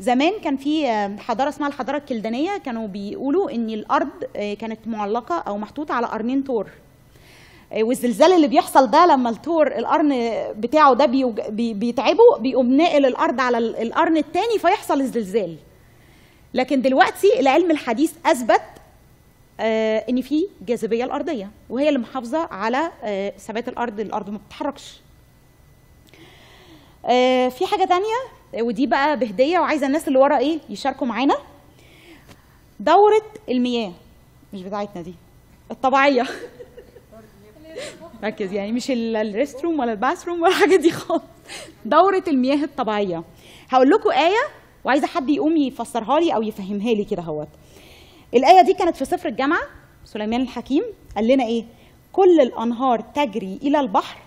زمان 0.00 0.32
كان 0.44 0.56
في 0.56 0.86
حضارة 1.18 1.48
اسمها 1.48 1.68
الحضارة 1.68 1.96
الكلدانية 1.96 2.58
كانوا 2.58 2.86
بيقولوا 2.88 3.50
إن 3.50 3.70
الأرض 3.70 4.08
آه، 4.36 4.54
كانت 4.54 4.78
معلقة 4.86 5.38
أو 5.38 5.58
محطوطة 5.58 5.94
على 5.94 6.06
قرنين 6.06 6.44
تور. 6.44 6.66
آه، 7.72 7.82
والزلزال 7.82 8.32
اللي 8.32 8.48
بيحصل 8.48 8.90
ده 8.90 9.06
لما 9.06 9.30
التور 9.30 9.66
القرن 9.78 10.30
بتاعه 10.56 10.94
ده 10.94 11.06
بيتعبه 11.72 12.38
بيقوم 12.38 12.72
ناقل 12.76 13.06
الأرض 13.06 13.40
على 13.40 13.58
ال- 13.58 13.76
القرن 13.76 14.16
الثاني 14.16 14.58
فيحصل 14.58 15.00
الزلزال. 15.00 15.56
لكن 16.54 16.82
دلوقتي 16.82 17.40
العلم 17.40 17.70
الحديث 17.70 18.12
أثبت 18.26 18.62
آه، 19.60 20.04
إن 20.10 20.20
في 20.20 20.46
جاذبية 20.66 21.04
الأرضية 21.04 21.50
وهي 21.70 21.88
اللي 21.88 21.98
محافظة 21.98 22.38
على 22.50 22.90
ثبات 23.38 23.68
الأرض 23.68 24.00
الأرض 24.00 24.30
ما 24.30 24.38
بتتحركش. 24.38 25.00
في 27.50 27.66
حاجة 27.70 27.84
تانية؟ 27.84 28.04
آه، 28.04 28.39
ودي 28.58 28.86
بقى 28.86 29.18
بهدية 29.18 29.58
وعايزة 29.58 29.86
الناس 29.86 30.08
اللي 30.08 30.18
ورا 30.18 30.38
إيه 30.38 30.58
يشاركوا 30.68 31.06
معانا. 31.06 31.36
دورة 32.80 33.22
المياه 33.48 33.92
مش 34.52 34.62
بتاعتنا 34.62 35.02
دي 35.02 35.14
الطبيعية. 35.70 36.26
ركز 38.24 38.52
يعني 38.52 38.72
مش 38.72 38.90
ال- 38.90 39.16
ال 39.16 39.60
restroom 39.64 39.80
ولا 39.80 39.92
ال 39.92 40.28
bathroom 40.28 40.42
ولا 40.42 40.50
الحاجات 40.50 40.80
دي 40.80 40.90
خالص. 40.90 41.22
دورة 41.84 42.24
المياه 42.28 42.64
الطبيعية. 42.64 43.22
هقول 43.70 43.90
لكم 43.90 44.10
آية 44.10 44.42
وعايزة 44.84 45.06
حد 45.06 45.30
يقوم 45.30 45.56
يفسرها 45.56 46.20
لي 46.20 46.34
أو 46.34 46.42
يفهمها 46.42 46.94
لي 46.94 47.04
كده 47.04 47.22
أهوت. 47.22 47.48
الآية 48.34 48.62
دي 48.62 48.72
كانت 48.74 48.96
في 48.96 49.04
سفر 49.04 49.28
الجامعة 49.28 49.60
سليمان 50.04 50.40
الحكيم 50.42 50.82
قال 51.16 51.28
لنا 51.28 51.44
إيه؟ 51.44 51.64
كل 52.12 52.40
الأنهار 52.40 53.00
تجري 53.00 53.58
إلى 53.62 53.80
البحر 53.80 54.18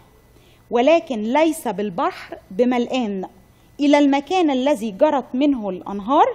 ولكن 0.72 1.22
ليس 1.24 1.68
بالبحر 1.68 2.38
بملآن. 2.52 3.26
إلى 3.84 3.98
المكان 4.00 4.50
الذي 4.52 4.92
جرت 4.92 5.36
منه 5.36 5.70
الأنهار 5.70 6.26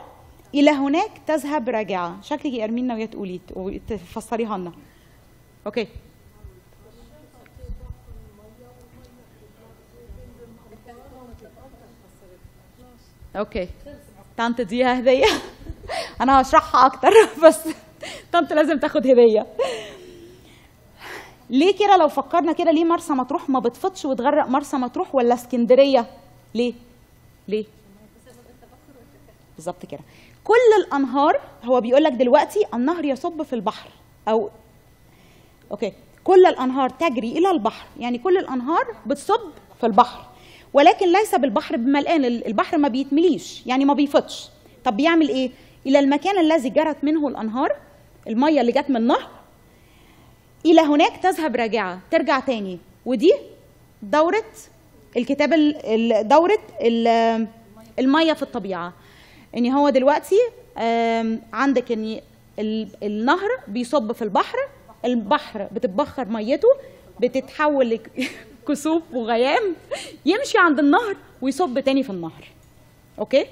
إلى 0.54 0.70
هناك 0.70 1.10
تذهب 1.26 1.68
راجعة. 1.68 2.22
شكلك 2.22 2.52
يا 2.52 2.64
أرمين 2.64 2.86
ناوية 2.86 3.06
تقولي 3.06 3.40
تفسريها 3.88 4.58
لنا. 4.58 4.72
أوكي. 5.66 5.86
okay. 13.36 13.68
طنط 14.38 14.60
اديها 14.60 14.98
هدية. 14.98 15.26
أنا 16.20 16.40
هشرحها 16.40 16.86
أكتر 16.86 17.10
بس 17.46 17.68
طنط 18.32 18.52
لازم 18.52 18.78
تاخد 18.78 19.06
هدية. 19.06 19.46
ليه 21.50 21.74
كده؟ 21.78 21.96
لو 21.96 22.08
فكرنا 22.08 22.52
كده 22.52 22.70
ليه 22.70 22.84
مرسى 22.84 23.12
مطروح 23.12 23.50
ما 23.50 23.60
بتفضش 23.60 24.04
وتغرق 24.04 24.46
مرسى 24.46 24.76
مطروح 24.76 25.14
ولا 25.14 25.34
اسكندرية؟ 25.34 26.06
ليه؟ 26.54 26.74
ليه؟ 27.48 27.64
بالظبط 29.56 29.86
كده. 29.86 30.00
كل 30.44 30.82
الأنهار 30.86 31.40
هو 31.64 31.80
بيقول 31.80 32.04
لك 32.04 32.12
دلوقتي 32.12 32.64
النهر 32.74 33.04
يصب 33.04 33.42
في 33.42 33.52
البحر 33.52 33.90
أو 34.28 34.50
okay. 35.70 35.92
كل 36.24 36.46
الأنهار 36.46 36.90
تجري 36.90 37.32
إلى 37.38 37.50
البحر 37.50 37.86
يعني 38.00 38.18
كل 38.18 38.36
الأنهار 38.38 38.96
بتصب 39.06 39.40
في 39.80 39.86
البحر. 39.86 40.24
ولكن 40.72 41.12
ليس 41.12 41.34
بالبحر 41.34 41.76
بملآن 41.76 42.24
ال- 42.24 42.46
البحر 42.46 42.78
ما 42.78 42.88
بيتمليش 42.88 43.66
يعني 43.66 43.84
ما 43.84 43.94
بيفضش 43.94 44.48
طب 44.84 44.96
بيعمل 44.96 45.28
إيه؟ 45.28 45.50
إلى 45.86 45.98
المكان 45.98 46.38
الذي 46.38 46.70
جرت 46.70 47.04
منه 47.04 47.28
الأنهار 47.28 47.76
المية 48.28 48.60
اللي 48.60 48.72
جت 48.72 48.90
من 48.90 48.96
النهر 48.96 49.28
إلى 50.66 50.80
هناك 50.80 51.16
تذهب 51.22 51.56
راجعة 51.56 52.00
ترجع 52.10 52.40
تاني. 52.40 52.78
ودي 53.06 53.32
دورة 54.02 54.44
الكتاب 55.16 55.52
ال- 55.52 55.76
ال- 55.86 56.28
دورة 56.28 56.58
ال- 56.80 57.46
المية 57.98 58.32
في 58.32 58.42
الطبيعة. 58.42 58.92
ان 59.56 59.70
هو 59.70 59.88
دلوقتي 59.88 60.36
عندك 61.52 61.92
إن 61.92 62.20
ال- 62.58 62.88
النهر 63.02 63.48
بيصب 63.68 64.12
في 64.12 64.22
البحر 64.22 64.58
البحر 65.04 65.68
بتتبخر 65.72 66.24
ميته 66.24 66.68
بتتحول 67.20 68.00
لكسوف 68.68 69.02
وغيام 69.14 69.74
يمشي 70.26 70.58
عند 70.58 70.78
النهر 70.78 71.16
ويصب 71.42 71.80
تاني 71.80 72.02
في 72.02 72.10
النهر. 72.10 72.44
أوكي؟ 73.18 73.46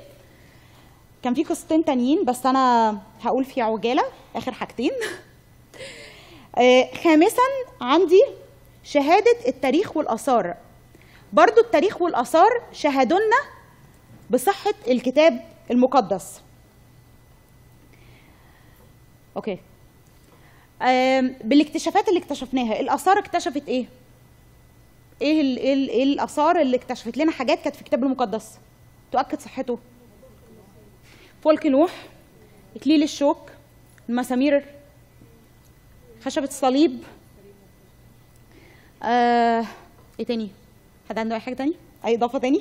كان 1.22 1.34
في 1.34 1.44
قصتين 1.44 1.84
تانيين 1.84 2.24
بس 2.24 2.46
أنا 2.46 2.98
هقول 3.22 3.44
في 3.44 3.60
عجالة 3.62 4.02
آخر 4.36 4.52
حاجتين. 4.52 4.90
آه، 6.58 6.88
خامسا 7.04 7.42
عندي 7.80 8.22
شهادة 8.84 9.36
التاريخ 9.48 9.96
والآثار. 9.96 10.54
برضو 11.32 11.60
التاريخ 11.60 12.02
والآثار 12.02 12.48
شهدوا 12.72 13.18
لنا 13.18 13.56
بصحة 14.30 14.74
الكتاب 14.88 15.44
المقدس. 15.70 16.40
أوكي. 19.36 19.58
آم، 20.82 21.34
بالاكتشافات 21.44 22.08
اللي 22.08 22.20
اكتشفناها 22.20 22.80
الآثار 22.80 23.18
اكتشفت 23.18 23.68
إيه؟ 23.68 23.86
إيه 25.22 25.40
ال 25.40 25.56
إيه, 25.56 25.74
ال 25.74 25.88
إيه 25.88 26.02
الآثار 26.02 26.60
اللي 26.60 26.76
اكتشفت 26.76 27.16
لنا 27.16 27.32
حاجات 27.32 27.62
كانت 27.62 27.76
في 27.76 27.82
الكتاب 27.82 28.04
المقدس؟ 28.04 28.58
تؤكد 29.12 29.40
صحته. 29.40 29.78
فلك 31.44 31.66
نوح 31.66 31.92
إكليل 32.76 33.02
الشوك 33.02 33.50
المسامير 34.08 34.64
خشبة 36.24 36.44
الصليب. 36.44 37.02
آه 39.02 39.64
إيه 40.20 40.26
تاني؟ 40.26 40.50
حد 41.08 41.18
عنده 41.18 41.34
أي 41.34 41.40
حاجة 41.40 41.54
تاني 41.54 41.74
أي 42.04 42.14
إضافة 42.14 42.38
تاني 42.38 42.60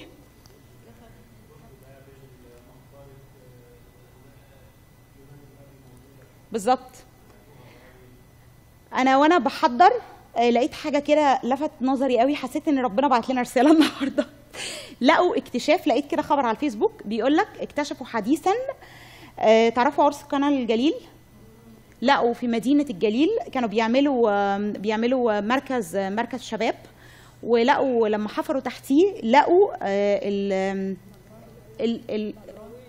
بالظبط. 6.52 6.92
أنا 8.94 9.18
وأنا 9.18 9.38
بحضر 9.38 9.92
آه، 10.38 10.50
لقيت 10.50 10.74
حاجة 10.74 11.00
كده 11.00 11.40
لفت 11.44 11.72
نظري 11.82 12.20
قوي 12.20 12.36
حسيت 12.36 12.68
إن 12.68 12.80
ربنا 12.80 13.08
بعت 13.08 13.30
لنا 13.30 13.42
رسالة 13.42 13.72
النهارده. 13.76 14.26
لقوا 15.02 15.38
اكتشاف 15.38 15.88
لقيت 15.88 16.12
كده 16.12 16.22
خبر 16.22 16.46
على 16.46 16.56
الفيسبوك 16.56 16.92
بيقول 17.06 17.38
لك 17.38 17.48
اكتشفوا 17.60 18.06
حديثا 18.06 18.52
آه، 19.40 19.70
تعرفوا 19.70 20.04
عرس 20.04 20.22
قناة 20.22 20.50
الجليل؟ 20.50 20.94
لقوا 22.02 22.34
في 22.34 22.48
مدينة 22.48 22.86
الجليل 22.90 23.30
كانوا 23.52 23.70
بيعملوا 23.70 24.58
بيعملوا 24.58 25.40
مركز 25.42 25.98
مركز 25.98 26.42
شباب. 26.42 26.76
ولقوا 27.46 28.08
لما 28.08 28.30
حفروا 28.30 28.62
تحتيه 28.62 29.22
لقوا 29.24 29.72
آه، 29.82 30.20
ال 30.24 30.96
ال 32.10 32.34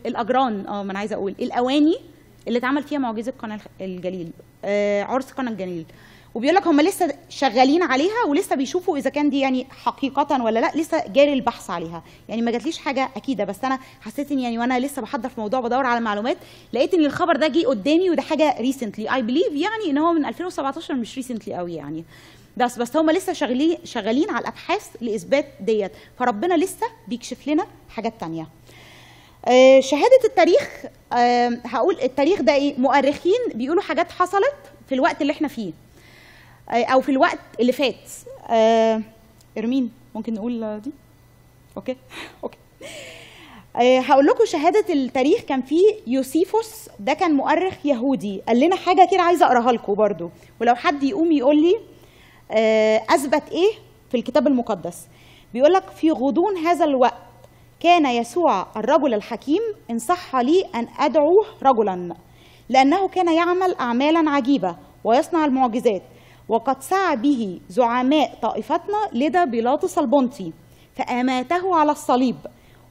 الأجران 0.06 0.66
آه 0.66 0.82
ما 0.82 0.90
أنا 0.90 0.98
عايزة 0.98 1.16
أقول 1.16 1.34
الأواني 1.40 1.96
اللي 2.48 2.58
اتعمل 2.58 2.82
فيها 2.82 2.98
معجزة 2.98 3.32
قانا 3.38 3.60
الجليل 3.80 4.30
آه 4.64 5.02
عرس 5.02 5.32
قانا 5.32 5.50
الجليل. 5.52 5.84
وبيقول 6.34 6.56
لك 6.56 6.66
هم 6.66 6.80
لسه 6.80 7.14
شغالين 7.28 7.82
عليها 7.82 8.24
ولسه 8.28 8.56
بيشوفوا 8.56 8.96
إذا 8.98 9.10
كان 9.10 9.30
دي 9.30 9.40
يعني 9.40 9.66
حقيقة 9.70 10.44
ولا 10.44 10.60
لأ 10.60 10.72
لسه 10.74 11.04
جاري 11.08 11.32
البحث 11.32 11.70
عليها. 11.70 12.02
يعني 12.28 12.42
ما 12.42 12.50
جاتليش 12.50 12.78
حاجة 12.78 13.08
أكيدة 13.16 13.44
بس 13.44 13.64
أنا 13.64 13.78
حسيت 14.00 14.32
إن 14.32 14.38
يعني 14.38 14.58
وأنا 14.58 14.78
لسه 14.80 15.02
بحضر 15.02 15.28
في 15.28 15.40
موضوع 15.40 15.60
بدور 15.60 15.86
على 15.86 16.00
معلومات 16.00 16.36
لقيت 16.72 16.94
إن 16.94 17.04
الخبر 17.04 17.36
ده 17.36 17.48
جه 17.48 17.66
قدامي 17.66 18.10
وده 18.10 18.22
حاجة 18.22 18.54
recently 18.60 19.14
I 19.14 19.22
believe 19.22 19.52
يعني 19.52 19.90
إن 19.90 19.98
هو 19.98 20.12
من 20.12 20.24
2017 20.26 20.94
مش 20.94 21.16
recently 21.16 21.54
قوي 21.54 21.74
يعني. 21.74 22.04
بس 22.56 22.78
بس 22.78 22.96
هم 22.96 23.10
لسه 23.10 23.32
شغالين 23.32 23.78
شغالين 23.84 24.30
على 24.30 24.40
الأبحاث 24.40 24.88
لإثبات 25.00 25.46
ديت. 25.60 25.92
فربنا 26.18 26.54
لسه 26.54 26.86
بيكشف 27.08 27.48
لنا 27.48 27.66
حاجات 27.90 28.20
تانية. 28.20 28.48
آه، 29.48 29.80
شهادة 29.80 30.20
التاريخ 30.24 30.84
آه، 31.12 31.58
هقول 31.64 32.00
التاريخ 32.02 32.42
ده 32.42 32.54
إيه؟ 32.54 32.78
مؤرخين 32.78 33.40
بيقولوا 33.54 33.82
حاجات 33.82 34.10
حصلت 34.12 34.54
في 34.88 34.94
الوقت 34.94 35.22
اللي 35.22 35.32
إحنا 35.32 35.48
فيه. 35.48 35.72
آه، 36.70 36.84
أو 36.84 37.00
في 37.00 37.08
الوقت 37.08 37.38
اللي 37.60 37.72
فات. 37.72 38.10
إرمين 39.58 39.90
ممكن 40.14 40.34
نقول 40.34 40.80
دي؟ 40.80 40.90
Okay. 41.76 41.96
Okay. 42.44 42.58
هقول 43.76 44.26
لكم 44.26 44.44
شهادة 44.44 44.94
التاريخ. 44.94 45.40
كان 45.40 45.62
في 45.62 45.80
يوسيفوس 46.06 46.88
ده 47.00 47.12
كان 47.12 47.32
مؤرخ 47.32 47.74
يهودي. 47.84 48.42
قال 48.48 48.60
لنا 48.60 48.76
حاجة 48.76 49.08
كده 49.12 49.22
عايزة 49.22 49.46
أقراها 49.46 49.72
لكم 49.72 49.94
برضو. 49.94 50.30
ولو 50.60 50.74
حد 50.74 51.02
يقوم 51.02 51.32
يقول 51.32 51.62
لي 51.62 51.76
أثبت 53.10 53.42
إيه؟ 53.52 53.72
في 54.10 54.16
الكتاب 54.16 54.46
المقدس. 54.46 55.08
بيقول 55.54 55.72
لك 55.72 55.90
في 55.90 56.10
غضون 56.10 56.56
هذا 56.56 56.84
الوقت 56.84 57.22
كان 57.80 58.06
يسوع 58.06 58.66
الرجل 58.76 59.14
الحكيم 59.14 59.60
إن 59.90 59.98
صح 59.98 60.36
لي 60.36 60.64
أن 60.74 60.88
ادعوه 60.98 61.46
رجلا 61.62 62.14
لأنه 62.68 63.08
كان 63.08 63.34
يعمل 63.34 63.74
اعمالا 63.80 64.30
عجيبة 64.30 64.76
ويصنع 65.04 65.44
المعجزات 65.44 66.02
وقد 66.48 66.82
سعى 66.82 67.16
به 67.16 67.60
زعماء 67.68 68.38
طائفتنا 68.42 68.96
لدى 69.12 69.44
بيلاطس 69.44 69.98
البنطي 69.98 70.52
فأماته 70.94 71.76
على 71.76 71.92
الصليب 71.92 72.36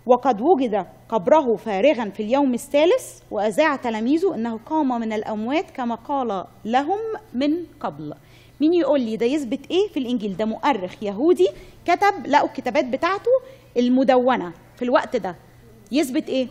وقد 0.06 0.42
وجد 0.42 0.86
قبره 1.10 1.56
فارغا 1.56 2.10
في 2.10 2.24
اليوم 2.24 2.54
الثالث 2.54 3.22
وأذاع 3.32 3.76
تلاميذه 3.76 4.36
إنه 4.36 4.60
قام 4.66 4.88
من 4.88 5.14
الأموات 5.14 5.72
كما 5.72 5.96
قال 5.96 6.46
لهم 6.66 7.00
من 7.34 7.66
قبل. 7.80 8.14
مين 8.60 8.74
يقول 8.74 9.02
لي 9.02 9.18
ده 9.18 9.26
يثبت 9.26 9.60
إيه 9.72 9.88
في 9.90 10.00
الإنجيل؟ 10.00 10.38
ده 10.38 10.46
مؤرخ 10.46 10.92
يهودي 11.04 11.48
كتب 11.88 12.28
لقوا 12.28 12.48
الكتابات 12.48 12.86
بتاعته 12.86 13.32
المدونة 13.78 14.52
في 14.78 14.82
الوقت 14.86 15.16
ده. 15.16 15.36
يثبت 15.92 16.30
إيه؟ 16.30 16.48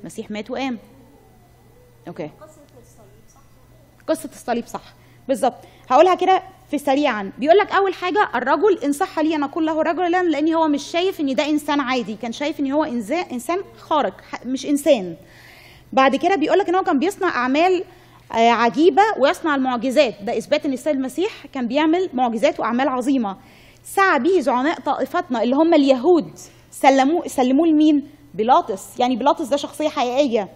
المسيح 0.00 0.30
مات 0.30 0.50
وقام. 0.50 0.78
أوكي. 2.08 2.30
قصة 4.08 4.28
الصليب 4.32 4.66
صح. 4.66 4.82
بالظبط. 5.28 5.54
هقولها 5.90 6.14
كده 6.14 6.42
في 6.70 6.78
سريعا. 6.78 7.32
بيقول 7.38 7.58
لك 7.58 7.72
أول 7.72 7.94
حاجة 7.94 8.28
الرجل 8.34 8.78
إن 8.84 8.92
صح 8.92 9.18
لي 9.18 9.36
أن 9.36 9.42
أقول 9.42 9.66
له 9.66 9.82
رجلا 9.82 10.22
لأن 10.22 10.54
هو 10.54 10.68
مش 10.68 10.82
شايف 10.82 11.20
إن 11.20 11.34
ده 11.34 11.46
إنسان 11.48 11.80
عادي. 11.80 12.14
كان 12.14 12.32
شايف 12.32 12.60
إن 12.60 12.72
هو 12.72 12.84
إنسان 12.84 13.60
خارق 13.78 14.20
مش 14.46 14.66
إنسان. 14.66 15.16
بعد 15.92 16.16
كده 16.16 16.36
بيقول 16.36 16.58
لك 16.58 16.68
إن 16.68 16.74
هو 16.74 16.82
كان 16.84 16.98
بيصنع 16.98 17.28
أعمال 17.28 17.84
عجيبة 18.30 19.02
ويصنع 19.18 19.54
المعجزات. 19.54 20.14
ده 20.22 20.38
إثبات 20.38 20.66
إن 20.66 20.72
السيد 20.72 20.96
المسيح 20.96 21.46
كان 21.46 21.68
بيعمل 21.68 22.10
معجزات 22.12 22.60
وأعمال 22.60 22.88
عظيمة. 22.88 23.36
سعى 23.84 24.18
به 24.18 24.40
زعماء 24.40 24.80
طائفتنا 24.80 25.42
اللي 25.42 25.56
هم 25.56 25.74
اليهود. 25.74 26.30
سلموه 26.70 27.28
سلموه 27.28 27.66
لمين؟ 27.66 28.08
بيلاطس. 28.34 29.00
يعني 29.00 29.16
بيلاطس 29.16 29.48
ده 29.48 29.56
شخصية 29.56 29.88
حقيقية. 29.88 30.48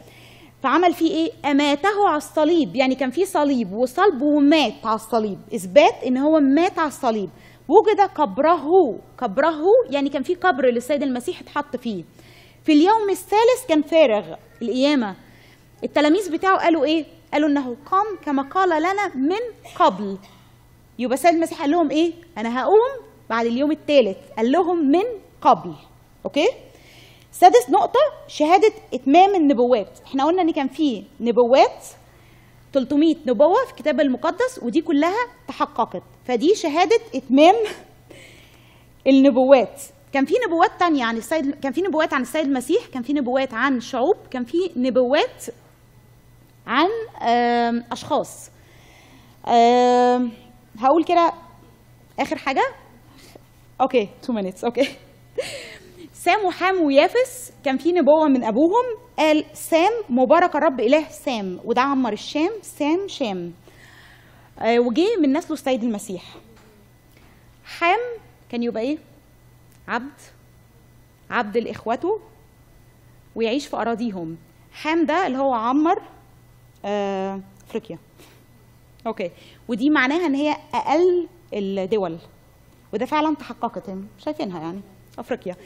فعمل 0.62 0.94
فيه 0.94 1.10
إيه؟ 1.10 1.50
أماته 1.50 2.08
على 2.08 2.16
الصليب. 2.16 2.76
يعني 2.76 2.94
كان 2.94 3.10
في 3.10 3.24
صليب 3.24 3.72
وصلب 3.72 4.22
ومات 4.22 4.74
على 4.84 4.94
الصليب. 4.94 5.38
إثبات 5.54 5.94
إن 6.06 6.16
هو 6.16 6.40
مات 6.40 6.78
على 6.78 6.88
الصليب. 6.88 7.30
وجد 7.68 8.00
قبره. 8.00 8.98
قبره 9.18 9.62
يعني 9.90 10.08
كان 10.08 10.22
في 10.22 10.34
قبر 10.34 10.66
للسيد 10.66 11.02
المسيح 11.02 11.40
اتحط 11.40 11.76
فيه. 11.76 12.04
في 12.64 12.72
اليوم 12.72 13.10
الثالث 13.10 13.66
كان 13.68 13.82
فارغ 13.82 14.24
القيامة. 14.62 15.14
التلاميذ 15.84 16.32
بتاعه 16.32 16.58
قالوا 16.58 16.84
إيه؟ 16.84 17.04
قالوا 17.34 17.48
إنه 17.48 17.76
قام 17.86 18.06
كما 18.24 18.42
قال 18.42 18.82
لنا 18.82 19.14
من 19.14 19.40
قبل. 19.76 20.18
يبقى 20.98 21.14
السيد 21.14 21.34
المسيح 21.34 21.60
قال 21.60 21.70
لهم 21.70 21.90
إيه؟ 21.90 22.12
أنا 22.38 22.60
هقوم 22.60 22.90
بعد 23.30 23.46
اليوم 23.46 23.70
الثالث 23.70 24.16
قال 24.36 24.52
لهم 24.52 24.90
من 24.90 25.02
قبل. 25.42 25.74
أوكي؟ 26.24 26.48
سادس 27.32 27.70
نقطة 27.70 28.00
شهادة 28.28 28.72
إتمام 28.94 29.34
النبوات، 29.34 29.98
إحنا 30.06 30.24
قلنا 30.24 30.42
إن 30.42 30.52
كان 30.52 30.68
في 30.68 31.04
نبوات 31.20 31.84
300 32.72 33.16
نبوة 33.26 33.64
في 33.64 33.70
الكتاب 33.70 34.00
المقدس 34.00 34.60
ودي 34.62 34.80
كلها 34.80 35.26
تحققت، 35.48 36.02
فدي 36.26 36.54
شهادة 36.54 37.00
إتمام 37.14 37.54
النبوات. 39.06 39.82
كان 40.12 40.24
في 40.24 40.34
نبوات 40.46 40.70
تانية 40.78 41.04
عن 41.04 41.16
السيد 41.16 41.50
كان 41.60 41.72
في 41.72 41.82
نبوات 41.82 42.14
عن 42.14 42.22
السيد 42.22 42.46
المسيح، 42.46 42.86
كان 42.86 43.02
في 43.02 43.12
نبوات 43.12 43.54
عن 43.54 43.80
شعوب، 43.80 44.16
كان 44.30 44.44
في 44.44 44.70
نبوات 44.76 45.44
عن. 46.66 46.88
آم، 49.48 50.32
هقول 50.78 51.04
كده 51.04 51.32
آخر 52.20 52.36
حاجة. 52.36 52.62
Okay 53.80 54.08
2 54.24 54.52
minutes 54.52 54.64
okay. 54.64 54.88
سام 56.12 56.44
وحام 56.44 56.82
ويافث 56.82 57.52
كان 57.64 57.78
في 57.78 57.92
نبوة 57.92 58.28
من 58.28 58.44
أبوهم 58.44 58.84
قال 59.18 59.44
سام 59.52 59.92
مبارك 60.08 60.56
الرب 60.56 60.80
إله 60.80 61.08
سام 61.08 61.60
وده 61.64 61.80
عمر 61.80 62.12
الشام 62.12 62.50
سام 62.62 63.08
شام. 63.08 63.52
آه 64.58 64.78
وجه 64.78 65.06
من 65.22 65.32
نسله 65.32 65.52
السيد 65.52 65.82
المسيح. 65.84 66.22
حام 67.64 67.98
كان 68.50 68.62
يبقى 68.62 68.82
إيه؟ 68.82 68.98
عبد 69.88 70.12
عبد 71.30 71.56
لإخوته 71.58 72.20
ويعيش 73.34 73.66
في 73.66 73.76
أراضيهم. 73.76 74.36
حام 74.72 75.06
ده 75.06 75.26
اللي 75.26 75.38
هو 75.38 75.54
عمر 75.54 76.02
أفريقيا. 76.84 77.98
أوكي. 79.06 79.30
ودي 79.68 79.90
معناها 79.90 80.26
إن 80.26 80.34
هي 80.34 80.56
أقل 80.74 81.28
الدول. 81.52 82.18
وده 82.94 83.06
فعلا 83.06 83.34
تحققت 83.36 83.90
هم 83.90 84.08
شايفينها 84.18 84.60
يعني. 84.60 84.80
أفريقيا. 85.18 85.56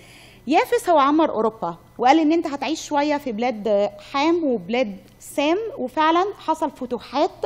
يافس 0.46 0.88
هو 0.88 0.98
عمر 0.98 1.30
أوروبا 1.30 1.76
وقال 1.98 2.18
إن 2.20 2.32
أنت 2.32 2.46
هتعيش 2.46 2.86
شوية 2.86 3.16
في 3.16 3.32
بلاد 3.32 3.90
حام 4.12 4.44
وبلاد 4.44 4.96
سام 5.18 5.56
وفعلا 5.78 6.24
حصل 6.38 6.70
فتوحات 6.70 7.44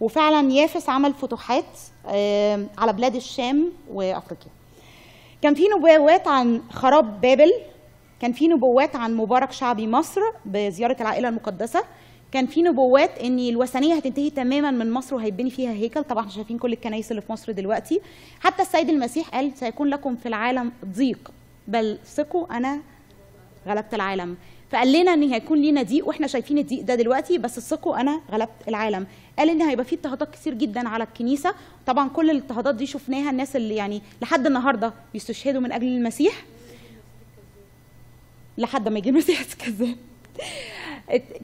وفعلا 0.00 0.52
يافس 0.52 0.88
عمل 0.88 1.14
فتوحات 1.14 1.64
آه، 2.06 2.66
على 2.78 2.92
بلاد 2.92 3.14
الشام 3.14 3.72
وأفريقيا. 3.90 4.50
كان 5.42 5.54
في 5.54 5.68
نبوات 5.68 6.28
عن 6.28 6.62
خراب 6.70 7.20
بابل 7.20 7.52
كان 8.20 8.32
في 8.32 8.48
نبوات 8.48 8.96
عن 8.96 9.16
مبارك 9.16 9.52
شعبي 9.52 9.86
مصر 9.86 10.20
بزيارة 10.44 10.96
العائلة 11.00 11.28
المقدسة 11.28 11.84
كان 12.32 12.46
في 12.46 12.62
نبوات 12.62 13.18
إن 13.18 13.38
الوثنية 13.38 13.94
هتنتهي 13.94 14.30
تماما 14.30 14.70
من 14.70 14.90
مصر 14.90 15.14
وهيبني 15.16 15.50
فيها 15.50 15.70
هيكل. 15.72 16.04
طبعا 16.04 16.20
إحنا 16.20 16.32
شايفين 16.32 16.58
كل 16.58 16.72
الكنائس 16.72 17.10
اللي 17.10 17.22
في 17.22 17.32
مصر 17.32 17.52
دلوقتي. 17.52 18.00
حتى 18.40 18.62
السيد 18.62 18.88
المسيح 18.88 19.28
قال 19.28 19.52
سيكون 19.56 19.88
لكم 19.88 20.16
في 20.16 20.26
العالم 20.26 20.72
ضيق 20.84 21.32
بل 21.68 21.98
ثقوا 22.06 22.56
أنا 22.56 22.80
غلبت 23.66 23.94
العالم. 23.94 24.36
فقال 24.70 24.92
لنا 24.92 25.14
إن 25.14 25.22
هيكون 25.22 25.58
لينا 25.62 25.82
ضيق 25.82 26.08
وإحنا 26.08 26.26
شايفين 26.26 26.58
الضيق 26.58 26.82
ده 26.82 26.94
دلوقتي 26.94 27.38
بس 27.38 27.60
ثقوا 27.60 28.00
أنا 28.00 28.20
غلبت 28.30 28.68
العالم. 28.68 29.06
قال 29.38 29.50
إن 29.50 29.62
هيبقى 29.62 29.84
في 29.84 29.94
اضطهادات 29.94 30.34
كتير 30.34 30.54
جدا 30.54 30.88
على 30.88 31.04
الكنيسة. 31.04 31.54
طبعا 31.86 32.08
كل 32.08 32.30
الاضطهادات 32.30 32.74
دي 32.74 32.86
شفناها 32.86 33.30
الناس 33.30 33.56
اللي 33.56 33.76
يعني 33.76 34.02
لحد 34.22 34.46
النهارده 34.46 34.92
بيستشهدوا 35.12 35.60
من 35.60 35.72
أجل 35.72 35.86
المسيح. 35.86 36.44
لحد 38.58 38.88
ما 38.88 38.98
يجي 38.98 39.10
المسيح 39.10 39.40
الكذاب 39.40 39.96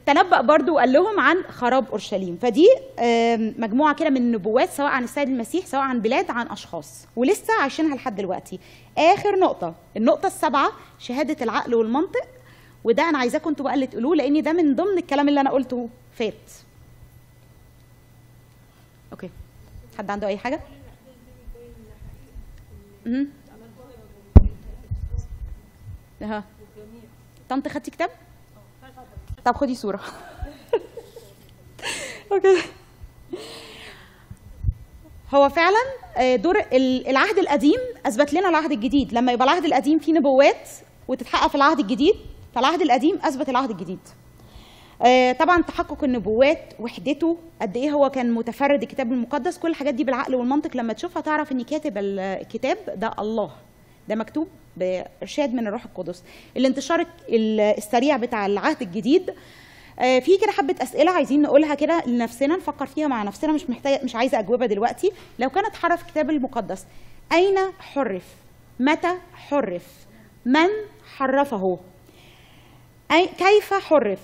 تنبأ 0.05 0.41
برضو 0.41 0.73
وقال 0.75 0.93
لهم 0.93 1.19
عن 1.19 1.43
خراب 1.49 1.89
أورشليم. 1.89 2.37
فدي 2.41 2.67
آم، 2.99 3.55
مجموعة 3.57 3.95
كده 3.95 4.09
من 4.09 4.17
النبوات 4.17 4.69
سواء 4.69 4.89
عن 4.91 5.03
السيد 5.03 5.27
المسيح 5.27 5.65
سواء 5.65 5.81
عن 5.81 6.01
بلاد 6.01 6.31
عن 6.31 6.47
أشخاص. 6.47 7.05
ولسه 7.15 7.53
عايشينها 7.61 7.95
لحد 7.95 8.15
دلوقتي. 8.15 8.59
آخر 8.97 9.39
نقطة. 9.39 9.75
النقطة 9.97 10.27
السابعة 10.27 10.71
شهادة 10.99 11.45
العقل 11.45 11.75
والمنطق. 11.75 12.27
وده 12.83 13.09
أنا 13.09 13.17
عايزاكم 13.17 13.49
أنتوا 13.49 13.65
بقى 13.65 13.73
اللي 13.73 13.87
تقولوه 13.87 14.15
لأن 14.15 14.41
ده 14.41 14.53
من 14.53 14.75
ضمن 14.75 14.97
الكلام 14.97 15.29
اللي 15.29 15.41
أنا 15.41 15.49
قلته. 15.49 15.89
فات. 16.13 16.33
أوكي. 19.11 19.29
حد 19.97 20.09
عنده 20.11 20.27
أي 20.27 20.37
حاجة؟ 20.37 20.59
مهم. 23.05 23.27
أها. 26.21 26.43
طنط 27.49 27.67
خدتي 27.67 27.91
كتاب؟ 27.91 28.09
طب 29.49 29.55
خدي 29.55 29.75
صورة. 29.75 29.99
هو 35.33 35.49
فعلا 35.49 35.77
آه، 36.17 36.35
دور 36.35 36.59
ال- 36.59 37.07
العهد 37.07 37.37
القديم 37.37 37.79
أثبت 38.05 38.33
لنا 38.33 38.49
العهد 38.49 38.71
الجديد. 38.71 39.13
لما 39.13 39.31
يبقى 39.31 39.45
العهد 39.47 39.65
القديم 39.65 39.99
فيه 39.99 40.13
نبوات 40.13 40.69
وتتحقق 41.07 41.47
في 41.47 41.55
العهد 41.55 41.79
الجديد 41.79 42.15
فالعهد 42.55 42.81
القديم 42.81 43.19
أثبت 43.23 43.49
العهد 43.49 43.69
الجديد. 43.69 43.99
آه، 45.01 45.31
طبعا 45.31 45.61
تحقق 45.61 46.03
النبوات 46.03 46.73
وحدته 46.79 47.37
قد 47.61 47.77
إيه 47.77 47.91
هو 47.91 48.09
كان 48.09 48.31
متفرد 48.31 48.81
الكتاب 48.81 49.11
المقدس 49.11 49.57
كل 49.57 49.69
الحاجات 49.69 49.93
دي 49.93 50.03
بالعقل 50.03 50.35
والمنطق. 50.35 50.77
لما 50.77 50.93
تشوفها 50.93 51.21
تعرف 51.21 51.51
إن 51.51 51.63
كاتب 51.63 51.97
ال- 51.97 52.19
الكتاب 52.19 52.77
ده 52.95 53.11
الله. 53.19 53.51
ده 54.09 54.15
مكتوب 54.15 54.47
بإرشاد 54.77 55.53
من 55.53 55.67
الروح 55.67 55.85
القدس. 55.85 56.23
الانتشار 56.57 57.05
ال- 57.29 57.59
السريع 57.59 58.17
بتاع 58.17 58.45
العهد 58.45 58.81
الجديد 58.81 59.33
آه، 59.99 60.19
في 60.19 60.37
كده 60.37 60.51
حبة 60.51 60.75
أسئلة 60.81 61.11
عايزين 61.11 61.41
نقولها 61.41 61.75
كده 61.75 62.03
لنفسنا 62.07 62.55
نفكر 62.55 62.85
فيها 62.85 63.07
مع 63.07 63.23
نفسنا 63.23 63.51
مش 63.51 63.69
محتاجة 63.69 64.03
مش 64.03 64.15
عايزة 64.15 64.39
أجوبة 64.39 64.65
دلوقتي. 64.65 65.11
لو 65.39 65.49
كانت 65.49 65.75
حرف 65.75 66.01
الكتاب 66.01 66.29
المقدس 66.29 66.85
أين 67.31 67.57
حرف؟ 67.79 68.23
متى 68.79 69.13
حرف؟ 69.33 69.83
من 70.45 70.67
حرفه؟ 71.17 71.79
أي 73.11 73.27
كيف 73.27 73.73
حرف؟ 73.73 74.19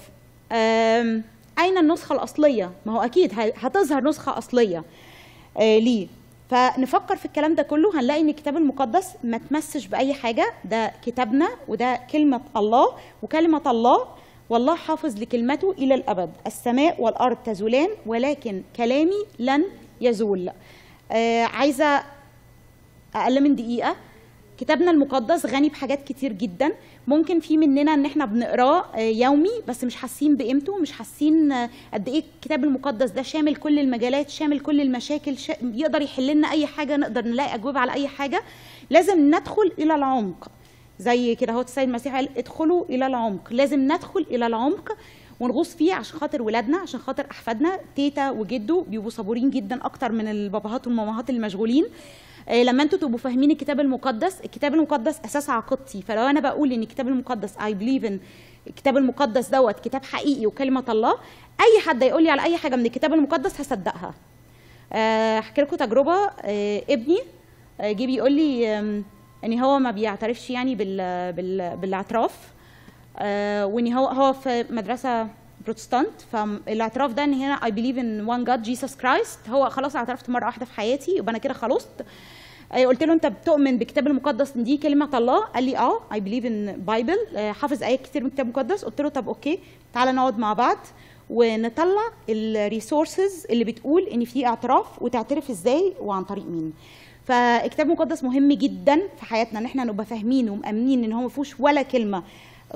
أين 1.60 1.78
النسخة 1.78 2.14
الأصلية؟ 2.16 2.72
ما 2.86 2.94
هو 2.94 3.02
أكيد 3.02 3.34
هتظهر 3.40 4.04
نسخة 4.04 4.38
أصلية 4.38 4.84
آه، 5.58 5.78
ليه؟ 5.80 6.08
فنفكر 6.56 7.16
في 7.16 7.26
الكلام 7.26 7.56
ده 7.56 7.64
كله 7.64 8.00
هنلاقي 8.00 8.22
إن 8.22 8.30
الكتاب 8.30 8.58
المقدس 8.58 9.14
ما 9.24 9.38
تمسش 9.38 9.86
بأي 9.88 10.14
حاجة. 10.14 10.54
ده 10.66 10.92
كتابنا 11.06 11.50
وده 11.68 12.00
كلمة 12.12 12.42
الله 12.58 12.88
وكلمة 13.24 13.62
الله 13.68 14.08
والله 14.50 14.76
حافظ 14.76 15.20
لكلمته 15.22 15.72
إلى 15.72 15.96
الأبد. 15.96 16.32
السماء 16.48 17.02
والأرض 17.02 17.38
تزولان 17.46 17.90
ولكن 18.06 18.64
كلامي 18.76 19.26
لن 19.40 19.64
يزول. 20.02 20.52
آه 21.12 21.44
عايزة 21.44 22.04
أقل 23.16 23.44
من 23.44 23.56
دقيقة. 23.56 23.96
كتابنا 24.58 24.92
المقدس 24.92 25.46
غني 25.46 25.70
بحاجات 25.70 26.04
كتير 26.04 26.34
جدا. 26.34 26.72
ممكن 27.08 27.40
في 27.40 27.58
مننا 27.58 27.94
إن 27.94 28.06
إحنا 28.06 28.26
بنقراه 28.26 28.86
آه، 28.96 29.00
يومي 29.00 29.50
بس 29.68 29.84
مش 29.84 29.96
حاسين 29.96 30.36
بقيمته 30.38 30.78
مش 30.78 30.92
حاسين 30.92 31.52
آه، 31.52 31.70
قد 31.94 32.10
إيه 32.10 32.24
الكتاب 32.36 32.64
المقدس 32.64 33.12
ده 33.12 33.22
شامل 33.22 33.56
كل 33.56 33.80
المجالات 33.80 34.30
شامل 34.30 34.60
كل 34.60 34.82
المشاكل 34.82 35.38
شا... 35.38 35.54
يقدر 35.62 36.02
يحل 36.02 36.28
لنا 36.28 36.52
أي 36.52 36.68
حاجة 36.68 36.98
نقدر 36.98 37.26
نلاقي 37.26 37.56
أجوبة 37.56 37.80
على 37.80 37.94
أي 37.94 38.08
حاجة. 38.08 38.42
لازم 38.90 39.36
ندخل 39.36 39.72
إلى 39.80 39.96
العمق. 39.96 40.48
زي 41.00 41.36
كده 41.36 41.54
هو 41.54 41.62
السيد 41.62 41.88
المسيح 41.88 42.16
قال 42.16 42.30
ادخلوا 42.38 42.86
إلى 42.86 43.08
العمق. 43.08 43.54
لازم 43.54 43.80
ندخل 43.80 44.26
إلى 44.32 44.48
العمق 44.48 44.98
ونغوص 45.40 45.76
فيه 45.76 45.94
عشان 45.94 46.20
خاطر 46.20 46.42
ولادنا 46.42 46.78
عشان 46.78 47.00
خاطر 47.00 47.26
أحفادنا. 47.32 47.80
تيتا 47.96 48.32
وجدو 48.32 48.82
بيبقوا 48.82 49.10
صبورين 49.10 49.50
جدا 49.50 49.86
أكتر 49.86 50.12
من 50.12 50.28
الباباهات 50.28 50.88
والمامهات 50.88 51.30
المشغولين. 51.30 51.86
لما 52.52 52.84
أنتوا 52.84 53.00
تبقوا 53.00 53.18
فاهمين 53.18 53.52
الكتاب 53.52 53.80
المقدس 53.80 54.42
الكتاب 54.42 54.74
المقدس 54.74 55.20
أساس 55.26 55.50
عقيدتي. 55.50 56.02
فلو 56.02 56.22
أنا 56.22 56.40
بقول 56.40 56.72
إن 56.72 56.82
الكتاب 56.82 57.08
المقدس 57.08 57.58
I 57.58 57.74
believe 57.74 58.06
إن 58.06 58.20
الكتاب 58.68 58.98
المقدس 58.98 59.50
دوت 59.50 59.80
كتاب 59.80 60.06
حقيقي 60.06 60.46
وكلمة 60.46 60.84
الله 60.90 61.12
أي 61.62 61.82
حد 61.86 62.02
يقول 62.04 62.24
لي 62.24 62.30
على 62.30 62.44
أي 62.44 62.58
حاجة 62.58 62.76
من 62.76 62.86
الكتاب 62.86 63.14
المقدس 63.14 63.62
هصدقها. 63.62 64.14
آه، 64.94 65.40
احكي 65.40 65.62
لكم 65.62 65.76
تجربة. 65.76 66.16
آه، 66.42 66.84
ابني 66.90 67.20
آه، 67.82 67.92
جه 67.92 68.06
بيقول 68.06 68.32
لي 68.32 68.80
إن 69.44 69.60
هو 69.60 69.80
ما 69.80 69.92
بيعترفش 69.92 70.50
يعني 70.50 70.76
بال 70.76 71.34
بال 71.34 71.78
بالأعتراف. 71.78 72.56
آه، 73.18 73.66
وإن 73.66 73.94
هو 73.94 74.08
هو 74.08 74.34
في 74.34 74.66
مدرسة 74.70 75.28
بروتستانت 75.66 76.22
فالاعتراف 76.32 77.12
ده 77.14 77.24
إن 77.24 77.34
هنا 77.34 77.54
I 77.54 77.72
believe 77.72 77.98
in 77.98 78.26
one 78.28 78.44
God 78.44 78.62
Jesus 78.62 78.96
Christ 78.96 79.40
هو 79.50 79.70
خلاص 79.70 79.96
اعترفت 79.96 80.30
مرة 80.30 80.46
واحدة 80.46 80.66
في 80.66 80.74
حياتي 80.74 81.12
يبقى 81.18 81.30
أنا 81.32 81.38
كده 81.38 81.54
خلصت. 81.54 82.06
قلت 82.86 83.04
له 83.04 83.14
أنت 83.14 83.26
بتؤمن 83.26 83.78
بالكتاب 83.78 84.08
المقدس؟ 84.08 84.56
ان 84.56 84.64
دي 84.64 84.78
كلمة 84.78 85.18
الله 85.18 85.40
قال 85.46 85.64
لي 85.64 85.78
آه 85.78 86.00
I 86.14 86.20
believe 86.20 86.46
in 86.46 86.72
Bible 86.88 87.18
حافظ 87.52 87.84
آيات 87.84 88.02
كتير 88.02 88.22
من 88.22 88.28
الكتاب 88.28 88.46
المقدس. 88.46 88.86
قلت 88.86 89.02
له 89.02 89.10
طب 89.10 89.28
okay 89.28 89.60
تعالى 89.94 90.12
نقعد 90.12 90.40
مع 90.40 90.54
بعض 90.54 90.78
ونطلع 91.30 92.02
ال 92.30 92.41
resources 92.41 93.46
اللي 93.50 93.64
بتقول 93.64 94.04
إن 94.04 94.26
في 94.26 94.46
اعتراف 94.48 95.02
وتعترف 95.02 95.50
إزاي 95.50 95.94
وعن 96.00 96.24
طريق 96.24 96.46
مين. 96.46 96.74
فالكتاب 97.26 97.86
المقدس 97.86 98.24
مهم 98.24 98.52
جدا 98.54 99.02
في 99.20 99.26
حياتنا 99.26 99.60
إن 99.60 99.66
إحنا 99.66 99.84
نبقى 99.84 100.06
فاهمين 100.06 100.50
ومأمنين 100.50 101.04
إن 101.04 101.12
هو 101.14 101.22
ما 101.22 101.30
فيهوش 101.30 101.60
ولا 101.60 101.82
كلمة 101.82 102.24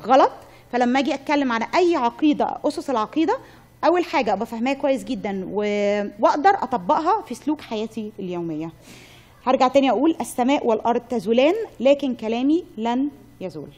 غلط. 0.01 0.31
فلما 0.71 0.99
أجي 0.99 1.13
اتكلم 1.13 1.51
على 1.51 1.67
اي 1.75 1.95
عقيدة 1.95 2.57
اسس 2.65 2.89
العقيدة 2.89 3.37
اول 3.85 4.05
حاجة 4.05 4.33
ابقى 4.33 4.45
فاهماها 4.45 4.73
كويس 4.73 5.03
جدا 5.03 5.45
واقدر 6.19 6.49
اطبقها 6.49 7.21
في 7.21 7.35
سلوك 7.35 7.61
حياتي 7.61 8.11
اليومية. 8.19 8.71
هرجع 9.45 9.67
تاني 9.67 9.89
أقول 9.89 10.15
السماء 10.21 10.67
والارض 10.67 11.01
تزولان 11.01 11.53
لكن 11.79 12.15
كلامي 12.15 12.65
لن 12.77 13.09
يزول. 13.41 13.69